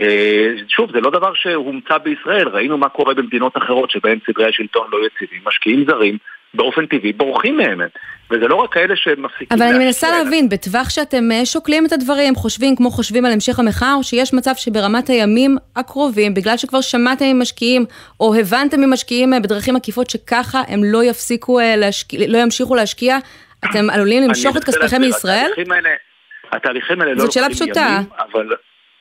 אה, 0.00 0.52
שוב, 0.68 0.92
זה 0.92 1.00
לא 1.00 1.10
דבר 1.10 1.34
שהומצא 1.34 1.98
בישראל, 1.98 2.48
ראינו 2.48 2.78
מה 2.78 2.88
קורה 2.88 3.14
במדינות 3.14 3.56
אחרות 3.56 3.90
שבהן 3.90 4.18
סדרי 4.26 4.48
השלטון 4.48 4.88
לא 4.92 4.98
יציבים. 5.06 5.40
משקיעים 5.46 5.84
זרים 5.88 6.18
באופן 6.54 6.86
טבעי 6.86 7.12
בורחים 7.12 7.56
מהם. 7.56 7.80
וזה 8.30 8.48
לא 8.48 8.54
רק 8.54 8.72
כאלה 8.72 8.96
שמפסיקים... 8.96 9.46
אבל 9.50 9.62
אני 9.62 9.84
מנסה 9.84 10.10
להבין, 10.10 10.48
בטווח 10.48 10.90
שאתם 10.90 11.32
אה, 11.32 11.46
שוקלים 11.46 11.86
את 11.86 11.92
הדברים, 11.92 12.34
חושבים 12.34 12.76
כמו 12.76 12.90
חושבים 12.90 13.24
על 13.24 13.32
המשך 13.32 13.58
המחאה, 13.58 13.94
או 13.94 14.04
שיש 14.04 14.34
מצב 14.34 14.52
שברמת 14.56 15.08
הימים 15.08 15.56
הקרובים, 15.76 16.34
בגלל 16.34 16.56
שכבר 16.56 16.80
שמעתם 16.80 17.24
ממשקיעים, 17.24 17.84
או 18.20 18.34
הבנתם 18.34 18.80
ממשקיעים 18.80 19.34
אה, 19.34 19.40
בדרכים 19.40 19.76
עקיפות 19.76 20.10
שככה 20.10 20.62
הם 20.68 20.80
לא 20.84 21.04
יפסיקו 21.04 21.60
אה, 21.60 21.76
להשקיע, 21.76 22.20
לא 22.28 22.38
ימשיכו 22.38 22.74
להשקיע, 22.74 23.18
אתם 23.70 23.90
עלולים 23.90 24.22
למשוך 24.22 24.56
את 24.56 24.64
כספיכם 24.64 25.00
מישראל? 25.00 25.50
התהליכים 26.52 27.00
האלה 27.00 27.14
לא 27.14 27.24
לוקחים 27.24 27.68
ימים, 27.76 28.06
אבל... 28.32 28.54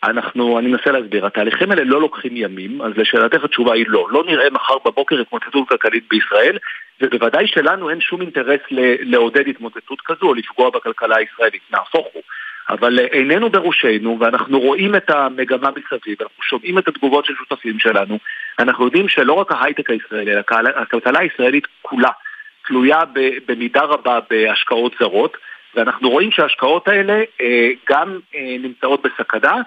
אנחנו, 0.03 0.59
אני 0.59 0.67
מנסה 0.67 0.91
להסביר, 0.91 1.25
התהליכים 1.25 1.71
האלה 1.71 1.83
לא 1.83 2.01
לוקחים 2.01 2.37
ימים, 2.37 2.81
אז 2.81 2.91
לשאלתך 2.95 3.43
התשובה 3.43 3.73
היא 3.73 3.85
לא. 3.87 4.07
לא 4.11 4.23
נראה 4.23 4.49
מחר 4.49 4.77
בבוקר 4.85 5.21
התמוטטות 5.21 5.69
כלכלית 5.69 6.03
בישראל, 6.09 6.57
ובוודאי 7.01 7.47
שלנו 7.47 7.89
אין 7.89 8.01
שום 8.01 8.21
אינטרס 8.21 8.59
לעודד 9.01 9.47
התמוטטות 9.47 10.01
כזו 10.05 10.27
או 10.27 10.33
לפגוע 10.33 10.69
בכלכלה 10.69 11.15
הישראלית, 11.17 11.61
נהפוך 11.71 12.07
הוא. 12.13 12.23
אבל 12.69 12.99
אה, 12.99 13.05
איננו 13.05 13.49
בראשנו, 13.49 14.17
ואנחנו 14.19 14.59
רואים 14.59 14.95
את 14.95 15.09
המגמה 15.09 15.69
מסביב, 15.69 16.17
אנחנו 16.21 16.43
שומעים 16.43 16.77
את 16.77 16.87
התגובות 16.87 17.25
של 17.25 17.33
שותפים 17.35 17.79
שלנו, 17.79 18.17
אנחנו 18.59 18.85
יודעים 18.85 19.07
שלא 19.07 19.33
רק 19.33 19.51
ההייטק 19.51 19.89
הישראלי, 19.89 20.31
אלא 20.31 20.41
הכלכלה 20.75 21.19
הישראלית 21.19 21.67
כולה 21.81 22.09
תלויה 22.67 22.99
במידה 23.47 23.81
רבה 23.81 24.19
בהשקעות 24.29 24.95
זרות, 24.99 25.37
ואנחנו 25.75 26.09
רואים 26.09 26.31
שההשקעות 26.31 26.87
האלה 26.87 27.23
אה, 27.41 27.69
גם 27.89 28.19
אה, 28.35 28.55
נמצאות 28.59 29.01
בסכנה, 29.01 29.61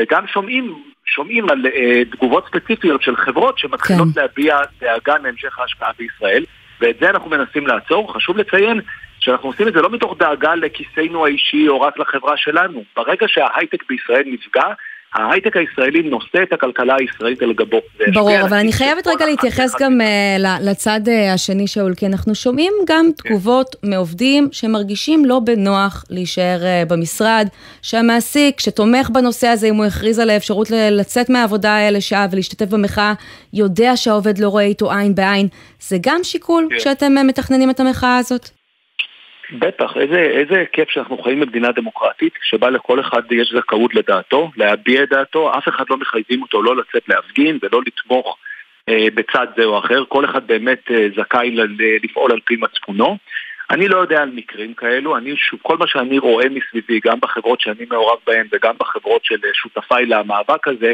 וגם 0.00 0.26
שומעים, 0.26 0.82
שומעים 1.04 1.50
על 1.50 1.66
תגובות 2.12 2.46
ספציפיות 2.46 3.02
של 3.02 3.16
חברות 3.16 3.58
שמתחילות 3.58 4.08
כן. 4.14 4.20
להביע 4.20 4.58
דאגה 4.80 5.14
מהמשך 5.22 5.58
ההשקעה 5.58 5.90
בישראל. 5.98 6.44
ואת 6.80 6.96
זה 7.00 7.10
אנחנו 7.10 7.30
מנסים 7.30 7.66
לעצור. 7.66 8.14
חשוב 8.14 8.36
לציין 8.36 8.80
שאנחנו 9.20 9.48
עושים 9.48 9.68
את 9.68 9.72
זה 9.72 9.80
לא 9.80 9.90
מתוך 9.90 10.16
דאגה 10.18 10.54
לכיסנו 10.54 11.26
האישי 11.26 11.68
או 11.68 11.80
רק 11.80 11.98
לחברה 11.98 12.36
שלנו. 12.36 12.84
ברגע 12.96 13.26
שההייטק 13.28 13.84
בישראל 13.88 14.22
נפגע, 14.26 14.66
ההייטק 15.14 15.56
הישראלי 15.56 16.02
נושא 16.02 16.42
את 16.42 16.52
הכלכלה 16.52 16.96
הישראלית 16.98 17.42
על 17.42 17.52
גבו. 17.52 17.80
ברור, 18.14 18.40
אבל 18.40 18.56
אני 18.56 18.72
חייבת 18.72 19.06
רגע 19.06 19.26
להתייחס 19.26 19.74
גם 19.80 20.00
uh, 20.00 20.60
לצד 20.62 21.00
uh, 21.06 21.34
השני, 21.34 21.66
שאול, 21.66 21.94
כי 21.94 22.06
אנחנו 22.06 22.34
שומעים 22.34 22.72
גם 22.86 23.10
כן. 23.18 23.28
תגובות 23.28 23.76
מעובדים 23.82 24.48
שמרגישים 24.52 25.24
לא 25.24 25.38
בנוח 25.38 26.04
להישאר 26.10 26.58
uh, 26.60 26.88
במשרד, 26.88 27.48
שהמעסיק 27.82 28.60
שתומך 28.60 29.10
בנושא 29.10 29.46
הזה, 29.46 29.66
אם 29.66 29.74
הוא 29.74 29.86
יכריז 29.86 30.18
על 30.18 30.30
האפשרות 30.30 30.70
לצאת 30.70 31.30
מהעבודה 31.30 31.90
לשעה 31.90 32.26
ולהשתתף 32.30 32.66
במחאה, 32.66 33.12
יודע 33.52 33.96
שהעובד 33.96 34.38
לא 34.38 34.48
רואה 34.48 34.64
איתו 34.64 34.92
עין 34.92 35.14
בעין. 35.14 35.48
זה 35.80 35.96
גם 36.00 36.20
שיקול 36.22 36.68
כן. 36.70 36.76
כשאתם 36.78 37.26
מתכננים 37.26 37.70
את 37.70 37.80
המחאה 37.80 38.16
הזאת? 38.16 38.59
בטח, 39.52 39.96
איזה, 39.96 40.18
איזה 40.18 40.64
כיף 40.72 40.90
שאנחנו 40.90 41.18
חיים 41.18 41.40
במדינה 41.40 41.72
דמוקרטית, 41.72 42.32
שבה 42.42 42.70
לכל 42.70 43.00
אחד 43.00 43.32
יש 43.32 43.52
זכאות 43.56 43.94
לדעתו, 43.94 44.50
להביע 44.56 45.02
את 45.02 45.08
דעתו, 45.08 45.58
אף 45.58 45.68
אחד 45.68 45.84
לא 45.90 45.96
מחייבים 45.96 46.42
אותו 46.42 46.62
לא 46.62 46.76
לצאת 46.76 47.08
להפגין 47.08 47.58
ולא 47.62 47.80
לתמוך 47.86 48.38
אה, 48.88 49.06
בצד 49.14 49.46
זה 49.56 49.64
או 49.64 49.78
אחר, 49.78 50.04
כל 50.08 50.24
אחד 50.24 50.46
באמת 50.46 50.90
אה, 50.90 51.06
זכאי 51.16 51.50
ל, 51.50 51.66
לפעול 52.02 52.32
על 52.32 52.40
פי 52.44 52.56
מצפונו. 52.56 53.16
אני 53.70 53.88
לא 53.88 53.98
יודע 53.98 54.22
על 54.22 54.30
מקרים 54.30 54.74
כאלו, 54.74 55.16
אני, 55.16 55.36
שוב, 55.36 55.60
כל 55.62 55.76
מה 55.76 55.86
שאני 55.86 56.18
רואה 56.18 56.46
מסביבי, 56.48 57.00
גם 57.04 57.20
בחברות 57.20 57.60
שאני 57.60 57.84
מעורב 57.90 58.18
בהן 58.26 58.46
וגם 58.52 58.74
בחברות 58.78 59.24
של 59.24 59.38
אה, 59.44 59.50
שותפיי 59.54 60.06
למאבק 60.06 60.68
הזה, 60.68 60.92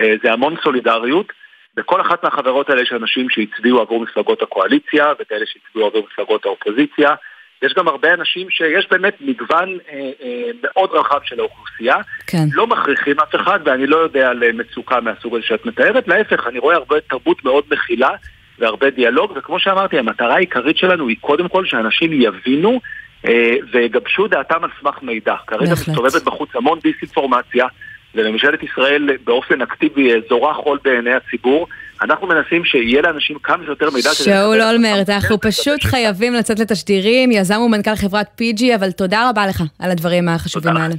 אה, 0.00 0.14
זה 0.22 0.32
המון 0.32 0.54
סולידריות. 0.62 1.32
בכל 1.76 2.00
אחת 2.00 2.24
מהחברות 2.24 2.70
האלה 2.70 2.82
יש 2.82 2.92
אנשים 2.92 3.30
שהצביעו 3.30 3.80
עבור 3.80 4.00
מפלגות 4.00 4.42
הקואליציה 4.42 5.12
וכאלה 5.20 5.46
שהצביעו 5.46 5.86
עבור 5.86 6.06
מפלגות 6.12 6.46
האופוזיציה. 6.46 7.14
יש 7.62 7.74
גם 7.74 7.88
הרבה 7.88 8.14
אנשים 8.14 8.50
שיש 8.50 8.86
באמת 8.90 9.14
מגוון 9.20 9.78
אה, 9.92 10.10
אה, 10.22 10.50
מאוד 10.62 10.90
רחב 10.92 11.18
של 11.24 11.40
האוכלוסייה. 11.40 11.96
כן. 12.26 12.44
לא 12.52 12.66
מכריחים 12.66 13.20
אף 13.20 13.34
אחד, 13.34 13.60
ואני 13.64 13.86
לא 13.86 13.96
יודע 13.96 14.28
על 14.28 14.42
מצוקה 14.52 15.00
מהסוג 15.00 15.34
הזה 15.34 15.44
שאת 15.46 15.66
מתארת. 15.66 16.08
להפך, 16.08 16.46
אני 16.46 16.58
רואה 16.58 16.76
הרבה 16.76 17.00
תרבות 17.00 17.44
מאוד 17.44 17.64
מכילה 17.70 18.10
והרבה 18.58 18.90
דיאלוג, 18.90 19.32
וכמו 19.36 19.60
שאמרתי, 19.60 19.98
המטרה 19.98 20.34
העיקרית 20.34 20.76
שלנו 20.76 21.08
היא 21.08 21.16
קודם 21.20 21.48
כל 21.48 21.66
שאנשים 21.66 22.12
יבינו 22.12 22.80
אה, 23.26 23.56
ויגבשו 23.72 24.26
דעתם 24.28 24.64
על 24.64 24.70
סמך 24.80 25.02
מידע. 25.02 25.34
כרגע 25.46 25.72
מסתובבת 25.72 26.22
בחוץ 26.24 26.50
המון 26.54 26.78
דיסאינפורמציה. 26.82 27.66
ולממשלת 28.14 28.62
ישראל 28.62 29.08
באופן 29.24 29.62
אקטיבי 29.62 30.12
זורה 30.28 30.54
חול 30.54 30.78
בעיני 30.84 31.14
הציבור. 31.14 31.66
אנחנו 32.02 32.26
מנסים 32.26 32.64
שיהיה 32.64 33.02
לאנשים 33.02 33.36
כמה 33.42 33.64
שיותר 33.64 33.90
מידע. 33.90 34.14
שאול 34.14 34.62
אולמרט, 34.62 35.10
אנחנו 35.10 35.40
פשוט 35.40 35.84
חייבים 35.84 36.34
לצאת 36.34 36.58
לתשדירים, 36.58 37.32
יזם 37.32 37.60
ומנכ"ל 37.60 37.94
חברת 37.94 38.26
פיג'י, 38.34 38.74
אבל 38.74 38.92
תודה 38.92 39.28
רבה 39.30 39.46
לך 39.46 39.62
על 39.78 39.90
הדברים 39.90 40.28
החשובים 40.28 40.76
האלה. 40.76 40.94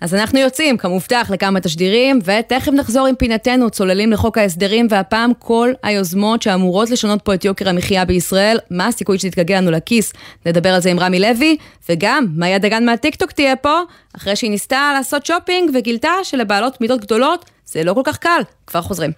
אז 0.00 0.14
אנחנו 0.14 0.38
יוצאים, 0.38 0.76
כמובטח, 0.76 1.30
לכמה 1.30 1.60
תשדירים, 1.60 2.18
ותכף 2.24 2.72
נחזור 2.72 3.06
עם 3.06 3.14
פינתנו, 3.14 3.70
צוללים 3.70 4.12
לחוק 4.12 4.38
ההסדרים, 4.38 4.86
והפעם 4.90 5.30
כל 5.38 5.72
היוזמות 5.82 6.42
שאמורות 6.42 6.90
לשנות 6.90 7.22
פה 7.22 7.34
את 7.34 7.44
יוקר 7.44 7.68
המחיה 7.68 8.04
בישראל, 8.04 8.58
מה 8.70 8.86
הסיכוי 8.86 9.18
שתתגעגע 9.18 9.60
לנו 9.60 9.70
לכיס? 9.70 10.12
נדבר 10.46 10.74
על 10.74 10.80
זה 10.80 10.90
עם 10.90 11.00
רמי 11.00 11.20
לוי, 11.20 11.56
וגם, 11.88 12.26
מאיה 12.36 12.58
דגן 12.58 12.84
מהטיקטוק 12.84 13.32
תהיה 13.32 13.56
פה, 13.56 13.80
אחרי 14.16 14.36
שהיא 14.36 14.50
ניסתה 14.50 14.90
לעשות 14.94 15.26
שופינג 15.26 15.70
וגילתה 15.74 16.12
שלבעלות 16.22 16.80
מידות 16.80 17.00
גדולות 17.00 17.50
זה 17.64 17.84
לא 17.84 17.94
כל 17.94 18.02
כך 18.04 18.16
קל. 18.16 18.40
כבר 18.66 18.82
חוזרים. 18.82 19.10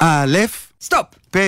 א', 0.00 0.38
סטופ. 0.80 1.06
פ'. 1.30 1.38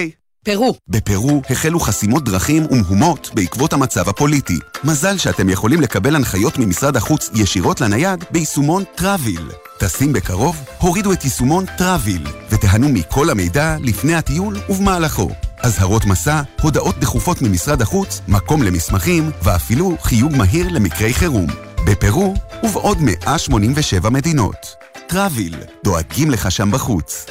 פרו. 0.45 0.75
בפרו 0.89 1.43
החלו 1.51 1.81
חסימות 1.81 2.25
דרכים 2.25 2.67
ומהומות 2.71 3.31
בעקבות 3.35 3.73
המצב 3.73 4.09
הפוליטי. 4.09 4.59
מזל 4.85 5.19
שאתם 5.19 5.49
יכולים 5.49 5.81
לקבל 5.81 6.17
הנחיות 6.17 6.59
ממשרד 6.59 6.97
החוץ 6.97 7.31
ישירות 7.35 7.81
לנייד 7.81 8.25
ביישומון 8.31 8.85
טראביל. 8.95 9.51
טסים 9.79 10.13
בקרוב? 10.13 10.57
הורידו 10.79 11.13
את 11.13 11.25
יישומון 11.25 11.65
טראביל 11.79 12.27
ותיהנו 12.51 12.89
מכל 12.89 13.31
המידע 13.31 13.77
לפני 13.81 14.15
הטיול 14.15 14.57
ובמהלכו. 14.69 15.31
אזהרות 15.63 16.05
מסע, 16.05 16.43
הודעות 16.63 16.99
דחופות 16.99 17.43
ממשרד 17.43 17.83
החוץ, 17.83 18.21
מקום 18.29 18.63
למסמכים 18.63 19.31
ואפילו 19.43 19.97
חיוג 20.03 20.37
מהיר 20.37 20.69
למקרי 20.69 21.15
חירום. 21.15 21.47
בפרו 21.87 22.35
ובעוד 22.63 22.99
187 23.01 24.11
מדינות. 24.11 24.75
טראביל, 25.09 25.55
דואגים 25.85 26.31
לך 26.31 26.51
שם 26.51 26.71
בחוץ. 26.71 27.27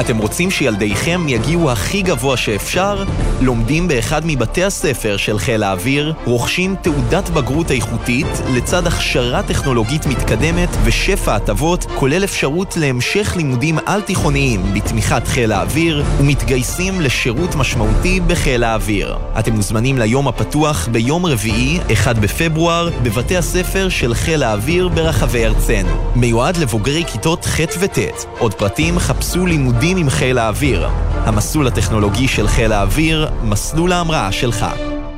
אתם 0.00 0.18
רוצים 0.18 0.50
שילדיכם 0.50 1.28
יגיעו 1.28 1.70
הכי 1.70 2.02
גבוה 2.02 2.36
שאפשר? 2.36 3.04
לומדים 3.40 3.88
באחד 3.88 4.22
מבתי 4.24 4.64
הספר 4.64 5.16
של 5.16 5.38
חיל 5.38 5.62
האוויר, 5.62 6.14
רוכשים 6.24 6.76
תעודת 6.82 7.30
בגרות 7.30 7.70
איכותית 7.70 8.26
לצד 8.54 8.86
הכשרה 8.86 9.42
טכנולוגית 9.42 10.06
מתקדמת 10.06 10.68
ושפע 10.84 11.34
הטבות, 11.34 11.86
כולל 11.94 12.24
אפשרות 12.24 12.76
להמשך 12.76 13.34
לימודים 13.36 13.78
על-תיכוניים 13.86 14.74
בתמיכת 14.74 15.26
חיל 15.26 15.52
האוויר, 15.52 16.04
ומתגייסים 16.18 17.00
לשירות 17.00 17.54
משמעותי 17.54 18.20
בחיל 18.20 18.64
האוויר. 18.64 19.16
אתם 19.38 19.52
מוזמנים 19.52 19.98
ליום 19.98 20.28
הפתוח 20.28 20.88
ביום 20.92 21.26
רביעי, 21.26 21.78
1 21.92 22.18
בפברואר, 22.18 22.88
בבתי 23.02 23.36
הספר 23.36 23.88
של 23.88 24.14
חיל 24.14 24.42
האוויר 24.42 24.88
ברחבי 24.88 25.44
ארצנו. 25.44 26.12
מיועד 26.16 26.56
לבוגרי 26.56 27.04
כיתות 27.12 27.44
ח' 27.44 27.60
וט'. 27.80 27.98
עוד 28.38 28.54
פרטים 28.54 28.98
חפשו 28.98 29.46
לימודים 29.46 29.83
לימודים 29.84 30.06
עם 30.06 30.10
חיל 30.10 30.38
האוויר. 30.38 30.88
המסלול 31.14 31.66
הטכנולוגי 31.66 32.28
של 32.28 32.48
חיל 32.48 32.72
האוויר, 32.72 33.30
מסלול 33.42 33.92
ההמראה 33.92 34.32
שלך. 34.32 34.66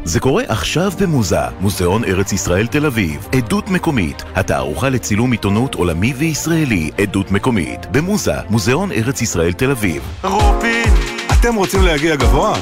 זה 0.04 0.20
קורה 0.20 0.42
עכשיו 0.48 0.92
במוזה, 1.00 1.40
מוזיאון 1.60 2.04
ארץ 2.04 2.32
ישראל 2.32 2.66
תל 2.66 2.86
אביב, 2.86 3.28
עדות 3.32 3.68
מקומית, 3.68 4.22
התערוכה 4.34 4.88
לצילום 4.88 5.32
עיתונות 5.32 5.74
עולמי 5.74 6.14
וישראלי, 6.16 6.90
עדות 6.98 7.30
מקומית, 7.30 7.86
במוזה, 7.90 8.34
מוזיאון 8.50 8.92
ארץ 8.92 9.22
ישראל 9.22 9.52
תל 9.52 9.70
אביב. 9.70 10.02
רופין, 10.24 10.94
אתם 11.32 11.54
רוצים 11.54 11.82
להגיע 11.82 12.16
גבוה? 12.16 12.56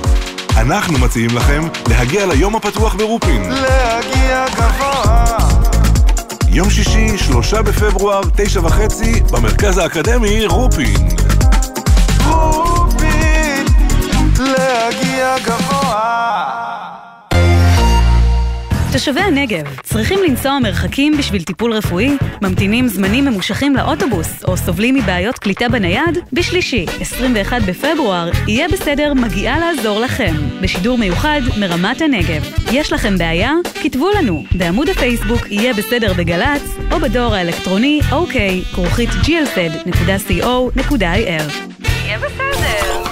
אנחנו 0.57 0.99
מציעים 0.99 1.31
לכם 1.37 1.63
להגיע 1.91 2.27
ליום 2.27 2.57
הפתוח 2.57 2.95
ברופין. 2.95 3.43
להגיע 3.51 4.47
גבוה 4.57 5.39
יום 6.49 6.71
שישי, 6.71 7.19
שלושה 7.19 7.63
בפברואר, 7.63 8.21
תשע 8.37 8.61
וחצי, 8.61 9.21
במרכז 9.33 9.79
האקדמי 9.79 10.47
רופין. 10.47 11.24
רופין, 12.35 13.65
להגיע 14.41 15.37
גבוה 15.45 16.65
תושבי 18.95 19.21
הנגב 19.21 19.65
צריכים 19.83 20.19
לנסוע 20.29 20.59
מרחקים 20.59 21.17
בשביל 21.19 21.43
טיפול 21.43 21.73
רפואי, 21.73 22.17
ממתינים 22.43 22.89
זמנים 22.89 23.25
ממושכים 23.25 23.77
לאוטובוס 23.77 24.45
או 24.45 24.57
סובלים 24.57 24.95
מבעיות 24.95 25.39
קליטה 25.39 25.69
בנייד? 25.69 26.19
בשלישי, 26.33 26.87
21 27.01 27.63
בפברואר, 27.63 28.31
יהיה 28.49 28.69
בסדר 28.69 29.15
מגיעה 29.15 29.59
לעזור 29.59 30.01
לכם, 30.01 30.35
בשידור 30.63 30.99
מיוחד 30.99 31.41
מרמת 31.61 32.01
הנגב. 32.01 32.43
יש 32.73 32.93
לכם 32.93 33.19
בעיה? 33.19 33.53
כתבו 33.83 34.11
לנו 34.19 34.45
בעמוד 34.59 34.89
הפייסבוק 34.89 35.51
יהיה 35.51 35.75
בסדר 35.75 36.13
בגל"צ 36.13 36.77
או 36.93 37.01
בדואר 37.01 37.35
האלקטרוני 37.35 38.01
אוקיי, 38.13 38.63
כרוכית 38.75 39.11
glsed.co.il. 39.11 40.25
בסדר. 42.05 43.03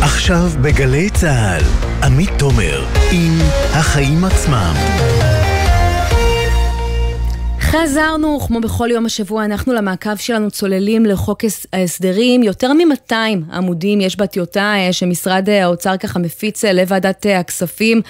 עכשיו 0.00 0.50
בגלי 0.62 1.10
צה"ל, 1.10 1.62
עמית 2.02 2.30
תומר 2.38 2.86
עם 3.12 3.38
החיים 3.72 4.24
עצמם. 4.24 4.74
חזרנו, 7.70 8.40
כמו 8.40 8.60
בכל 8.60 8.88
יום 8.90 9.06
השבוע, 9.06 9.44
אנחנו 9.44 9.72
למעקב 9.72 10.16
שלנו 10.16 10.50
צוללים 10.50 11.06
לחוק 11.06 11.44
ההסדרים. 11.72 12.42
יותר 12.42 12.72
מ-200 12.72 13.14
עמודים 13.52 14.00
יש 14.00 14.16
בטיוטה 14.16 14.74
אה, 14.76 14.92
שמשרד 14.92 15.48
אה, 15.48 15.64
האוצר 15.64 15.96
ככה 15.96 16.18
מפיץ 16.18 16.64
אה, 16.64 16.72
לוועדת 16.72 17.26
הכספים, 17.38 18.00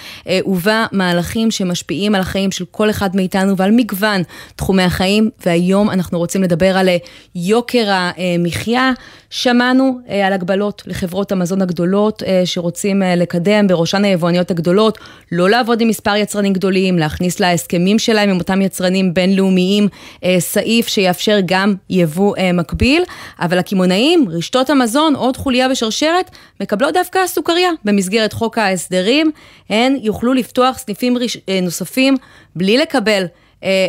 ובה 0.45 0.85
מהלכים 0.91 1.51
שמשפיעים 1.51 2.15
על 2.15 2.21
החיים 2.21 2.51
של 2.51 2.65
כל 2.71 2.89
אחד 2.89 3.15
מאיתנו 3.15 3.57
ועל 3.57 3.71
מגוון 3.71 4.21
תחומי 4.55 4.83
החיים, 4.83 5.29
והיום 5.45 5.89
אנחנו 5.89 6.17
רוצים 6.17 6.43
לדבר 6.43 6.77
על 6.77 6.89
יוקר 7.35 7.85
המחיה. 7.89 8.91
שמענו 9.29 9.99
על 10.25 10.33
הגבלות 10.33 10.83
לחברות 10.85 11.31
המזון 11.31 11.61
הגדולות 11.61 12.23
שרוצים 12.45 13.01
לקדם, 13.17 13.67
בראשן 13.67 14.05
היבואניות 14.05 14.51
הגדולות, 14.51 14.97
לא 15.31 15.49
לעבוד 15.49 15.81
עם 15.81 15.87
מספר 15.87 16.15
יצרנים 16.15 16.53
גדולים, 16.53 16.99
להכניס 16.99 17.39
להסכמים 17.39 17.99
שלהם 17.99 18.29
עם 18.29 18.37
אותם 18.37 18.61
יצרנים 18.61 19.13
בינלאומיים. 19.13 19.50
לאומיים 19.51 19.87
אה, 20.23 20.35
סעיף 20.39 20.87
שיאפשר 20.87 21.37
גם 21.45 21.75
יבוא 21.89 22.37
אה, 22.37 22.53
מקביל, 22.53 23.03
אבל 23.39 23.59
הקמעונאים, 23.59 24.25
רשתות 24.29 24.69
המזון, 24.69 25.15
עוד 25.15 25.37
חוליה 25.37 25.69
בשרשרת, 25.69 26.31
מקבלות 26.61 26.93
דווקא 26.93 27.27
סוכריה 27.27 27.69
במסגרת 27.85 28.33
חוק 28.33 28.57
ההסדרים. 28.57 29.31
הן 29.69 29.97
יוכלו 30.01 30.33
לפתוח 30.33 30.77
סניפים. 30.77 31.17
אה, 31.49 31.59
נוספים 31.61 32.17
בלי 32.55 32.77
לקבל 32.77 33.25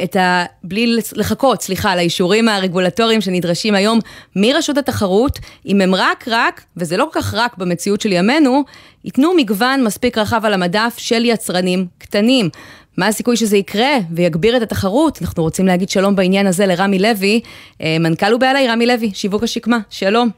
את 0.05 0.17
ה... 0.17 0.45
בלי 0.65 0.97
לחכות, 1.13 1.63
סליחה, 1.63 1.97
לאישורים 1.97 2.49
הרגולטוריים 2.49 3.21
שנדרשים 3.21 3.75
היום 3.75 3.99
מרשות 4.37 4.79
התחרות, 4.79 5.39
אם 5.67 5.81
הם 5.81 5.95
רק 5.95 6.25
רק, 6.29 6.65
וזה 6.77 6.97
לא 6.97 7.09
כל 7.13 7.21
כך 7.21 7.35
רק 7.35 7.59
במציאות 7.59 8.01
של 8.01 8.13
ימינו, 8.13 8.65
ייתנו 9.05 9.33
מגוון 9.37 9.85
מספיק 9.85 10.19
רחב 10.19 10.45
על 10.45 10.55
המדף 10.55 10.95
של 10.99 11.25
יצרנים 11.25 11.87
קטנים. 11.99 12.51
מה 12.99 13.07
הסיכוי 13.07 13.37
שזה 13.37 13.57
יקרה 13.57 13.97
ויגביר 14.11 14.57
את 14.57 14.63
התחרות? 14.63 15.19
אנחנו 15.23 15.43
רוצים 15.43 15.67
להגיד 15.67 15.89
שלום 15.89 16.17
בעניין 16.17 16.47
הזה 16.47 16.67
לרמי 16.67 16.99
לוי, 16.99 17.41
אה, 17.83 17.97
מנכ"ל 18.01 18.35
ובעלי 18.35 18.69
רמי 18.69 18.87
לוי, 18.87 19.11
שיווק 19.15 19.43
השקמה, 19.43 19.79
שלום. 19.91 20.29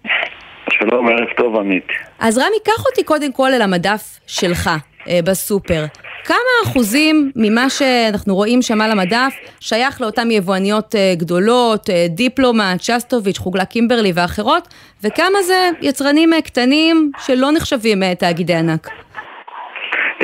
שלום, 0.70 1.08
ערב 1.08 1.28
טוב 1.36 1.56
עמית. 1.56 1.86
אז 2.18 2.38
רמי, 2.38 2.56
קח 2.64 2.86
אותי 2.86 3.04
קודם 3.04 3.32
כל 3.32 3.52
אל 3.52 3.62
המדף 3.62 4.20
שלך 4.26 4.70
אה, 5.08 5.20
בסופר. 5.24 5.84
כמה 6.24 6.36
אחוזים 6.64 7.32
ממה 7.36 7.70
שאנחנו 7.70 8.34
רואים 8.34 8.62
שם 8.62 8.80
על 8.80 8.90
המדף 8.90 9.34
שייך 9.60 10.00
לאותן 10.00 10.30
יבואניות 10.30 10.94
אה, 10.94 11.14
גדולות, 11.16 11.90
דיפלומט, 12.08 12.82
שסטוביץ', 12.82 13.38
חוגלה 13.38 13.64
קימברלי 13.64 14.12
ואחרות, 14.14 14.68
וכמה 15.02 15.42
זה 15.42 15.70
יצרנים 15.80 16.30
קטנים 16.44 17.10
שלא 17.18 17.52
נחשבים 17.52 18.14
תאגידי 18.14 18.54
ענק? 18.54 19.03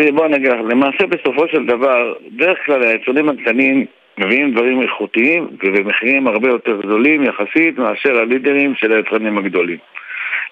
תראי, 0.01 0.13
בוא 0.13 0.29
נגיד 0.29 0.53
לך, 0.53 0.59
למעשה 0.71 1.07
בסופו 1.07 1.49
של 1.49 1.67
דבר, 1.67 2.15
בדרך 2.31 2.59
כלל 2.67 2.83
היצרנים 2.83 3.29
הקטנים 3.29 3.87
מביאים 4.19 4.53
דברים 4.53 4.83
איכותיים 4.83 5.49
ובמחירים 5.63 6.27
הרבה 6.27 6.49
יותר 6.49 6.81
גדולים 6.81 7.23
יחסית 7.25 7.79
מאשר 7.79 8.19
הלידרים 8.19 8.75
של 8.75 8.93
היצרנים 8.93 9.39
הגדולים. 9.39 9.79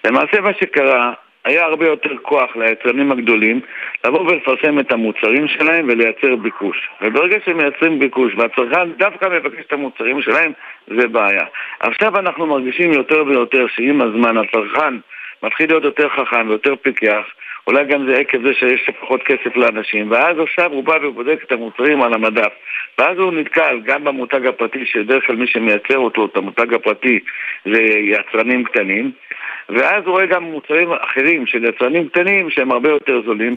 למעשה 0.05 0.41
מה 0.41 0.53
שקרה, 0.53 1.13
היה 1.45 1.65
הרבה 1.65 1.87
יותר 1.87 2.17
כוח 2.21 2.55
ליצרנים 2.55 3.11
הגדולים 3.11 3.59
לבוא 4.05 4.19
ולפרסם 4.19 4.79
את 4.79 4.91
המוצרים 4.91 5.47
שלהם 5.47 5.85
ולייצר 5.89 6.35
ביקוש. 6.35 6.89
וברגע 7.01 7.37
שהם 7.45 7.57
מייצרים 7.57 7.99
ביקוש 7.99 8.33
והצרכן 8.37 8.91
דווקא 8.97 9.25
מבקש 9.25 9.65
את 9.67 9.73
המוצרים 9.73 10.21
שלהם, 10.21 10.51
זה 10.87 11.07
בעיה. 11.07 11.45
עכשיו 11.79 12.19
אנחנו 12.19 12.45
מרגישים 12.47 12.93
יותר 12.93 13.23
ויותר 13.27 13.67
שעם 13.67 14.01
הזמן 14.01 14.37
הצרכן 14.37 14.93
מתחיל 15.43 15.69
להיות 15.69 15.83
יותר 15.83 16.09
חכם 16.09 16.49
ויותר 16.49 16.75
פיקח 16.75 17.23
אולי 17.69 17.85
גם 17.85 18.05
זה 18.07 18.17
עקב 18.17 18.41
זה 18.47 18.53
שיש 18.53 18.89
פחות 19.01 19.23
כסף 19.23 19.55
לאנשים, 19.55 20.11
ואז 20.11 20.39
עכשיו 20.39 20.71
הוא 20.71 20.83
בא 20.83 20.97
ובודק 21.03 21.43
את 21.43 21.51
המוצרים 21.51 22.01
על 22.01 22.13
המדף. 22.13 22.53
ואז 22.97 23.17
הוא 23.17 23.33
נתקל 23.33 23.79
גם 23.85 24.03
במותג 24.03 24.45
הפרטי, 24.45 24.85
שבדרך 24.85 25.27
כלל 25.27 25.35
מי 25.35 25.47
שמייצר 25.47 25.97
אותו, 25.97 26.25
את 26.25 26.37
המותג 26.37 26.73
הפרטי, 26.73 27.19
זה 27.65 27.81
יצרנים 27.81 28.63
קטנים, 28.63 29.11
ואז 29.75 30.03
הוא 30.05 30.11
רואה 30.11 30.25
גם 30.25 30.43
מוצרים 30.43 30.89
אחרים 30.91 31.45
של 31.47 31.65
יצרנים 31.65 32.09
קטנים 32.09 32.49
שהם 32.49 32.71
הרבה 32.71 32.89
יותר 32.89 33.21
זולים. 33.25 33.55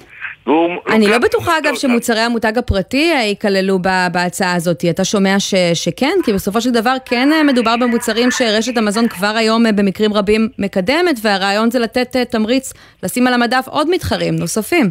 אני 0.89 1.07
לא 1.09 1.19
בטוחה 1.19 1.59
אגב 1.59 1.75
שמוצרי 1.75 2.21
המותג 2.21 2.59
הפרטי 2.59 3.13
ייכללו 3.29 3.79
בהצעה 4.13 4.55
הזאת. 4.55 4.85
אתה 4.91 5.05
שומע 5.05 5.35
ש, 5.39 5.55
שכן? 5.75 6.13
כי 6.25 6.33
בסופו 6.33 6.61
של 6.61 6.71
דבר 6.71 6.95
כן 7.05 7.29
אה, 7.33 7.43
מדובר 7.43 7.75
במוצרים 7.81 8.31
שרשת 8.31 8.77
המזון 8.77 9.09
כבר 9.09 9.35
היום 9.37 9.67
אה, 9.67 9.73
במקרים 9.73 10.13
רבים 10.13 10.49
מקדמת, 10.59 11.17
והרעיון 11.23 11.71
זה 11.71 11.79
לתת 11.79 12.17
אה, 12.17 12.25
תמריץ 12.25 12.73
לשים 13.03 13.27
על 13.27 13.35
המדף 13.35 13.65
עוד 13.67 13.91
מתחרים 13.91 14.35
נוספים. 14.37 14.91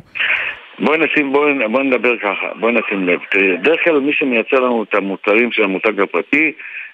בואי 0.82 0.98
נשים, 0.98 1.34
בואי 1.34 1.68
בוא 1.68 1.84
נדבר 1.84 2.18
ככה, 2.18 2.48
בואי 2.56 2.74
נשים 2.74 3.08
לב. 3.08 3.20
בדרך 3.36 3.84
כלל 3.84 4.00
מי 4.00 4.14
שמייצר 4.14 4.60
לנו 4.60 4.84
את 4.84 4.96
המוצרים 4.96 5.52
של 5.52 5.64
המותג 5.64 6.00
הפרטי 6.00 6.52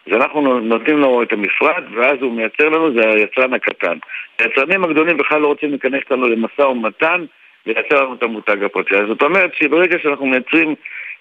אז 0.07 0.13
אנחנו 0.13 0.59
נותנים 0.59 0.97
לו 0.97 1.23
את 1.23 1.33
המפרט, 1.33 1.83
ואז 1.95 2.17
הוא 2.21 2.33
מייצר 2.33 2.69
לנו, 2.69 2.93
זה 2.93 3.09
היצרן 3.09 3.53
הקטן. 3.53 3.97
היצרנים 4.39 4.83
הגדולים 4.83 5.17
בכלל 5.17 5.41
לא 5.41 5.47
רוצים 5.47 5.69
להיכנס 5.69 6.01
לנו 6.11 6.27
למשא 6.27 6.61
ומתן 6.61 7.25
ולייצר 7.65 8.03
לנו 8.03 8.13
את 8.13 8.23
המותג 8.23 8.63
הפרטי. 8.63 8.95
אז 8.95 9.07
זאת 9.07 9.21
אומרת 9.21 9.53
שברגע 9.53 9.99
שאנחנו 9.99 10.25
מייצרים 10.25 10.75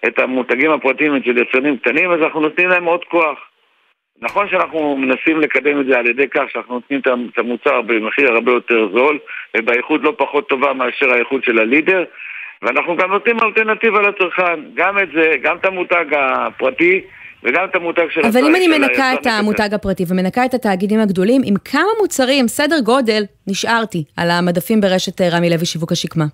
את 0.06 0.18
המותגים 0.18 0.70
הפרטיים 0.70 1.22
של 1.24 1.38
יצרנים 1.38 1.76
קטנים, 1.76 2.12
אז 2.12 2.20
אנחנו 2.22 2.40
נותנים 2.40 2.68
להם 2.68 2.84
עוד 2.84 3.04
כוח. 3.04 3.38
נכון 4.20 4.48
שאנחנו 4.48 4.96
מנסים 4.96 5.40
לקדם 5.40 5.80
את 5.80 5.86
זה 5.86 5.98
על 5.98 6.06
ידי 6.06 6.28
כך 6.28 6.44
שאנחנו 6.52 6.74
נותנים 6.74 7.00
את 7.32 7.38
המוצר 7.38 7.82
במחיר 7.82 8.32
הרבה 8.32 8.52
יותר 8.52 8.88
זול 8.92 9.18
ובאיכות 9.56 10.00
לא 10.02 10.14
פחות 10.16 10.48
טובה 10.48 10.72
מאשר 10.72 11.12
האיכות 11.12 11.44
של 11.44 11.58
הלידר 11.58 12.04
ואנחנו 12.66 12.96
גם 12.96 13.10
נותנים 13.10 13.36
אלטרנטיבה 13.42 14.00
לצרכן, 14.00 14.60
גם 14.74 14.98
את 14.98 15.08
זה, 15.14 15.32
גם 15.42 15.56
את 15.56 15.66
המותג 15.66 16.04
הפרטי 16.12 17.00
וגם 17.42 17.64
את 17.64 17.76
המותג 17.76 18.06
של... 18.10 18.20
אבל 18.20 18.40
אם 18.48 18.56
אני 18.56 18.68
מנקה 18.68 19.14
את 19.14 19.26
המותג 19.26 19.74
הפרטי 19.74 20.04
ומנקה 20.08 20.44
את 20.44 20.54
התאגידים 20.54 21.00
הגדולים, 21.00 21.42
עם 21.44 21.54
כמה 21.72 21.92
מוצרים, 22.00 22.48
סדר 22.48 22.80
גודל, 22.84 23.22
נשארתי 23.48 24.04
על 24.16 24.28
המדפים 24.30 24.80
ברשת 24.80 25.20
אה, 25.20 25.28
רמי 25.32 25.50
לוי 25.50 25.66
שיווק 25.66 25.92
השקמה? 25.92 26.24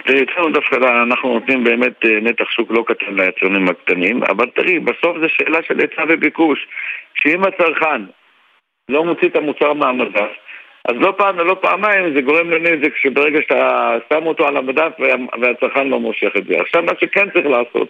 אצלנו 0.00 0.52
דווקא 0.52 0.76
אנחנו 1.02 1.34
נותנים 1.34 1.64
באמת 1.64 2.04
אה, 2.04 2.20
נתח 2.22 2.50
שוק 2.50 2.70
לא 2.70 2.84
קטן 2.86 3.14
ליצרנים 3.14 3.68
הקטנים, 3.68 4.22
אבל 4.22 4.46
תראי, 4.54 4.78
בסוף 4.78 5.16
זו 5.20 5.28
שאלה 5.28 5.58
של 5.68 5.80
היצע 5.80 6.02
וביקוש. 6.08 6.66
שאם 7.14 7.42
הצרכן 7.44 8.02
לא 8.88 9.04
מוציא 9.04 9.28
את 9.28 9.36
המוצר 9.36 9.72
מהמדף, 9.72 10.30
אז 10.84 10.96
לא 10.96 11.14
פעם 11.16 11.38
ולא 11.38 11.56
פעמיים 11.60 12.14
זה 12.14 12.20
גורם 12.20 12.50
לנזק 12.50 12.96
שברגע 12.96 13.38
שאתה 13.42 13.96
שם 14.12 14.26
אותו 14.26 14.46
על 14.46 14.56
המדף 14.56 14.92
והצרכן 15.40 15.88
לא 15.88 16.00
מושך 16.00 16.32
את 16.36 16.44
זה. 16.46 16.60
עכשיו 16.60 16.82
מה 16.82 16.92
שכן 17.00 17.30
צריך 17.30 17.46
לעשות 17.46 17.88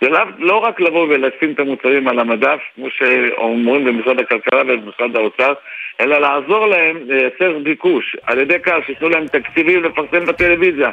זה 0.00 0.08
לא, 0.08 0.18
לא 0.38 0.56
רק 0.56 0.80
לבוא 0.80 1.06
ולשים 1.10 1.52
את 1.52 1.60
המוצרים 1.60 2.08
על 2.08 2.18
המדף, 2.18 2.60
כמו 2.74 2.86
שאומרים 2.90 3.84
במשרד 3.84 4.18
הכלכלה 4.20 4.62
ובמשרד 4.62 5.16
האוצר, 5.16 5.52
אלא 6.00 6.18
לעזור 6.18 6.66
להם 6.66 6.96
לייצר 7.06 7.58
ביקוש, 7.58 8.16
על 8.26 8.38
ידי 8.38 8.58
כך 8.62 8.76
שייתנו 8.86 9.08
להם 9.08 9.26
תקציבים 9.26 9.82
לפרסם 9.82 10.26
בטלוויזיה. 10.26 10.90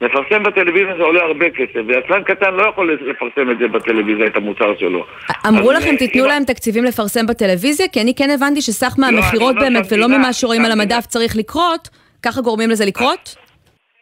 לפרסם 0.00 0.42
בטלוויזיה 0.42 0.96
זה 0.96 1.02
עולה 1.02 1.22
הרבה 1.22 1.50
כסף, 1.50 1.80
ויצרן 1.86 2.22
קטן 2.22 2.54
לא 2.54 2.62
יכול 2.68 2.98
לפרסם 3.10 3.50
את 3.50 3.58
זה 3.58 3.68
בטלוויזיה, 3.68 4.26
את 4.26 4.36
המוצר 4.36 4.76
שלו. 4.78 5.04
אמרו 5.48 5.72
לכם 5.72 5.96
תיתנו 5.96 6.26
להם 6.26 6.44
תקציבים 6.44 6.84
לפרסם 6.84 7.26
בטלוויזיה? 7.26 7.88
כי 7.88 8.00
אני 8.00 8.14
כן 8.14 8.30
הבנתי 8.30 8.60
שסך 8.60 8.94
מהמכירות 8.98 9.54
לא, 9.54 9.60
באמת, 9.60 9.86
ולא 9.92 10.08
ממה 10.08 10.32
שרואים 10.32 10.64
על 10.64 10.72
המדף 10.72 11.06
צריך 11.06 11.36
לקרות, 11.36 11.88
ככה 12.22 12.40
גורמים 12.40 12.70
לזה 12.70 12.84
לקרות? 12.84 13.36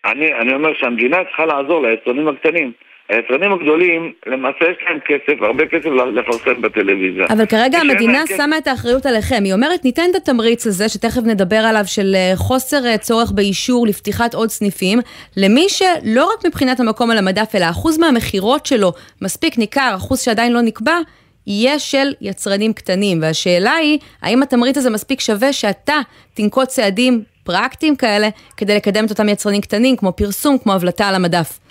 אני 0.05 0.55
אומר 0.55 0.71
שהמדינה 0.81 1.17
צריכה 1.25 1.47
לעזור 1.47 1.87
ליצרנים 1.87 2.29
הקטנים. 2.29 2.73
היצרנים 3.09 3.53
הגדולים, 3.53 4.13
למעשה 4.27 4.65
יש 4.65 4.77
להם 4.89 4.99
כסף, 5.07 5.43
הרבה 5.43 5.67
כסף 5.67 5.87
לפרסם 6.15 6.63
בטלוויזיה. 6.63 7.27
אבל 7.31 7.47
כרגע 7.47 7.79
המדינה 7.79 8.23
שמה 8.37 8.59
את 8.59 8.67
האחריות 8.67 9.07
עליכם. 9.07 9.45
היא 9.45 9.53
אומרת, 9.53 9.85
ניתן 9.85 10.03
את 10.11 10.15
התמריץ 10.15 10.67
הזה, 10.67 10.89
שתכף 10.89 11.21
נדבר 11.25 11.57
עליו, 11.57 11.83
של 11.87 12.15
אה, 12.15 12.33
חוסר 12.37 12.87
אה, 12.87 12.99
צורך 12.99 13.33
באישור 13.33 13.87
לפתיחת 13.87 14.35
עוד 14.35 14.49
סניפים, 14.49 14.99
למי 15.37 15.69
שלא 15.69 16.31
רק 16.35 16.47
מבחינת 16.47 16.81
המקום 16.81 17.11
על 17.11 17.19
המדף, 17.19 17.55
אלא 17.55 17.71
אחוז 17.71 17.99
מהמכירות 17.99 18.67
שלו 18.67 18.93
מספיק 19.23 19.59
ניכר, 19.59 19.93
אחוז 19.97 20.21
שעדיין 20.21 20.53
לא 20.53 20.61
נקבע, 20.61 20.99
יהיה 21.47 21.79
של 21.79 22.13
יצרנים 22.21 22.73
קטנים. 22.73 23.19
והשאלה 23.23 23.75
היא, 23.75 23.99
האם 24.23 24.43
התמריץ 24.43 24.77
הזה 24.77 24.91
מספיק 24.91 25.21
שווה 25.21 25.53
שאתה 25.53 25.97
תנקוט 26.35 26.69
צעדים 26.69 27.23
פרקטיים 27.45 27.97
כאלה, 27.97 28.29
כדי 28.57 28.77
לקדם 28.77 29.05
את 29.05 29.11
אותם 29.11 29.29
יצרנים 29.29 29.61
קטנים, 29.61 29.97
כמו 29.97 30.13
פרסום, 30.13 30.59
כמו 30.59 30.73
הבלטה 30.73 31.09
על 31.09 31.15
המדף? 31.15 31.68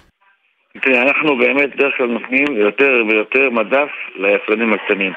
תראה, 0.81 1.01
אנחנו 1.01 1.37
באמת 1.37 1.75
בדרך 1.75 1.97
כלל 1.97 2.07
נותנים 2.07 2.45
יותר 2.51 3.03
ויותר 3.09 3.49
מדף 3.49 3.89
ליצרנים 4.15 4.73
הקטנים. 4.73 5.13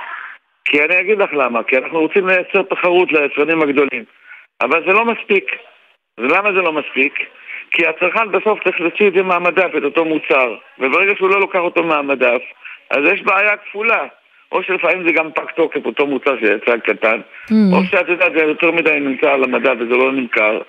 כי 0.65 0.83
אני 0.85 1.01
אגיד 1.01 1.19
לך 1.19 1.33
למה, 1.33 1.63
כי 1.63 1.79
אנחנו 1.79 2.01
רוצים 2.01 2.27
לייצר 2.27 2.63
תחרות 2.63 3.13
ליצרנים 3.13 3.63
הגדולים. 3.63 4.05
אבל 4.61 4.83
זה 4.87 4.93
לא 4.93 5.05
מספיק. 5.05 5.57
ולמה 6.19 6.53
זה 6.53 6.63
לא 6.63 6.73
מספיק? 6.73 7.15
כי 7.71 7.87
הצרכן 7.87 8.33
בסוף 8.33 8.65
צריך 8.65 8.81
להוציא 8.81 9.09
את 9.09 9.13
זה 9.13 9.23
מהמדף, 9.23 9.71
את 9.79 9.85
אותו 9.85 10.05
מוצר. 10.05 10.57
וברגע 10.79 11.13
שהוא 11.17 11.31
לא 11.31 11.41
לוקח 11.41 11.59
אותו 11.59 11.83
מהמדף, 11.83 12.43
אז 12.91 12.99
יש 13.13 13.23
בעיה 13.23 13.57
כפולה. 13.57 14.07
או 14.53 14.63
שלפעמים 14.63 15.07
זה 15.07 15.13
גם 15.13 15.33
פג 15.33 15.51
תוקף, 15.57 15.87
אותו 15.87 16.07
מוצר 16.07 16.37
שיצא 16.41 16.77
קטן, 16.77 17.21
mm. 17.51 17.55
או 17.73 17.85
שאת 17.85 18.09
יודעת, 18.09 18.33
זה 18.33 18.43
יותר 18.43 18.71
מדי 18.71 19.01
נמצא 19.01 19.33
על 19.33 19.45
המדף 19.45 19.75
וזה 19.79 19.97
לא 19.97 20.13
נמכר. 20.13 20.61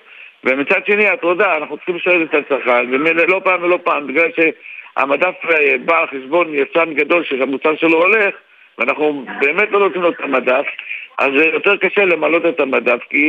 ומצד 0.44 0.86
שני, 0.86 1.12
את 1.12 1.22
יודע, 1.22 1.56
אנחנו 1.56 1.76
צריכים 1.76 1.96
לשאול 1.96 2.22
את 2.22 2.34
הצרכן, 2.34 2.86
ולא 2.90 3.40
פעם 3.44 3.62
ולא 3.62 3.78
פעם, 3.84 4.06
בגלל 4.06 4.28
ש... 4.36 4.40
המדף 4.96 5.34
אה, 5.50 5.78
בא 5.84 5.98
על 5.98 6.06
חשבון 6.06 6.54
יצרן 6.54 6.94
גדול 6.94 7.24
שהמוצר 7.24 7.76
שלו 7.76 8.02
הולך, 8.02 8.34
ואנחנו 8.78 9.24
באמת 9.40 9.68
לא 9.70 9.80
נותנים 9.80 10.02
לו 10.02 10.10
את 10.10 10.20
המדף, 10.20 10.64
אז 11.18 11.28
זה 11.36 11.44
יותר 11.44 11.76
קשה 11.76 12.04
למלות 12.04 12.46
את 12.46 12.60
המדף, 12.60 12.98
כי 13.10 13.26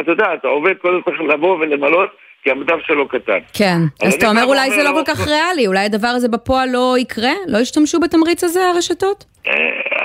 אתה 0.00 0.10
יודע, 0.10 0.34
אתה 0.34 0.48
עובד 0.48 0.74
קודם 0.76 1.02
צריך 1.02 1.20
לבוא 1.20 1.58
ולמלות, 1.58 2.10
כי 2.44 2.50
המדף 2.50 2.76
שלו 2.86 3.08
קטן. 3.08 3.38
כן, 3.58 3.78
אז 4.06 4.14
אתה 4.14 4.28
אומר 4.28 4.44
אולי 4.44 4.70
זה 4.70 4.82
לא 4.84 4.90
כל 4.90 5.04
כך 5.06 5.28
ריאלי, 5.28 5.66
אולי 5.66 5.84
הדבר 5.84 6.08
הזה 6.08 6.28
בפועל 6.28 6.68
לא 6.72 6.94
יקרה? 6.98 7.32
לא 7.48 7.58
ישתמשו 7.58 8.00
בתמריץ 8.00 8.44
הזה 8.44 8.60
הרשתות? 8.68 9.24
אה, 9.46 9.52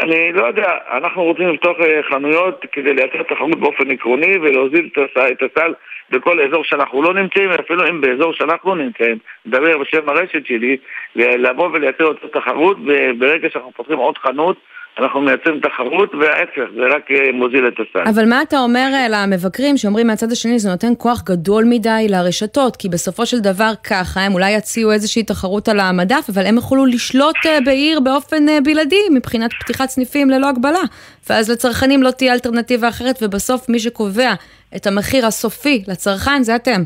אני 0.04 0.32
לא 0.34 0.46
יודע, 0.46 0.70
אנחנו 0.98 1.24
רוצים 1.24 1.48
לפתוח 1.54 1.78
אה, 1.80 2.00
חנויות 2.12 2.66
כדי 2.72 2.94
לייצר 2.94 3.24
תחרות 3.24 3.60
באופן 3.60 3.92
עקרוני 3.92 4.38
ולהוזיל 4.38 4.90
את 5.32 5.42
הסל 5.44 5.74
בכל 6.12 6.42
אזור 6.42 6.64
שאנחנו 6.64 7.02
לא 7.02 7.14
נמצאים, 7.14 7.52
אפילו 7.52 7.90
אם 7.90 8.02
באזור 8.02 8.34
שאנחנו 8.34 8.76
נמצאים, 8.76 9.18
מדבר 9.46 9.78
בשם 9.78 10.10
הרשת 10.10 10.46
שלי, 10.46 10.78
לבוא 11.16 11.70
ולייצר 11.74 12.06
אותה 12.06 12.28
תחרות, 12.28 12.78
וברגע 12.86 13.50
שאנחנו 13.50 13.72
פותחים 13.72 13.98
עוד 13.98 14.18
חנות, 14.18 14.58
אנחנו 14.98 15.22
מייצרים 15.22 15.60
תחרות, 15.60 16.16
וההפך, 16.16 16.64
זה 16.76 16.96
רק 16.96 17.12
אה, 17.12 17.32
מוזיל 17.34 17.68
את 17.68 17.74
הסל. 17.74 18.10
אבל 18.10 18.30
מה 18.30 18.42
אתה 18.42 18.60
אומר 18.60 18.88
אה, 18.94 19.08
למבקרים 19.10 19.78
שאומרים 19.78 20.08
מהצד 20.08 20.32
השני, 20.32 20.60
זה 20.60 20.70
נותן 20.70 20.94
כוח 20.98 21.24
גדול 21.26 21.64
מדי 21.68 22.08
לרשתות, 22.10 22.76
כי 22.76 22.90
בסופו 22.90 23.26
של 23.26 23.40
דבר 23.40 23.72
ככה, 23.90 24.20
הם 24.20 24.34
אולי 24.34 24.52
יציעו 24.52 24.92
איזושהי 24.92 25.24
תחרות 25.24 25.68
על 25.68 25.80
המדף, 25.80 26.26
אבל 26.34 26.46
הם 26.46 26.56
יוכלו 26.56 26.86
לשלוט 26.86 27.36
אה, 27.46 27.58
בעיר 27.66 28.00
באופן 28.00 28.64
בלעדי, 28.64 29.04
מבחינת 29.16 29.52
פתיחת 29.60 29.90
סניפים 29.90 30.30
ללא 30.30 30.50
הגבלה. 30.50 30.84
ואז 31.30 31.52
לצרכנים 31.52 32.04
לא 32.04 32.12
תהיה 32.12 32.34
אלטרנטיבה 32.34 32.88
אחרת, 32.88 33.16
ובסוף 33.22 33.70
מי 33.70 33.80
שקובע 33.80 34.32
את 34.76 34.88
המחיר 34.88 35.26
הסופי 35.26 35.84
לצרכן 35.88 36.44
זה 36.44 36.56
אתם. 36.56 36.82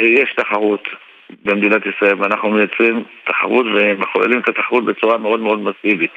יש 0.00 0.34
תחרות 0.36 0.82
במדינת 1.44 1.82
ישראל, 1.86 2.22
ואנחנו 2.22 2.50
מייצרים 2.50 3.04
תחרות 3.26 3.66
ומחוללים 3.74 4.38
את 4.38 4.48
התחרות 4.48 4.84
בצורה 4.84 5.18
מאוד 5.18 5.40
מאוד 5.40 5.60
מסיבית. 5.60 6.10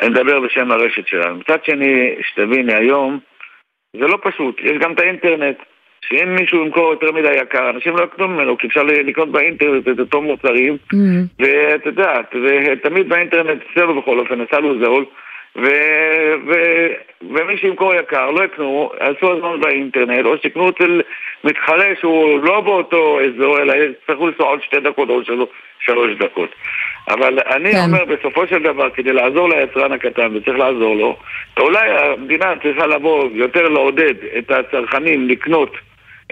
אני 0.00 0.08
מדבר 0.08 0.40
בשם 0.40 0.70
הרשת 0.70 1.06
שלנו. 1.06 1.36
מצד 1.36 1.64
שני, 1.64 2.14
שתביני, 2.22 2.74
היום 2.74 3.18
זה 3.96 4.06
לא 4.06 4.18
פשוט, 4.22 4.60
יש 4.60 4.78
גם 4.78 4.92
את 4.92 5.00
האינטרנט. 5.00 5.56
שאם 6.00 6.34
מישהו 6.34 6.64
ימכור 6.64 6.92
יותר 6.92 7.12
מדי 7.12 7.32
יקר, 7.32 7.70
אנשים 7.70 7.96
לא 7.96 8.04
יקנו 8.04 8.28
ממנו, 8.28 8.58
כי 8.58 8.66
אפשר 8.66 8.82
לקנות 8.82 9.32
באינטרנט 9.32 9.88
את 9.88 10.00
אותו 10.00 10.22
מוצרים, 10.22 10.76
mm. 10.92 10.96
ואת 11.38 11.86
יודעת, 11.86 12.34
ותמיד 12.44 13.08
באינטרנט, 13.08 13.62
אצלנו 13.72 14.00
בכל 14.00 14.18
אופן, 14.18 14.40
הסל 14.40 14.62
הוא 14.62 14.84
זול, 14.84 15.04
ו... 15.56 15.66
ו... 16.46 16.52
ומי 17.22 17.58
שימכור 17.58 17.94
יקר, 17.94 18.30
לא 18.30 18.44
יקנו, 18.44 18.92
יעשו 19.00 19.32
הזמן 19.32 19.60
באינטרנט, 19.60 20.24
או 20.24 20.38
שיקנו 20.38 20.70
אצל 20.70 21.00
מתחרה 21.44 21.86
שהוא 22.00 22.40
לא 22.44 22.60
באותו 22.60 23.18
אזור, 23.20 23.58
אלא 23.58 23.72
יצטרכו 23.72 24.26
לנסוע 24.26 24.46
עוד 24.46 24.62
שתי 24.62 24.80
דקות 24.80 25.08
או 25.10 25.20
שלוש 25.80 26.16
דקות. 26.18 26.50
אבל 27.10 27.38
אני 27.50 27.72
כן. 27.72 27.78
אומר, 27.86 28.04
בסופו 28.04 28.46
של 28.46 28.62
דבר, 28.62 28.90
כדי 28.90 29.12
לעזור 29.12 29.48
ליצרן 29.48 29.92
הקטן, 29.92 30.36
וצריך 30.36 30.58
לעזור 30.58 30.96
לו, 30.96 31.16
אולי 31.58 31.90
המדינה 31.90 32.54
צריכה 32.62 32.86
לבוא 32.86 33.28
יותר 33.34 33.68
לעודד 33.68 34.14
את 34.38 34.50
הצרכנים 34.50 35.28
לקנות 35.28 35.76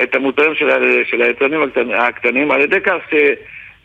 את 0.02 0.14
המוצרים 0.14 0.54
של, 0.54 0.68
של 1.04 1.22
היצרנים 1.22 1.62
הקטנים, 1.62 1.92
הקטנים 1.92 2.50
על 2.50 2.60
ידי 2.60 2.80
כך 2.80 2.96
ש... 3.10 3.14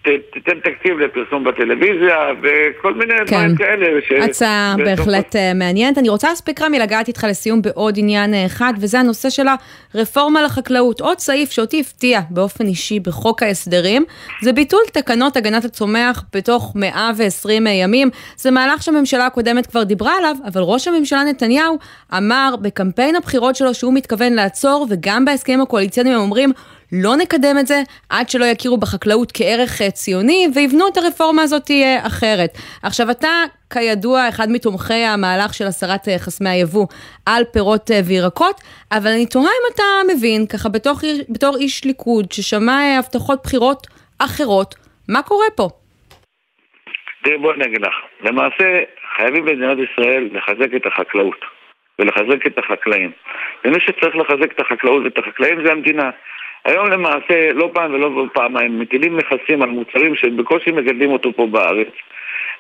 תיתן 0.03 0.59
תקציב 0.59 0.99
לפרסום 0.99 1.43
בטלוויזיה 1.43 2.17
וכל 2.41 2.93
מיני 2.93 3.13
כן. 3.27 3.35
דברים 3.35 3.55
כאלה. 3.55 4.01
ש... 4.01 4.11
הצעה 4.11 4.75
בהחלט 4.77 5.35
אה, 5.35 5.53
מעניינת. 5.53 5.97
אני 5.97 6.09
רוצה 6.09 6.29
להספיק 6.29 6.61
רמי 6.61 6.79
לגעת 6.79 7.07
איתך 7.07 7.25
לסיום 7.29 7.61
בעוד 7.61 7.95
עניין 7.97 8.33
אה, 8.33 8.45
אחד, 8.45 8.73
וזה 8.79 8.99
הנושא 8.99 9.29
של 9.29 9.45
הרפורמה 9.93 10.41
לחקלאות. 10.41 11.01
עוד 11.01 11.19
סעיף 11.19 11.51
שאותי 11.51 11.79
הפתיע 11.79 12.21
באופן 12.29 12.65
אישי 12.65 12.99
בחוק 12.99 13.43
ההסדרים, 13.43 14.05
זה 14.41 14.53
ביטול 14.53 14.81
תקנות 14.93 15.37
הגנת 15.37 15.65
הצומח 15.65 16.23
בתוך 16.35 16.71
120 16.75 17.67
אה, 17.67 17.71
ימים. 17.71 18.09
זה 18.35 18.51
מהלך 18.51 18.83
שהממשלה 18.83 19.25
הקודמת 19.25 19.67
כבר 19.67 19.83
דיברה 19.83 20.17
עליו, 20.17 20.35
אבל 20.47 20.61
ראש 20.61 20.87
הממשלה 20.87 21.23
נתניהו 21.23 21.77
אמר 22.17 22.55
בקמפיין 22.61 23.15
הבחירות 23.15 23.55
שלו 23.55 23.73
שהוא 23.73 23.93
מתכוון 23.93 24.33
לעצור, 24.33 24.87
וגם 24.89 25.25
בהסכמים 25.25 25.61
הקואליציוניים 25.61 26.15
הם 26.15 26.21
אומרים, 26.21 26.51
לא 26.93 27.11
נקדם 27.21 27.55
את 27.59 27.67
זה 27.67 27.75
עד 28.09 28.29
שלא 28.29 28.45
יכירו 28.45 28.77
בחקלאות 28.77 29.31
כערך 29.37 29.81
אה, 29.81 29.91
ציוני 29.91 30.47
ויבנו 30.55 30.87
את 30.87 30.97
הרפורמה 30.97 31.41
הזאת 31.41 31.71
אה, 31.71 32.07
אחרת. 32.07 32.49
עכשיו 32.83 33.11
אתה 33.11 33.27
כידוע 33.73 34.29
אחד 34.29 34.47
מתומכי 34.49 35.03
המהלך 35.13 35.53
של 35.53 35.65
הסרת 35.65 36.07
אה, 36.07 36.19
חסמי 36.19 36.49
היבוא 36.49 36.87
על 37.25 37.43
פירות 37.53 37.89
וירקות, 38.07 38.55
אבל 38.91 39.11
אני 39.15 39.25
תוהה 39.25 39.45
אם 39.45 39.65
אתה 39.75 39.83
מבין 40.13 40.47
ככה 40.47 40.69
בתוך, 40.69 41.01
בתור 41.29 41.57
איש 41.57 41.85
ליכוד 41.85 42.31
ששמע 42.31 42.77
הבטחות 42.99 43.39
בחירות 43.43 43.87
אחרות, 44.19 44.75
מה 45.09 45.21
קורה 45.21 45.49
פה? 45.57 45.67
תראי 47.23 47.37
בואי 47.37 47.55
אני 47.55 47.65
אגיד 47.65 47.81
לך, 47.81 47.93
למעשה 48.21 48.65
חייבים 49.15 49.45
במדינת 49.45 49.77
ישראל 49.77 50.29
לחזק 50.31 50.75
את 50.75 50.85
החקלאות 50.85 51.39
ולחזק 51.99 52.47
את 52.47 52.57
החקלאים. 52.57 53.11
ומי 53.65 53.79
שצריך 53.79 54.15
לחזק 54.15 54.51
את 54.51 54.59
החקלאות 54.59 55.03
ואת 55.03 55.17
החקלאים 55.17 55.65
זה 55.65 55.71
המדינה. 55.71 56.09
היום 56.65 56.89
למעשה, 56.89 57.53
לא 57.53 57.69
פעם 57.73 57.93
ולא 57.93 58.25
פעמיים, 58.33 58.79
מטילים 58.79 59.17
מכסים 59.17 59.61
על 59.61 59.69
מוצרים 59.69 60.15
שבקושי 60.15 60.71
מגדלים 60.71 61.11
אותו 61.11 61.33
פה 61.33 61.47
בארץ. 61.47 61.87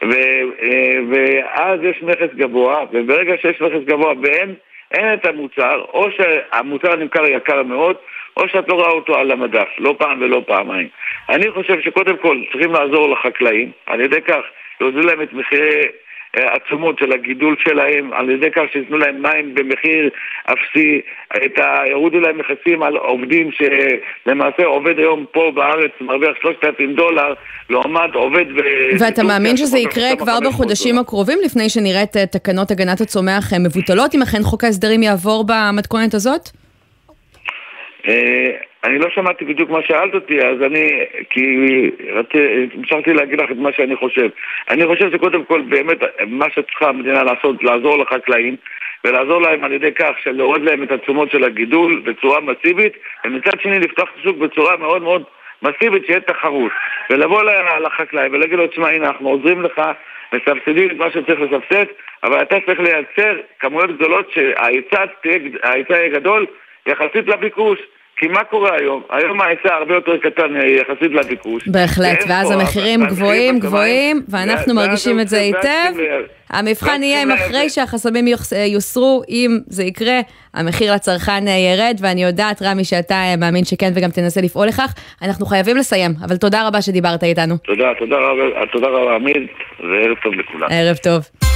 ו- 0.03 0.63
אה, 0.63 0.99
ואז 1.09 1.79
יש 1.83 2.03
מכס 2.03 2.35
גבוה, 2.35 2.85
וברגע 2.91 3.33
שיש 3.41 3.61
מכס 3.61 3.85
גבוה 3.85 4.13
ואין 4.23 4.55
אין 4.91 5.13
את 5.13 5.25
המוצר, 5.25 5.81
או 5.93 6.07
שהמוצר 6.11 6.95
נמכר 6.95 7.25
יקר 7.25 7.63
מאוד, 7.63 7.95
או 8.37 8.47
שאת 8.47 8.69
לא 8.69 8.73
רואה 8.73 8.89
אותו 8.89 9.15
על 9.15 9.31
המדף, 9.31 9.67
לא 9.77 9.95
פעם 9.97 10.21
ולא 10.21 10.41
פעמיים. 10.47 10.87
אני 11.29 11.51
חושב 11.51 11.81
שקודם 11.81 12.17
כל 12.17 12.37
צריכים 12.51 12.73
לעזור 12.73 13.09
לחקלאים, 13.09 13.71
על 13.85 14.01
ידי 14.01 14.21
כך 14.21 14.41
להוזיל 14.81 15.05
להם 15.05 15.21
את 15.21 15.33
מחירי 15.33 15.81
עצומות 16.33 16.99
של 16.99 17.11
הגידול 17.13 17.55
שלהם 17.59 18.13
על 18.13 18.29
ידי 18.29 18.51
כך 18.51 18.61
שייתנו 18.73 18.97
להם 18.97 19.21
מים 19.21 19.55
במחיר 19.55 20.09
אפסי, 20.45 21.01
את 21.45 21.59
ה... 21.59 21.83
יורידו 21.89 22.19
להם 22.19 22.37
מכסים 22.37 22.83
על 22.83 22.95
עובדים 22.95 23.49
שלמעשה 23.51 24.65
עובד 24.65 24.99
היום 24.99 25.25
פה 25.31 25.51
בארץ 25.55 25.91
מרוויח 26.01 26.31
3,000 26.41 26.95
דולר 26.95 27.33
לעומת 27.69 28.13
עובד 28.13 28.45
ו... 28.55 28.59
ואתה 28.99 29.23
מאמין 29.23 29.57
שזה 29.57 29.77
יקרה 29.77 30.15
כבר 30.19 30.37
בחודשים 30.47 30.99
הקרובים 30.99 31.39
לפני 31.45 31.69
שנראה 31.69 32.03
את 32.03 32.17
תקנות 32.17 32.71
הגנת 32.71 33.01
הצומח 33.01 33.53
מבוטלות 33.63 34.15
אם 34.15 34.21
אכן 34.21 34.43
חוק 34.43 34.63
ההסדרים 34.63 35.03
יעבור 35.03 35.45
במתכונת 35.47 36.13
הזאת? 36.13 36.49
אני 38.83 38.99
לא 38.99 39.09
שמעתי 39.09 39.45
בדיוק 39.45 39.69
מה 39.69 39.79
שאלת 39.87 40.13
אותי, 40.13 40.41
אז 40.41 40.61
אני, 40.61 41.05
כי 41.29 41.41
המשכתי 42.77 43.13
להגיד 43.13 43.41
לך 43.41 43.51
את 43.51 43.57
מה 43.57 43.69
שאני 43.71 43.95
חושב. 43.95 44.29
אני 44.69 44.85
חושב 44.85 45.11
שקודם 45.11 45.43
כל 45.43 45.61
באמת 45.61 45.97
מה 46.27 46.45
שצריכה 46.49 46.89
המדינה 46.89 47.23
לעשות, 47.23 47.63
לעזור 47.63 47.97
לחקלאים 47.97 48.55
ולעזור 49.03 49.41
להם 49.41 49.63
על 49.63 49.71
ידי 49.71 49.91
כך 49.91 50.11
של 50.23 50.31
להוריד 50.31 50.63
להם 50.63 50.83
את 50.83 50.91
התשומות 50.91 51.31
של 51.31 51.43
הגידול 51.43 52.01
בצורה 52.05 52.39
מסיבית 52.39 52.93
ומצד 53.25 53.61
שני 53.61 53.79
לפתוח 53.79 54.09
את 54.09 54.19
השוק 54.19 54.37
בצורה 54.37 54.77
מאוד 54.77 55.01
מאוד 55.01 55.23
מסיבית 55.61 56.05
שיהיה 56.05 56.19
תחרות 56.19 56.71
ולבוא 57.09 57.43
לחקלאי 57.83 58.27
ולהגיד 58.31 58.57
לו, 58.57 58.67
תשמע 58.67 58.89
הנה 58.89 59.07
אנחנו 59.07 59.29
עוזרים 59.29 59.61
לך, 59.61 59.81
מסבסדים 60.33 60.91
את 60.91 60.95
מה 60.97 61.11
שצריך 61.11 61.39
לסבסד 61.41 61.85
אבל 62.23 62.41
אתה 62.41 62.55
צריך 62.65 62.79
לייצר 62.79 63.37
כמויות 63.59 63.91
גדולות 63.91 64.31
שההיצע 64.31 65.05
יהיה 65.89 66.09
גדול 66.09 66.45
יחסית 66.85 67.27
לביקוש 67.27 67.79
כי 68.17 68.27
מה 68.27 68.43
קורה 68.43 68.75
היום? 68.79 69.01
היום 69.09 69.41
ההיצע 69.41 69.73
הרבה 69.73 69.93
יותר 69.93 70.17
קטן 70.17 70.55
אה, 70.55 70.65
יחסית 70.65 71.11
לביקוש. 71.11 71.67
בהחלט, 71.67 72.23
ואז 72.29 72.51
המחירים 72.51 73.05
גבוהים 73.05 73.59
גבוהים, 73.59 74.21
ואנחנו 74.29 74.73
מרגישים 74.73 75.19
את 75.19 75.27
זה 75.27 75.39
היטב. 75.39 75.91
המבחן 76.49 77.03
יהיה 77.03 77.23
אם 77.23 77.31
אחרי 77.31 77.69
שהחסמים 77.69 78.25
יוסרו, 78.67 79.21
אם 79.29 79.51
זה 79.67 79.83
יקרה, 79.83 80.19
המחיר 80.53 80.93
לצרכן 80.93 81.47
אה, 81.47 81.51
ירד, 81.51 81.97
ואני 82.01 82.23
יודעת, 82.23 82.61
רמי, 82.61 82.83
שאתה 82.83 83.15
אה, 83.15 83.35
מאמין 83.37 83.65
שכן 83.65 83.91
וגם 83.95 84.09
תנסה 84.09 84.41
לפעול 84.41 84.67
לכך. 84.67 84.93
אנחנו 85.21 85.45
חייבים 85.45 85.77
לסיים, 85.77 86.11
אבל 86.25 86.37
תודה 86.37 86.67
רבה 86.67 86.81
שדיברת 86.81 87.23
איתנו. 87.23 87.57
תודה, 87.57 87.93
תודה 87.99 88.15
רבה, 88.17 88.65
תודה 88.71 88.87
רבה, 88.87 89.15
עמית, 89.15 89.51
וערב 89.79 90.17
טוב 90.23 90.33
לכולם. 90.33 90.67
ערב 90.71 90.97
טוב. 90.97 91.50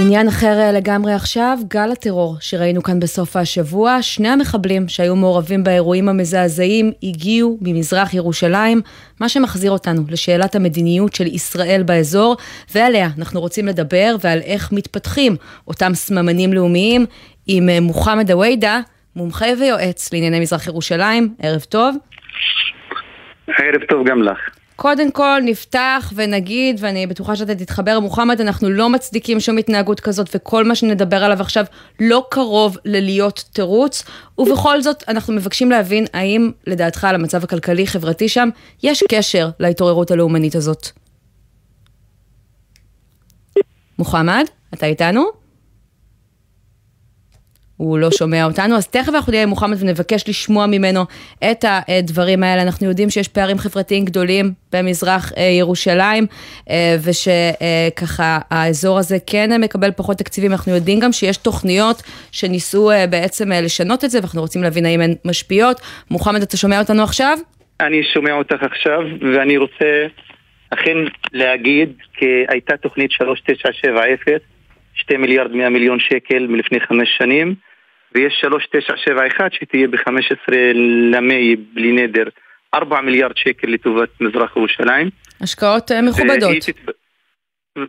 עניין 0.00 0.28
אחר 0.28 0.58
אה, 0.60 0.72
לגמרי 0.72 1.12
עכשיו, 1.12 1.58
גל 1.68 1.92
הטרור 1.92 2.36
שראינו 2.40 2.82
כאן 2.82 3.00
בסוף 3.00 3.36
השבוע. 3.36 4.02
שני 4.02 4.28
המחבלים 4.28 4.88
שהיו 4.88 5.16
מעורבים 5.16 5.64
באירועים 5.64 6.08
המזעזעים 6.08 6.92
הגיעו 7.02 7.58
ממזרח 7.60 8.14
ירושלים, 8.14 8.80
מה 9.20 9.28
שמחזיר 9.28 9.70
אותנו 9.70 10.02
לשאלת 10.08 10.54
המדיניות 10.54 11.14
של 11.14 11.26
ישראל 11.26 11.82
באזור, 11.82 12.36
ועליה 12.74 13.08
אנחנו 13.18 13.40
רוצים 13.40 13.66
לדבר 13.66 14.16
ועל 14.20 14.38
איך 14.44 14.72
מתפתחים 14.72 15.36
אותם 15.68 15.94
סממנים 15.94 16.52
לאומיים 16.52 17.06
עם 17.46 17.68
אה, 17.68 17.80
מוחמד 17.80 18.30
אווידה, 18.30 18.80
מומחה 19.16 19.46
ויועץ 19.60 20.12
לענייני 20.12 20.40
מזרח 20.40 20.66
ירושלים. 20.66 21.34
ערב 21.42 21.60
טוב. 21.60 21.96
ערב 23.58 23.82
טוב 23.88 24.08
גם 24.08 24.22
לך. 24.22 24.57
קודם 24.80 25.10
כל 25.10 25.40
נפתח 25.44 26.12
ונגיד, 26.14 26.76
ואני 26.80 27.06
בטוחה 27.06 27.36
שאתה 27.36 27.54
תתחבר, 27.54 28.00
מוחמד, 28.00 28.40
אנחנו 28.40 28.70
לא 28.70 28.88
מצדיקים 28.88 29.40
שום 29.40 29.58
התנהגות 29.58 30.00
כזאת, 30.00 30.28
וכל 30.34 30.64
מה 30.64 30.74
שנדבר 30.74 31.24
עליו 31.24 31.40
עכשיו 31.40 31.64
לא 32.00 32.24
קרוב 32.30 32.78
ללהיות 32.84 33.44
תירוץ, 33.52 34.04
ובכל 34.38 34.82
זאת 34.82 35.04
אנחנו 35.08 35.34
מבקשים 35.34 35.70
להבין 35.70 36.06
האם 36.12 36.50
לדעתך 36.66 37.04
על 37.04 37.14
המצב 37.14 37.44
הכלכלי-חברתי 37.44 38.28
שם, 38.28 38.48
יש 38.82 39.04
קשר 39.08 39.48
להתעוררות 39.60 40.10
הלאומנית 40.10 40.54
הזאת. 40.54 40.88
מוחמד, 43.98 44.44
אתה 44.74 44.86
איתנו? 44.86 45.47
הוא 47.78 47.98
לא 47.98 48.10
שומע 48.10 48.44
אותנו, 48.44 48.76
אז 48.76 48.88
תכף 48.88 49.14
אנחנו 49.14 49.30
נהיה 49.30 49.42
עם 49.42 49.48
מוחמד 49.48 49.76
ונבקש 49.82 50.28
לשמוע 50.28 50.66
ממנו 50.66 51.00
את 51.50 51.64
הדברים 51.68 52.42
האלה. 52.42 52.62
אנחנו 52.62 52.88
יודעים 52.88 53.10
שיש 53.10 53.28
פערים 53.28 53.58
חברתיים 53.58 54.04
גדולים 54.04 54.52
במזרח 54.72 55.32
אה, 55.36 55.42
ירושלים, 55.42 56.26
אה, 56.70 56.96
ושככה 57.04 58.38
האזור 58.50 58.98
הזה 58.98 59.16
כן 59.26 59.60
מקבל 59.60 59.90
פחות 59.96 60.16
תקציבים. 60.16 60.52
אנחנו 60.52 60.72
יודעים 60.72 61.00
גם 61.00 61.12
שיש 61.12 61.36
תוכניות 61.36 62.02
שניסו 62.32 62.90
אה, 62.90 63.06
בעצם 63.06 63.52
לשנות 63.52 64.04
את 64.04 64.10
זה, 64.10 64.18
ואנחנו 64.18 64.40
רוצים 64.40 64.62
להבין 64.62 64.86
האם 64.86 65.00
הן 65.00 65.14
משפיעות. 65.24 65.80
מוחמד, 66.10 66.42
אתה 66.42 66.56
שומע 66.56 66.78
אותנו 66.78 67.02
עכשיו? 67.02 67.38
אני 67.80 68.02
שומע 68.14 68.32
אותך 68.32 68.62
עכשיו, 68.62 69.00
ואני 69.34 69.56
רוצה 69.56 70.06
אכן 70.70 70.96
להגיד 71.32 71.92
כי 72.14 72.44
הייתה 72.48 72.76
תוכנית 72.76 73.10
3970, 73.10 74.38
2 74.94 75.20
מיליארד 75.20 75.52
100 75.52 75.68
מיליון 75.68 76.00
שקל 76.00 76.46
מלפני 76.46 76.80
חמש 76.80 77.08
שנים, 77.18 77.54
ויש 78.14 78.34
3971 78.40 79.52
שתהיה 79.52 79.88
ב-15 79.88 80.54
למאי 81.12 81.56
בלי 81.56 81.92
נדר, 81.92 82.24
4 82.74 83.00
מיליארד 83.00 83.36
שקל 83.36 83.68
לטובת 83.70 84.20
מזרח 84.20 84.56
ירושלים. 84.56 85.10
השקעות 85.40 85.92
אה, 85.92 86.02
מכובדות. 86.02 86.56
תת... 86.66 86.92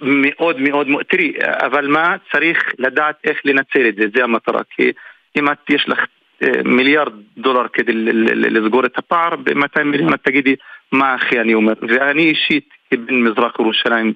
מאוד 0.03 0.59
מאוד 0.59 0.88
תראי, 1.09 1.34
אבל 1.41 1.88
מה, 1.88 2.15
צריך 2.32 2.57
לדעת 2.80 3.15
איך 3.24 3.38
לנצל 3.45 3.88
את 3.89 3.95
זה, 3.95 4.03
זה 4.15 4.24
המטרה, 4.24 4.61
כי 4.76 4.91
אם 5.39 5.51
את, 5.51 5.57
יש 5.70 5.86
לך 5.88 5.99
אה, 6.43 6.63
מיליארד 6.65 7.13
דולר 7.38 7.67
כדי 7.74 7.91
לסגור 8.36 8.86
את 8.86 8.97
הפער, 8.97 9.36
ב-200 9.36 9.84
מיליון 9.84 10.13
את 10.13 10.20
תגידי 10.24 10.55
מה 10.91 11.15
אחי? 11.15 11.39
אני 11.39 11.53
אומר, 11.53 11.74
ואני 11.82 12.22
אישית 12.22 12.70
כבן 12.91 13.15
מזרח 13.15 13.59
ירושלים 13.59 14.13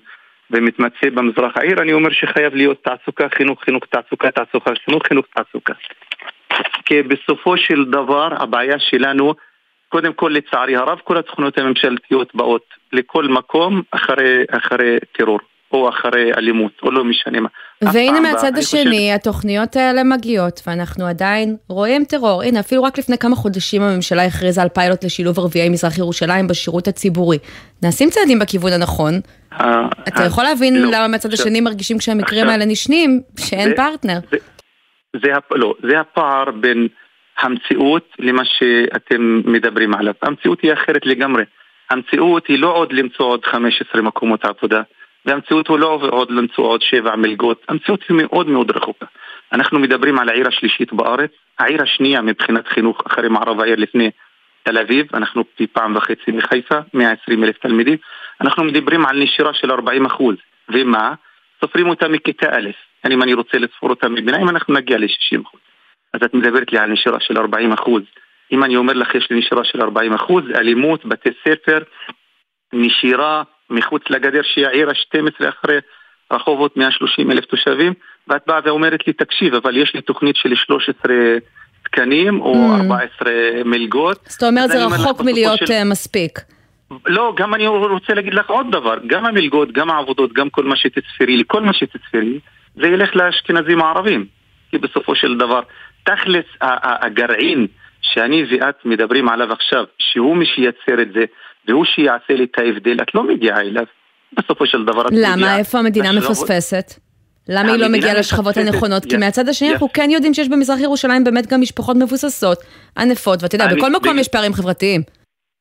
ומתמצא 0.53 1.09
במזרח 1.13 1.57
העיר, 1.57 1.81
אני 1.81 1.93
אומר 1.93 2.09
שחייב 2.11 2.55
להיות 2.55 2.83
תעסוקה, 2.83 3.27
חינוך, 3.37 3.63
חינוך, 3.63 3.83
תעסוקה, 3.85 4.31
תעסוקה, 4.31 4.71
חינוך, 4.85 5.03
חינוך, 5.07 5.25
תעסוקה. 5.35 5.73
כי 6.85 7.01
בסופו 7.01 7.57
של 7.57 7.85
דבר 7.85 8.29
הבעיה 8.43 8.79
שלנו, 8.79 9.33
קודם 9.89 10.13
כל 10.13 10.31
לצערי 10.35 10.75
הרב, 10.75 10.99
כל 11.03 11.17
התוכניות 11.17 11.57
הממשלתיות 11.57 12.35
באות 12.35 12.65
לכל 12.91 13.23
מקום 13.27 13.81
אחרי, 13.91 14.43
אחרי 14.51 14.97
טרור. 15.11 15.39
או 15.73 15.89
אחרי 15.89 16.31
אלימות, 16.37 16.71
או 16.83 16.91
לא 16.91 17.03
משנה 17.03 17.39
מה. 17.39 17.49
והנה 17.93 18.19
מהצד 18.19 18.57
השני, 18.57 18.83
חושב... 18.83 19.15
התוכניות 19.15 19.75
האלה 19.75 20.03
מגיעות, 20.03 20.61
ואנחנו 20.67 21.05
עדיין 21.05 21.55
רואים 21.69 22.03
טרור. 22.05 22.43
הנה, 22.43 22.59
אפילו 22.59 22.83
רק 22.83 22.97
לפני 22.97 23.17
כמה 23.17 23.35
חודשים 23.35 23.81
הממשלה 23.81 24.25
הכריזה 24.25 24.61
על 24.61 24.69
פיילוט 24.69 25.03
לשילוב 25.03 25.39
ערביי 25.39 25.69
מזרח 25.69 25.97
ירושלים 25.97 26.47
בשירות 26.47 26.87
הציבורי. 26.87 27.37
נעשים 27.83 28.09
צעדים 28.09 28.39
בכיוון 28.39 28.73
הנכון. 28.73 29.13
אה, 29.61 29.87
אתה 30.07 30.23
יכול 30.23 30.43
להבין 30.43 30.81
לא, 30.81 30.91
למה 30.91 31.07
מהצד 31.07 31.33
השני 31.33 31.61
מרגישים 31.61 31.97
כשהמקרים 31.97 32.49
האלה 32.49 32.65
נשנים, 32.65 33.21
שאין 33.39 33.75
פרטנר. 33.75 34.19
לא, 35.51 35.75
זה 35.89 35.99
הפער 35.99 36.51
בין 36.51 36.87
המציאות 37.41 38.09
למה 38.19 38.41
שאתם 38.45 39.41
מדברים 39.45 39.93
עליו. 39.93 40.13
המציאות 40.21 40.61
היא 40.61 40.73
אחרת 40.73 41.05
לגמרי. 41.05 41.43
המציאות 41.89 42.47
היא 42.47 42.59
לא 42.59 42.67
עוד 42.67 42.93
למצוא 42.93 43.25
עוד 43.25 43.45
15 43.45 44.01
מקומות 44.01 44.45
עבודה. 44.45 44.81
והמציאות 45.25 45.67
הוא 45.67 45.79
לא 45.79 45.99
עוד 46.09 46.31
למצוא 46.31 46.63
עוד 46.63 46.81
שבע 46.81 47.15
מלגות, 47.15 47.65
המציאות 47.69 48.03
היא 48.09 48.17
מאוד 48.17 48.47
מאוד 48.47 48.71
רחוקה. 48.71 49.05
אנחנו 49.51 49.79
מדברים 49.79 50.19
על 50.19 50.29
העיר 50.29 50.47
השלישית 50.47 50.93
בארץ, 50.93 51.31
העיר 51.59 51.81
השנייה 51.81 52.21
מבחינת 52.21 52.67
חינוך 52.67 53.01
אחרי 53.07 53.29
מערב 53.29 53.59
העיר 53.59 53.75
לפני 53.75 54.11
תל 54.63 54.77
אביב, 54.77 55.07
אנחנו 55.13 55.43
פי 55.55 55.67
פעם 55.67 55.95
וחצי 55.95 56.31
מחיפה, 56.31 56.79
120 56.93 57.43
אלף 57.43 57.57
תלמידים, 57.57 57.97
אנחנו 58.41 58.63
מדברים 58.63 59.05
על 59.05 59.23
נשירה 59.23 59.53
של 59.53 59.71
40 59.71 60.05
אחוז, 60.05 60.35
ומה? 60.69 61.13
סופרים 61.61 61.89
אותה 61.89 62.07
מכיתה 62.07 62.47
א', 62.57 62.69
אם 63.11 63.23
אני 63.23 63.33
רוצה 63.33 63.57
לספור 63.57 63.89
אותה 63.89 64.09
מביניים 64.09 64.49
אנחנו 64.49 64.73
נגיע 64.73 64.97
ל-60 64.97 65.41
אחוז. 65.45 65.59
אז 66.13 66.23
את 66.25 66.33
מדברת 66.33 66.71
לי 66.71 66.79
על 66.79 66.89
נשירה 66.89 67.19
של 67.19 67.37
40 67.37 67.71
אחוז. 67.71 68.03
אם 68.51 68.63
אני 68.63 68.75
אומר 68.75 68.93
לך 68.93 69.15
יש 69.15 69.27
לי 69.29 69.39
נשירה 69.39 69.63
של 69.63 69.81
40 69.81 70.13
אחוז, 70.13 70.43
אלימות, 70.55 71.05
בתי 71.05 71.29
ספר, 71.43 71.79
נשירה, 72.73 73.43
מחוץ 73.73 74.03
לגדר 74.09 74.41
שהיא 74.43 74.67
העיר 74.67 74.89
ה-12 74.89 75.49
אחרי 75.49 75.77
רחובות 76.31 76.77
130 76.77 77.31
אלף 77.31 77.45
תושבים 77.45 77.93
ואת 78.27 78.41
באה 78.47 78.59
ואומרת 78.63 79.07
לי 79.07 79.13
תקשיב 79.13 79.55
אבל 79.55 79.77
יש 79.77 79.93
לי 79.95 80.01
תוכנית 80.01 80.35
של 80.35 80.55
13 80.55 81.15
תקנים 81.83 82.41
או 82.41 82.53
mm. 82.53 82.81
14 82.83 83.31
מלגות. 83.65 84.19
זאת 84.27 84.43
אומרת 84.43 84.69
זה 84.69 84.85
רחוק 84.85 85.21
מלהיות 85.21 85.59
של... 85.59 85.73
אה, 85.73 85.83
מספיק. 85.83 86.39
לא, 87.07 87.33
גם 87.37 87.53
אני 87.53 87.67
רוצה 87.67 88.13
להגיד 88.13 88.33
לך 88.33 88.49
עוד 88.49 88.71
דבר, 88.71 88.97
גם 89.07 89.25
המלגות, 89.25 89.71
גם 89.71 89.89
העבודות, 89.89 90.33
גם 90.33 90.49
כל 90.49 90.63
מה 90.63 90.75
שתספרי 90.75 91.37
לי, 91.37 91.43
כל 91.47 91.61
מה 91.61 91.73
שתספרי 91.73 92.39
זה 92.75 92.87
ילך 92.87 93.15
לאשכנזים 93.15 93.81
הערבים. 93.81 94.25
כי 94.71 94.77
בסופו 94.77 95.15
של 95.15 95.37
דבר, 95.37 95.61
תכלס 96.03 96.45
הגרעין 96.61 97.67
שאני 98.01 98.43
ואת 98.51 98.85
מדברים 98.85 99.29
עליו 99.29 99.51
עכשיו, 99.51 99.83
שהוא 99.97 100.37
מי 100.37 100.45
שייצר 100.45 101.01
את 101.01 101.13
זה, 101.13 101.25
והוא 101.67 101.85
שיעשה 101.85 102.33
לי 102.33 102.43
את 102.43 102.59
ההבדל, 102.59 103.01
את 103.01 103.15
לא 103.15 103.23
מגיעה 103.23 103.61
אליו. 103.61 103.85
בסופו 104.37 104.65
של 104.65 104.85
דבר 104.85 105.07
את 105.07 105.11
מגיעה... 105.11 105.35
למה? 105.35 105.57
איפה 105.57 105.79
המדינה 105.79 106.11
מפספסת? 106.11 106.99
למה 107.49 107.71
היא 107.71 107.81
לא 107.81 107.87
מגיעה 107.89 108.13
לשכבות 108.13 108.57
הנכונות? 108.57 109.05
כי 109.05 109.17
מהצד 109.17 109.49
השני 109.49 109.71
אנחנו 109.71 109.93
כן 109.93 110.09
יודעים 110.09 110.33
שיש 110.33 110.49
במזרח 110.49 110.79
ירושלים 110.79 111.23
באמת 111.23 111.47
גם 111.47 111.61
משפחות 111.61 111.97
מבוססות, 111.97 112.57
ענפות, 112.97 113.43
ואתה 113.43 113.55
יודע, 113.55 113.67
בכל 113.75 113.91
מקום 113.91 114.19
יש 114.19 114.27
פערים 114.27 114.53
חברתיים. 114.53 115.01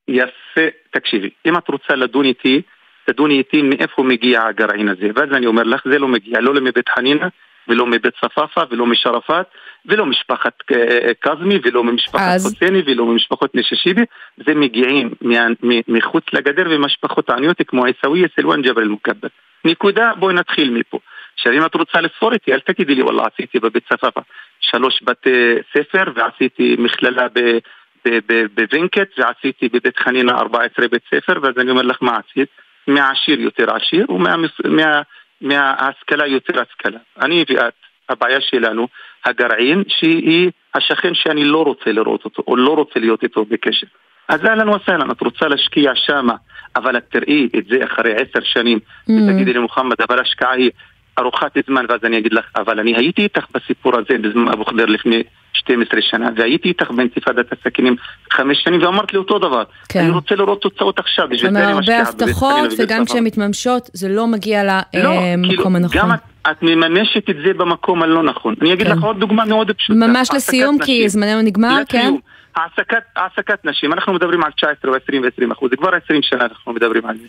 יפה, 0.08 0.66
תקשיבי, 0.90 1.30
אם 1.46 1.56
את 1.56 1.68
רוצה 1.68 1.94
לדון 1.94 2.24
איתי, 2.24 2.62
תדוני 3.06 3.38
איתי 3.38 3.62
מאיפה 3.62 4.02
מגיע 4.02 4.42
הגרעין 4.42 4.88
הזה, 4.88 5.08
ואז 5.14 5.28
אני 5.32 5.46
אומר 5.46 5.62
לך, 5.62 5.80
זה 5.84 5.98
לא 5.98 6.08
מגיע 6.08 6.40
לא 6.40 6.54
מבית 6.54 6.88
חנינה 6.88 7.28
ולא 7.68 7.86
מבית 7.86 8.14
צפאפא 8.20 8.64
ולא 8.70 8.86
משרפאת 8.86 9.46
ולא 9.86 10.06
משפחת 10.06 10.52
קזמי 11.20 11.58
ולא 11.62 11.84
ממשפחת 11.84 12.34
אז... 12.34 12.46
חוסייני 12.46 12.82
ולא 12.86 13.06
ממשפחות 13.06 13.54
נששיבי. 13.54 14.02
זה 14.46 14.54
מגיעים 14.54 15.10
מחוץ 15.88 16.24
לגדר 16.32 16.66
ומשפחות 16.70 17.30
עניות 17.30 17.56
כמו 17.66 17.84
עיסאוויה, 17.84 18.28
סלואן, 18.36 18.62
ג'בל 18.62 18.82
אל-מוכבר 18.82 19.28
נקודה, 19.64 20.12
בואי 20.18 20.34
נתחיל 20.34 20.70
מפה. 20.70 20.98
עכשיו 21.34 21.52
אם 21.52 21.66
את 21.66 21.74
רוצה 21.74 22.00
לספור 22.00 22.32
איתי, 22.32 22.52
אל 22.52 22.60
תגידי 22.60 22.94
לי 22.94 23.02
וואלה 23.02 23.22
עשיתי 23.34 23.58
בבית 23.58 23.82
צפאפא. 23.92 24.20
שלוש 24.60 25.02
בתי 25.02 25.54
ספר 25.74 26.04
ועשיתי 26.14 26.76
מכללה 26.78 27.26
ב... 27.34 27.58
בווינקט 28.54 29.18
ועשיתי 29.18 29.68
בבית 29.68 29.98
חנינה 29.98 30.32
14 30.32 30.88
בית 30.88 31.02
ספר 31.14 31.32
ואז 31.42 31.58
אני 31.58 31.70
אומר 31.70 31.82
לך 31.82 31.98
מה 32.00 32.18
עשית? 32.18 32.48
מהעשיר 32.86 33.40
יותר 33.40 33.76
עשיר 33.76 34.06
ומההשכלה 34.10 36.24
מה, 36.24 36.26
יותר 36.26 36.60
השכלה. 36.60 36.98
אני 37.20 37.44
ואת 37.48 37.74
הבעיה 38.12 38.40
שלנו, 38.40 38.88
הגרעין, 39.24 39.82
שהיא 39.88 40.50
השכן 40.74 41.14
שאני 41.14 41.44
לא 41.44 41.62
רוצה 41.62 41.92
לראות 41.92 42.24
אותו, 42.24 42.42
או 42.46 42.56
לא 42.56 42.74
רוצה 42.74 43.00
להיות 43.00 43.22
איתו 43.22 43.44
בקשר. 43.44 43.86
אז 44.28 44.40
אהלן 44.44 44.68
וסהלן, 44.68 45.10
את 45.10 45.20
רוצה 45.20 45.48
להשקיע 45.48 45.92
שמה, 45.94 46.34
אבל 46.76 46.96
את 46.96 47.04
תראי 47.10 47.48
את 47.58 47.64
זה 47.70 47.84
אחרי 47.84 48.12
עשר 48.14 48.44
שנים, 48.44 48.78
mm. 48.78 49.12
ותגידי 49.12 49.52
למוחמד, 49.52 49.96
אבל 50.08 50.18
ההשקעה 50.18 50.52
היא 50.52 50.70
ארוכת 51.18 51.52
זמן, 51.66 51.84
ואז 51.88 52.00
אני 52.04 52.18
אגיד 52.18 52.32
לך, 52.32 52.44
אבל 52.56 52.80
אני 52.80 52.96
הייתי 52.96 53.22
איתך 53.22 53.44
בסיפור 53.54 53.92
הזה 53.96 54.18
בזמן 54.18 54.48
אבו 54.48 54.64
ח'דיר 54.64 54.86
לפני 54.86 55.22
12 55.52 56.00
שנה, 56.02 56.28
והייתי 56.36 56.68
איתך 56.68 56.90
באינתיפאדת 56.90 57.52
הסכינים 57.52 57.96
חמש 58.32 58.58
שנים, 58.64 58.82
ואמרת 58.82 59.12
לי 59.12 59.18
אותו 59.18 59.38
דבר. 59.38 59.62
כן. 59.88 60.00
אני 60.00 60.10
רוצה 60.10 60.34
לראות 60.34 60.62
תוצאות 60.62 60.98
עכשיו, 60.98 61.28
בשביל 61.30 61.52
זה 61.52 61.64
אני 61.68 61.78
משקיעה. 61.78 61.98
הרבה 61.98 62.10
הבטחות, 62.10 62.70
וגם 62.78 63.04
כשהן 63.04 63.24
מתממשות, 63.24 63.90
זה 63.92 64.08
לא 64.08 64.26
מגיע 64.26 64.62
למקום 64.64 65.02
לא, 65.02 65.48
כאילו, 65.48 65.64
הנכון. 65.66 65.90
גם 65.92 66.10
את, 66.50 66.62
מממשת 66.62 67.30
את 67.30 67.36
זה 67.44 67.54
במקום 67.54 68.02
הלא 68.02 68.22
נכון. 68.22 68.54
אני 68.60 68.72
אגיד 68.72 68.86
כן. 68.86 68.92
לך 68.92 69.04
עוד 69.04 69.20
דוגמה 69.20 69.44
מאוד 69.44 69.70
פשוטה. 69.70 70.06
ממש 70.06 70.28
לסיום, 70.34 70.78
כי 70.78 71.08
זמננו 71.08 71.42
נגמר, 71.42 71.78
כן? 71.88 72.14
העסקת, 72.56 73.02
העסקת 73.16 73.64
נשים, 73.64 73.92
אנחנו 73.92 74.12
מדברים 74.12 74.44
על 74.44 74.50
19 74.52 74.90
או 74.90 74.96
20 75.04 75.22
ו-20 75.22 75.52
אחוז, 75.52 75.70
כבר 75.78 75.90
20 76.04 76.22
שנה 76.22 76.44
אנחנו 76.44 76.72
מדברים 76.72 77.06
על 77.06 77.16
זה. 77.16 77.26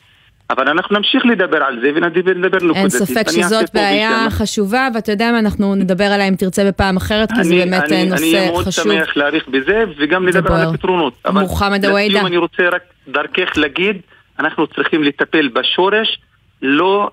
אבל 0.50 0.68
אנחנו 0.68 0.98
נמשיך 0.98 1.26
לדבר 1.26 1.64
על 1.64 1.80
זה 1.82 1.92
ונדבר 1.96 2.58
נקודתית. 2.58 2.76
אין 2.76 2.90
ספק 2.90 3.30
שזאת 3.32 3.74
בעיה 3.74 4.28
חשובה, 4.30 4.88
ואתה 4.96 5.12
יודע 5.12 5.32
מה, 5.32 5.40
אנחנו 5.40 5.76
נדבר 5.76 6.04
עליה 6.04 6.28
אם 6.28 6.36
תרצה 6.36 6.64
בפעם 6.68 6.98
אחרת, 6.98 7.32
כי 7.32 7.44
זה 7.44 7.56
באמת 7.56 7.92
אני, 7.92 8.06
נושא 8.06 8.24
חשוב. 8.66 8.88
אני 8.88 8.98
מאוד 8.98 9.06
שמח 9.06 9.18
להאריך 9.18 9.48
בזה, 9.48 9.84
וגם 9.98 10.28
לדבר 10.28 10.54
על 10.54 10.70
הפתרונות. 10.70 11.14
מוחמד 11.34 11.86
אויידה. 11.86 12.22
אני 12.22 12.38
רוצה 12.38 12.64
רק 12.72 12.82
דרכך 13.08 13.58
להגיד, 13.58 13.98
אנחנו 14.40 14.68
צריכים 14.68 15.04
לטפל 15.04 15.48
בשורש, 15.48 16.20
לא 16.62 17.12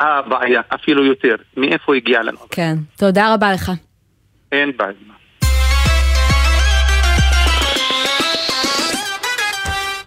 הבעיה, 0.00 0.60
אפילו 0.74 1.04
יותר. 1.04 1.34
מאיפה 1.56 1.94
הגיע 1.94 2.22
לנו. 2.22 2.38
כן, 2.50 2.74
תודה 2.98 3.34
רבה 3.34 3.52
לך. 3.52 3.72
אין 4.52 4.72
בעיה. 4.76 4.92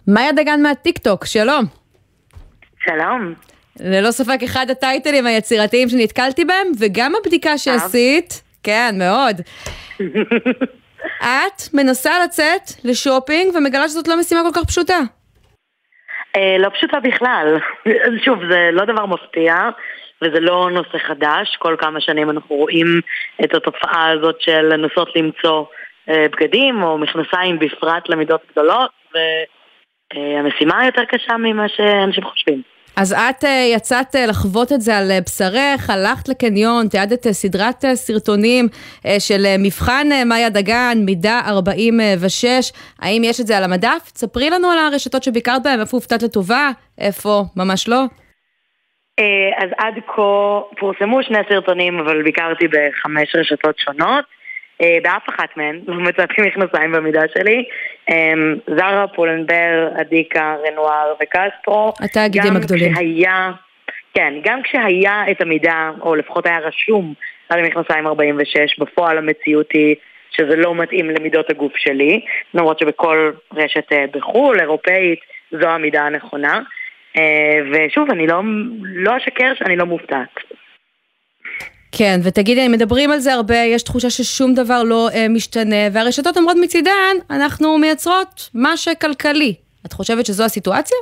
מאיה 0.08 0.32
דגן 0.32 0.62
מהטיקטוק, 0.62 1.26
שלום. 1.26 1.66
שלום. 2.86 3.34
ללא 3.80 4.12
ספק 4.12 4.40
אחד 4.44 4.70
הטייטלים 4.70 5.26
היצירתיים 5.26 5.90
שנתקלתי 5.90 6.46
בהם, 6.46 6.68
וגם 6.80 7.14
הבדיקה 7.16 7.58
שעשית, 7.58 8.42
כן, 8.64 8.96
מאוד. 8.98 9.42
את 11.22 11.74
מנסה 11.74 12.12
לצאת 12.24 12.72
לשופינג 12.84 13.56
ומגלה 13.56 13.90
שזאת 13.90 14.08
לא 14.08 14.20
משימה 14.20 14.42
כל 14.44 14.60
כך 14.60 14.68
פשוטה. 14.68 15.00
אה, 16.38 16.58
לא 16.60 16.70
פשוטה 16.70 17.00
בכלל. 17.00 17.58
שוב, 18.26 18.40
זה 18.50 18.70
לא 18.72 18.86
דבר 18.86 19.06
מפתיע, 19.06 19.56
וזה 20.22 20.40
לא 20.40 20.70
נושא 20.72 20.98
חדש. 20.98 21.56
כל 21.60 21.76
כמה 21.80 22.02
שנים 22.02 22.30
אנחנו 22.30 22.56
רואים 22.56 23.02
את 23.44 23.54
התופעה 23.54 24.10
הזאת 24.10 24.42
של 24.42 24.62
לנסות 24.62 25.16
למצוא 25.16 25.66
אה, 26.10 26.26
בגדים 26.32 26.84
או 26.84 26.98
מכנסיים 26.98 27.60
בפרט 27.60 28.10
למידות 28.10 28.42
גדולות, 28.52 28.92
והמשימה 30.14 30.86
יותר 30.86 31.06
קשה 31.06 31.38
ממה 31.38 31.70
שאנשים 31.70 32.24
חושבים. 32.24 32.77
אז 32.98 33.14
את 33.14 33.44
uh, 33.44 33.48
יצאת 33.76 34.16
uh, 34.16 34.30
לחוות 34.30 34.72
את 34.72 34.82
זה 34.82 34.98
על 34.98 35.12
uh, 35.12 35.24
בשרך, 35.26 35.90
הלכת 35.90 36.30
לקניון, 36.30 36.88
תיעדת 36.88 37.28
סדרת 37.28 37.86
סרטונים 37.94 38.66
של 39.20 39.42
מבחן 39.60 40.08
מאיה 40.26 40.50
דגן, 40.50 40.98
מידה 41.06 41.42
46, 41.48 42.72
האם 43.02 43.22
יש 43.26 43.42
את 43.42 43.48
זה 43.48 43.58
על 43.58 43.64
המדף? 43.64 44.02
ספרי 44.06 44.50
לנו 44.50 44.72
על 44.72 44.78
הרשתות 44.78 45.24
שביקרת 45.24 45.64
בהן, 45.64 45.80
איפה 45.80 45.98
הופתעת 45.98 46.24
לטובה, 46.24 46.70
איפה 47.00 47.44
ממש 47.58 47.90
לא. 47.90 48.02
אז 49.58 49.70
עד 49.78 49.94
כה 50.08 50.60
פורסמו 50.80 51.24
שני 51.24 51.38
סרטונים, 51.50 52.00
אבל 52.00 52.24
ביקרתי 52.24 52.68
בחמש 52.68 53.36
רשתות 53.36 53.80
שונות. 53.80 54.26
אה, 54.82 54.98
באף 55.04 55.30
אחת 55.30 55.58
מהן 55.58 55.82
לא 55.88 55.96
מצאתי 55.96 56.34
מכנסיים 56.42 56.92
במידה 56.92 57.22
שלי. 57.34 57.64
אמ, 58.10 58.56
זרה, 58.78 59.06
פולנבר, 59.08 59.90
אדיקה, 60.02 60.56
רנואר 60.68 61.14
וקסטרו. 61.22 61.94
התאגידים 62.00 62.56
הגדולים. 62.56 62.94
כשהיה, 62.94 63.52
כן, 64.14 64.34
גם 64.44 64.62
כשהיה 64.64 65.32
את 65.32 65.42
המידה, 65.42 65.92
או 66.02 66.16
לפחות 66.16 66.46
היה 66.46 66.60
רשום 66.60 67.14
על 67.50 67.60
המכנסיים 67.60 68.08
46, 68.08 68.80
בפועל 68.80 69.18
המציאות 69.18 69.72
היא 69.72 69.96
שזה 70.32 70.56
לא 70.56 70.76
מתאים 70.76 71.10
למידות 71.10 71.50
הגוף 71.50 71.74
שלי, 71.76 72.22
למרות 72.54 72.80
שבכל 72.80 73.32
רשת 73.54 73.94
אה, 73.94 74.06
בחו"ל, 74.12 74.60
אירופאית, 74.60 75.20
זו 75.52 75.68
המידה 75.68 76.02
הנכונה. 76.02 76.62
אה, 77.18 77.60
ושוב, 77.72 78.12
אני 78.12 78.28
לא, 78.28 78.42
לא 78.84 79.18
אשקר 79.18 79.54
שאני 79.56 79.76
לא 79.76 79.86
מופתעת. 79.86 80.40
כן, 81.98 82.20
ותגידי, 82.24 82.68
מדברים 82.68 83.12
על 83.12 83.20
זה 83.20 83.34
הרבה, 83.34 83.56
יש 83.56 83.84
תחושה 83.84 84.10
ששום 84.10 84.54
דבר 84.54 84.84
לא 84.84 85.08
אה, 85.14 85.26
משתנה, 85.30 85.76
והרשתות 85.94 86.38
אומרות 86.38 86.58
מצידן, 86.62 87.16
אנחנו 87.30 87.78
מייצרות 87.78 88.50
מה 88.54 88.78
שכלכלי. 88.78 89.54
את 89.86 89.94
חושבת 89.94 90.26
שזו 90.26 90.44
הסיטואציה? 90.44 90.98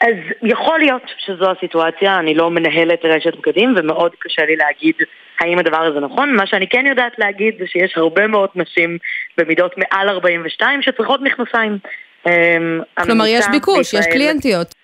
אז 0.00 0.14
יכול 0.42 0.78
להיות 0.78 1.02
שזו 1.18 1.50
הסיטואציה, 1.50 2.18
אני 2.18 2.34
לא 2.34 2.50
מנהלת 2.50 3.04
רשת 3.04 3.32
בגדים 3.38 3.74
ומאוד 3.76 4.12
קשה 4.18 4.42
לי 4.42 4.56
להגיד 4.56 4.94
האם 5.40 5.58
הדבר 5.58 5.82
הזה 5.82 6.00
נכון. 6.00 6.36
מה 6.36 6.46
שאני 6.46 6.68
כן 6.68 6.84
יודעת 6.86 7.12
להגיד 7.18 7.54
זה 7.58 7.64
שיש 7.66 7.92
הרבה 7.96 8.26
מאוד 8.26 8.48
נשים 8.54 8.98
במידות 9.38 9.74
מעל 9.78 10.08
42 10.08 10.82
שצריכות 10.82 11.20
מכנסיים. 11.22 11.78
אמ, 12.26 12.80
כלומר, 13.04 13.24
יש 13.26 13.44
ביקוש, 13.52 13.94
יש 13.94 14.06
קליינטיות. 14.06 14.81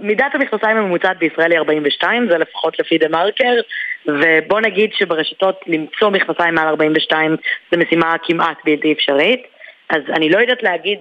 מידת 0.00 0.34
המכנסיים 0.34 0.76
הממוצעת 0.76 1.18
בישראל 1.18 1.50
היא 1.52 1.58
42, 1.58 2.28
זה 2.30 2.38
לפחות 2.38 2.78
לפי 2.78 2.98
דה 2.98 3.08
מרקר, 3.08 3.54
ובוא 4.06 4.60
נגיד 4.60 4.90
שברשתות 4.92 5.60
למצוא 5.66 6.10
מכנסיים 6.10 6.54
מעל 6.54 6.68
42 6.68 7.36
זה 7.70 7.76
משימה 7.76 8.14
כמעט 8.22 8.56
בלתי 8.64 8.92
אפשרית, 8.92 9.42
אז 9.90 10.02
אני 10.16 10.30
לא 10.30 10.38
יודעת 10.38 10.62
להגיד 10.62 10.98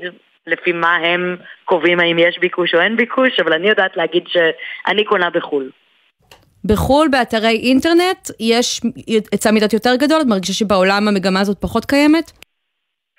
לפי 0.47 0.71
מה 0.71 0.95
הם 0.95 1.37
קובעים 1.65 1.99
האם 1.99 2.19
יש 2.19 2.39
ביקוש 2.39 2.75
או 2.75 2.81
אין 2.81 2.97
ביקוש, 2.97 3.39
אבל 3.39 3.53
אני 3.53 3.69
יודעת 3.69 3.97
להגיד 3.97 4.23
שאני 4.27 5.03
קונה 5.03 5.29
בחו"ל. 5.29 5.69
בחו"ל, 6.65 7.07
באתרי 7.07 7.59
אינטרנט, 7.63 8.29
יש 8.39 8.81
היצע 9.31 9.51
מידות 9.51 9.73
יותר 9.73 9.95
גדול? 9.95 10.21
את 10.21 10.25
מרגישה 10.25 10.53
שבעולם 10.53 11.07
המגמה 11.07 11.39
הזאת 11.39 11.57
פחות 11.61 11.85
קיימת? 11.85 12.31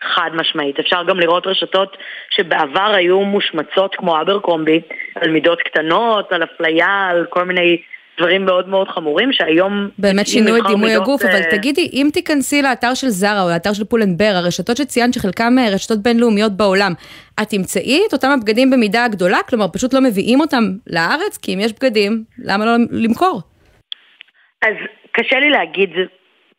חד 0.03 0.31
משמעית. 0.35 0.79
אפשר 0.79 1.03
גם 1.09 1.21
לראות 1.21 1.47
רשתות 1.47 1.97
שבעבר 2.31 2.93
היו 2.95 3.21
מושמצות 3.21 3.95
כמו 3.95 4.21
אברקומבי, 4.21 4.81
על 5.15 5.31
מידות 5.31 5.63
קטנות, 5.63 6.33
על 6.33 6.45
אפליה, 6.45 7.09
על 7.11 7.27
כל 7.31 7.45
מיני 7.45 7.77
דברים 8.19 8.45
מאוד 8.45 8.69
מאוד 8.69 8.89
חמורים, 8.89 9.33
שהיום... 9.33 9.89
באמת 9.99 10.27
שינו 10.27 10.57
את 10.57 10.63
דימוי 10.67 10.95
הגוף, 10.95 11.23
אבל 11.25 11.43
אה, 11.43 11.51
תגידי, 11.51 11.91
אם 11.93 12.09
תיכנסי 12.13 12.63
לאתר 12.63 12.95
של 12.95 13.09
זרה 13.09 13.43
או 13.43 13.49
לאתר 13.49 13.73
של 13.73 13.85
פולנבר, 13.85 14.33
הרשתות 14.35 14.77
שציינת 14.77 15.15
שחלקן 15.15 15.59
אה, 15.59 15.75
רשתות 15.75 15.99
בינלאומיות 16.03 16.53
בעולם, 16.57 16.93
את 17.43 17.49
תמצאי 17.49 18.01
את 18.09 18.13
אותם 18.13 18.29
הבגדים 18.31 18.71
במידה 18.71 19.09
גדולה? 19.11 19.39
כלומר, 19.49 19.67
פשוט 19.73 19.95
לא 19.95 20.01
מביאים 20.01 20.41
אותם 20.41 20.63
לארץ? 20.87 21.39
כי 21.43 21.55
אם 21.55 21.61
יש 21.61 21.73
בגדים, 21.73 22.25
למה 22.45 22.65
לא 22.67 22.73
למכור? 22.91 23.41
אז 24.63 24.75
קשה 25.13 25.39
לי 25.39 25.51
להגיד 25.51 25.91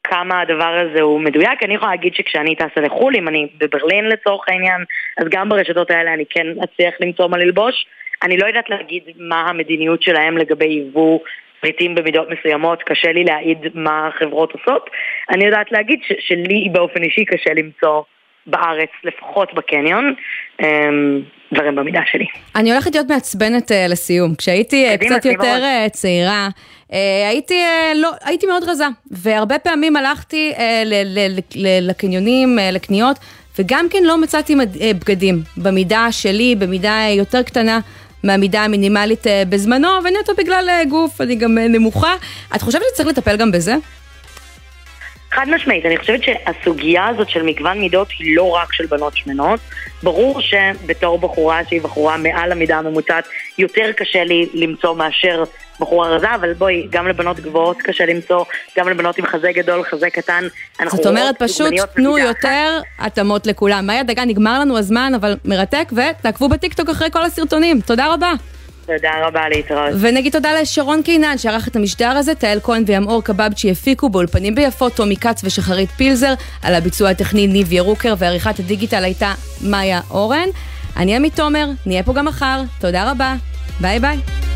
כמה 0.09 0.41
הדבר 0.41 0.75
הזה 0.85 1.01
הוא 1.01 1.19
מדויק. 1.21 1.63
אני 1.63 1.73
יכולה 1.75 1.91
להגיד 1.91 2.15
שכשאני 2.15 2.55
טסה 2.55 2.81
לחו"ל, 2.81 3.15
אם 3.15 3.27
אני 3.27 3.47
בברלין 3.57 4.05
לצורך 4.05 4.45
העניין, 4.49 4.81
אז 5.17 5.25
גם 5.29 5.49
ברשתות 5.49 5.91
האלה 5.91 6.13
אני 6.13 6.23
כן 6.29 6.47
אצליח 6.63 6.93
למצוא 6.99 7.27
מה 7.27 7.37
ללבוש. 7.37 7.85
אני 8.23 8.37
לא 8.37 8.47
יודעת 8.47 8.69
להגיד 8.69 9.03
מה 9.17 9.41
המדיניות 9.41 10.01
שלהם 10.01 10.37
לגבי 10.37 10.65
יבוא 10.65 11.19
פריטים 11.61 11.95
במידות 11.95 12.27
מסוימות, 12.29 12.83
קשה 12.83 13.11
לי 13.11 13.23
להעיד 13.23 13.57
מה 13.73 14.07
החברות 14.07 14.51
עושות. 14.53 14.89
אני 15.29 15.45
יודעת 15.45 15.71
להגיד 15.71 15.99
ש- 16.07 16.27
שלי 16.27 16.69
באופן 16.71 17.03
אישי 17.03 17.25
קשה 17.25 17.53
למצוא 17.53 18.01
בארץ, 18.45 18.89
לפחות 19.03 19.53
בקניון, 19.53 20.13
אמ, 20.61 21.21
דברים 21.53 21.75
במידה 21.75 22.01
שלי. 22.11 22.25
אני 22.55 22.71
הולכת 22.71 22.95
להיות 22.95 23.07
מעצבנת 23.09 23.71
uh, 23.71 23.91
לסיום. 23.91 24.35
כשהייתי 24.35 24.89
uh, 24.93 24.97
קצת 24.97 25.25
יותר 25.25 25.61
uh, 25.85 25.89
צעירה, 25.89 26.47
הייתי, 27.27 27.53
uh, 27.53 27.97
לא, 27.97 28.11
הייתי 28.23 28.45
מאוד 28.45 28.63
רזה, 28.63 28.85
והרבה 29.11 29.59
פעמים 29.59 29.95
הלכתי 29.95 30.53
uh, 30.55 30.59
ל- 30.85 31.03
ל- 31.05 31.39
ל- 31.55 31.89
לקניונים, 31.89 32.59
לקניות, 32.71 33.17
וגם 33.59 33.87
כן 33.89 34.03
לא 34.03 34.17
מצאתי 34.17 34.55
בגדים 34.99 35.43
במידה 35.57 36.07
שלי, 36.11 36.55
במידה 36.55 36.99
יותר 37.17 37.43
קטנה. 37.43 37.79
מהמידה 38.23 38.61
המינימלית 38.61 39.23
בזמנו, 39.49 39.87
ונטו 40.03 40.33
בגלל 40.37 40.69
גוף, 40.89 41.21
אני 41.21 41.35
גם 41.35 41.57
נמוכה. 41.57 42.15
את 42.55 42.61
חושבת 42.61 42.81
שצריך 42.93 43.09
לטפל 43.09 43.37
גם 43.37 43.51
בזה? 43.51 43.75
חד 45.31 45.45
משמעית, 45.49 45.85
אני 45.85 45.97
חושבת 45.97 46.19
שהסוגיה 46.23 47.07
הזאת 47.07 47.29
של 47.29 47.43
מגוון 47.43 47.79
מידות 47.79 48.07
היא 48.19 48.35
לא 48.35 48.49
רק 48.49 48.73
של 48.73 48.85
בנות 48.85 49.17
שמנות. 49.17 49.59
ברור 50.03 50.41
שבתור 50.41 51.19
בחורה 51.19 51.61
שהיא 51.69 51.81
בחורה 51.81 52.17
מעל 52.17 52.51
המידה 52.51 52.77
הממוצעת, 52.77 53.27
יותר 53.57 53.91
קשה 53.97 54.23
לי 54.23 54.49
למצוא 54.53 54.95
מאשר 54.95 55.43
בחורה 55.79 56.09
רזה, 56.09 56.35
אבל 56.35 56.53
בואי, 56.53 56.87
גם 56.89 57.07
לבנות 57.07 57.39
גבוהות 57.39 57.77
קשה 57.81 58.05
למצוא, 58.05 58.45
גם 58.77 58.89
לבנות 58.89 59.17
עם 59.17 59.25
חזה 59.25 59.51
גדול, 59.51 59.83
חזה 59.83 60.09
קטן. 60.09 60.43
זאת 60.85 61.05
אומרת, 61.05 61.35
פשוט 61.39 61.73
תנו 61.95 62.17
יותר 62.17 62.79
התאמות 62.99 63.47
לכולם. 63.47 63.87
מאיה 63.87 64.03
דגן, 64.03 64.27
נגמר 64.27 64.59
לנו 64.59 64.77
הזמן, 64.77 65.11
אבל 65.15 65.37
מרתק, 65.45 65.91
ותעקבו 65.91 66.49
בטיקטוק 66.49 66.89
אחרי 66.89 67.11
כל 67.11 67.23
הסרטונים. 67.23 67.81
תודה 67.81 68.13
רבה. 68.13 68.33
תודה 68.95 69.11
רבה, 69.27 69.49
להתראות. 69.49 69.89
ונגיד 69.99 70.31
תודה 70.31 70.61
לשרון 70.61 71.03
קינן 71.03 71.37
שערך 71.37 71.67
את 71.67 71.75
המשדר 71.75 72.09
הזה, 72.09 72.35
תהל 72.35 72.59
כהן 72.63 72.83
וימאור 72.87 73.23
קבבצ'י 73.23 73.71
הפיקו 73.71 74.09
באולפנים 74.09 74.55
ביפות, 74.55 74.93
טומי 74.95 75.17
כץ 75.17 75.41
ושחרית 75.43 75.89
פילזר, 75.91 76.33
על 76.63 76.75
הביצוע 76.75 77.09
הטכני 77.09 77.47
ניב 77.47 77.73
ירוקר 77.73 78.13
ועריכת 78.17 78.59
הדיגיטל 78.59 79.03
הייתה 79.03 79.33
מאיה 79.61 79.99
אורן. 80.11 80.47
אני 80.97 81.15
עמית 81.15 81.35
תומר, 81.35 81.67
נהיה 81.85 82.03
פה 82.03 82.13
גם 82.13 82.25
מחר, 82.25 82.61
תודה 82.79 83.11
רבה, 83.11 83.35
ביי 83.79 83.99
ביי. 83.99 84.48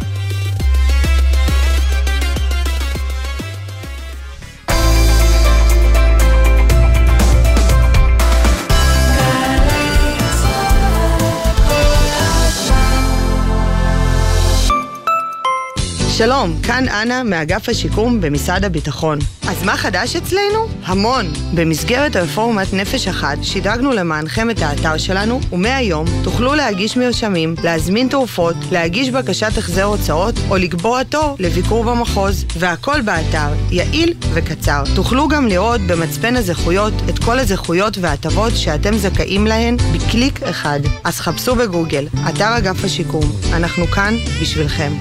שלום, 16.18 16.61
כאן 16.64 16.89
אנה 16.89 17.24
מאגף 17.24 17.70
השיקום 17.70 18.22
במשרד 18.22 18.66
הביטחון. 18.66 19.20
אז 19.49 19.64
מה 19.64 19.78
חדש 19.78 20.16
אצלנו? 20.16 20.68
המון. 20.84 21.26
במסגרת 21.55 22.16
רפורמת 22.16 22.74
נפש 22.74 23.07
אחת 23.07 23.38
שדרגנו 23.41 23.91
למענכם 23.91 24.49
את 24.49 24.61
האתר 24.61 24.97
שלנו, 24.97 25.39
ומהיום 25.51 26.05
תוכלו 26.24 26.55
להגיש 26.55 26.97
מרשמים, 26.97 27.55
להזמין 27.64 28.07
תרופות, 28.07 28.55
להגיש 28.72 29.09
בקשת 29.09 29.57
החזר 29.57 29.84
הוצאות 29.84 30.36
או 30.49 30.57
לקבוע 30.57 31.03
תור 31.03 31.36
לביקור 31.39 31.84
במחוז. 31.84 32.45
והכל 32.59 33.01
באתר, 33.01 33.53
יעיל 33.72 34.14
וקצר. 34.34 34.84
תוכלו 34.95 35.28
גם 35.28 35.47
לראות 35.47 35.82
במצפן 35.82 36.36
הזכויות 36.36 36.93
את 37.09 37.20
כל 37.20 37.39
הזכויות 37.39 37.97
וההטבות 37.97 38.53
שאתם 38.55 38.97
זכאים 38.97 39.47
להן 39.47 39.78
בקליק 39.78 40.43
אחד. 40.43 40.80
אז 41.03 41.20
חפשו 41.20 41.55
בגוגל, 41.55 42.07
אתר 42.30 42.57
אגף 42.57 42.84
השיקום. 42.84 43.32
אנחנו 43.53 43.88
כאן 43.88 44.14
בשבילכם. 44.41 44.91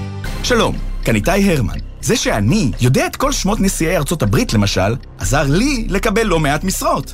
שלום. 0.43 0.92
כאן 1.05 1.15
איתי 1.15 1.51
הרמן. 1.51 1.77
זה 2.01 2.15
שאני 2.15 2.71
יודע 2.81 3.05
את 3.05 3.15
כל 3.15 3.31
שמות 3.31 3.59
נשיאי 3.59 3.97
ארצות 3.97 4.23
הברית, 4.23 4.53
למשל, 4.53 4.95
עזר 5.19 5.43
לי 5.43 5.87
לקבל 5.89 6.23
לא 6.23 6.39
מעט 6.39 6.63
משרות. 6.63 7.13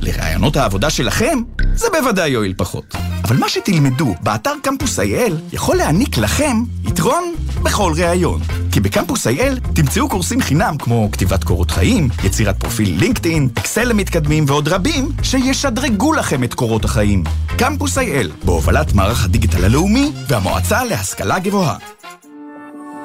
לרעיונות 0.00 0.56
העבודה 0.56 0.90
שלכם, 0.90 1.38
זה 1.74 1.86
בוודאי 1.92 2.30
יועיל 2.30 2.54
פחות. 2.56 2.94
אבל 3.24 3.36
מה 3.36 3.48
שתלמדו 3.48 4.14
באתר 4.22 4.52
קמפוס 4.62 4.98
IL 4.98 5.32
יכול 5.52 5.76
להעניק 5.76 6.18
לכם 6.18 6.62
יתרון 6.84 7.34
בכל 7.62 7.92
ראיון. 7.96 8.40
כי 8.72 8.80
בקמפוס 8.80 9.26
IL 9.26 9.74
תמצאו 9.74 10.08
קורסים 10.08 10.40
חינם 10.40 10.76
כמו 10.78 11.08
כתיבת 11.12 11.44
קורות 11.44 11.70
חיים, 11.70 12.08
יצירת 12.24 12.60
פרופיל 12.60 12.98
לינקדאין, 12.98 13.48
אקסל 13.58 13.84
למתקדמים 13.84 14.44
ועוד 14.46 14.68
רבים 14.68 15.08
שישדרגו 15.22 16.12
לכם 16.12 16.44
את 16.44 16.54
קורות 16.54 16.84
החיים. 16.84 17.24
קמפוס 17.58 17.98
IL, 17.98 18.44
בהובלת 18.44 18.92
מערך 18.92 19.24
הדיגיטל 19.24 19.64
הלאומי 19.64 20.12
והמועצה 20.28 20.84
להשכלה 20.84 21.38
גבוהה. 21.38 21.76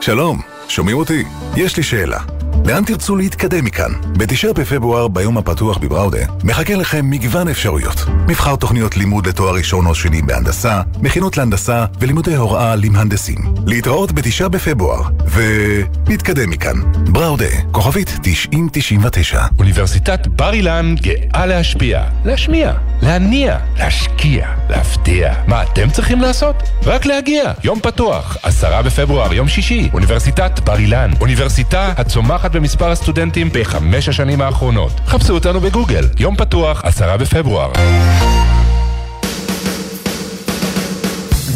שלום, 0.05 0.37
שומעים 0.67 0.97
אותי? 0.97 1.23
יש 1.55 1.77
לי 1.77 1.83
שאלה. 1.83 2.19
לאן 2.65 2.83
תרצו 2.83 3.15
להתקדם 3.15 3.65
מכאן? 3.65 3.91
בתשעה 4.17 4.53
בפברואר, 4.53 5.07
ביום 5.07 5.37
הפתוח 5.37 5.77
בבראודה, 5.77 6.25
מחכה 6.43 6.75
לכם 6.75 7.09
מגוון 7.09 7.47
אפשרויות. 7.47 8.05
מבחר 8.27 8.55
תוכניות 8.55 8.97
לימוד 8.97 9.27
לתואר 9.27 9.55
ראשון 9.55 9.85
או 9.85 9.95
שני 9.95 10.21
בהנדסה, 10.21 10.81
מכינות 11.01 11.37
להנדסה 11.37 11.85
ולימודי 11.99 12.35
הוראה 12.35 12.75
למהנדסים. 12.75 13.37
להתראות 13.67 14.11
בתשעה 14.11 14.49
בפברואר, 14.49 15.01
ונתקדם 15.31 16.49
מכאן. 16.49 16.75
בראודה, 17.11 17.45
כוכבית 17.71 18.17
9099. 18.21 19.41
אוניברסיטת 19.59 20.27
בר 20.27 20.53
אילן 20.53 20.95
גאה 21.01 21.45
להשפיע, 21.45 22.03
להשמיע, 22.25 22.73
להניע, 23.01 23.57
להשקיע, 23.77 24.47
להפתיע. 24.69 25.33
מה 25.47 25.63
אתם 25.63 25.89
צריכים 25.89 26.21
לעשות? 26.21 26.55
רק 26.83 27.05
להגיע. 27.05 27.51
יום 27.63 27.79
פתוח, 27.79 28.37
עשרה 28.43 28.81
בפברואר, 28.81 29.33
יום 29.33 29.47
שישי, 29.47 29.89
אוניברסיטת 29.93 30.59
בר 30.59 30.77
אילן. 30.77 31.11
אוניברסיטה 31.21 31.93
הצומחת 31.97 32.52
במספר 32.53 32.91
הסטודנטים 32.91 33.49
בחמש 33.53 34.09
השנים 34.09 34.41
האחרונות. 34.41 34.91
חפשו 35.05 35.33
אותנו 35.33 35.59
בגוגל. 35.59 36.05
יום 36.19 36.35
פתוח, 36.35 36.85
עשרה 36.85 37.17
בפברואר. 37.17 37.71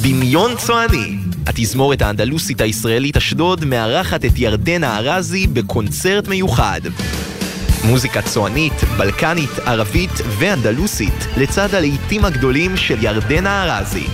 דמיון 0.01 0.55
צועני. 0.57 1.17
התזמורת 1.47 2.01
האנדלוסית 2.01 2.61
הישראלית 2.61 3.17
אשדוד 3.17 3.65
מארחת 3.65 4.25
את 4.25 4.31
ירדנה 4.35 4.97
ארזי 4.97 5.47
בקונצרט 5.47 6.27
מיוחד. 6.27 6.81
מוזיקה 7.83 8.21
צוענית, 8.21 8.83
בלקנית, 8.97 9.59
ערבית 9.65 10.11
ואנדלוסית, 10.39 11.27
לצד 11.37 11.75
הלהיטים 11.75 12.25
הגדולים 12.25 12.77
של 12.77 13.03
ירדנה 13.03 13.63
ארזי. 13.63 14.07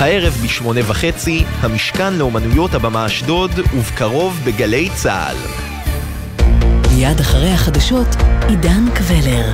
הערב 0.00 0.38
בשמונה 0.44 0.80
וחצי, 0.86 1.44
המשכן 1.60 2.14
לאומנויות 2.14 2.74
הבמה 2.74 3.06
אשדוד, 3.06 3.50
ובקרוב 3.74 4.40
בגלי 4.44 4.88
צה"ל. 4.94 5.36
מיד 6.94 7.20
אחרי 7.20 7.50
החדשות, 7.50 8.08
עידן 8.48 8.84
קבלר. 8.94 9.52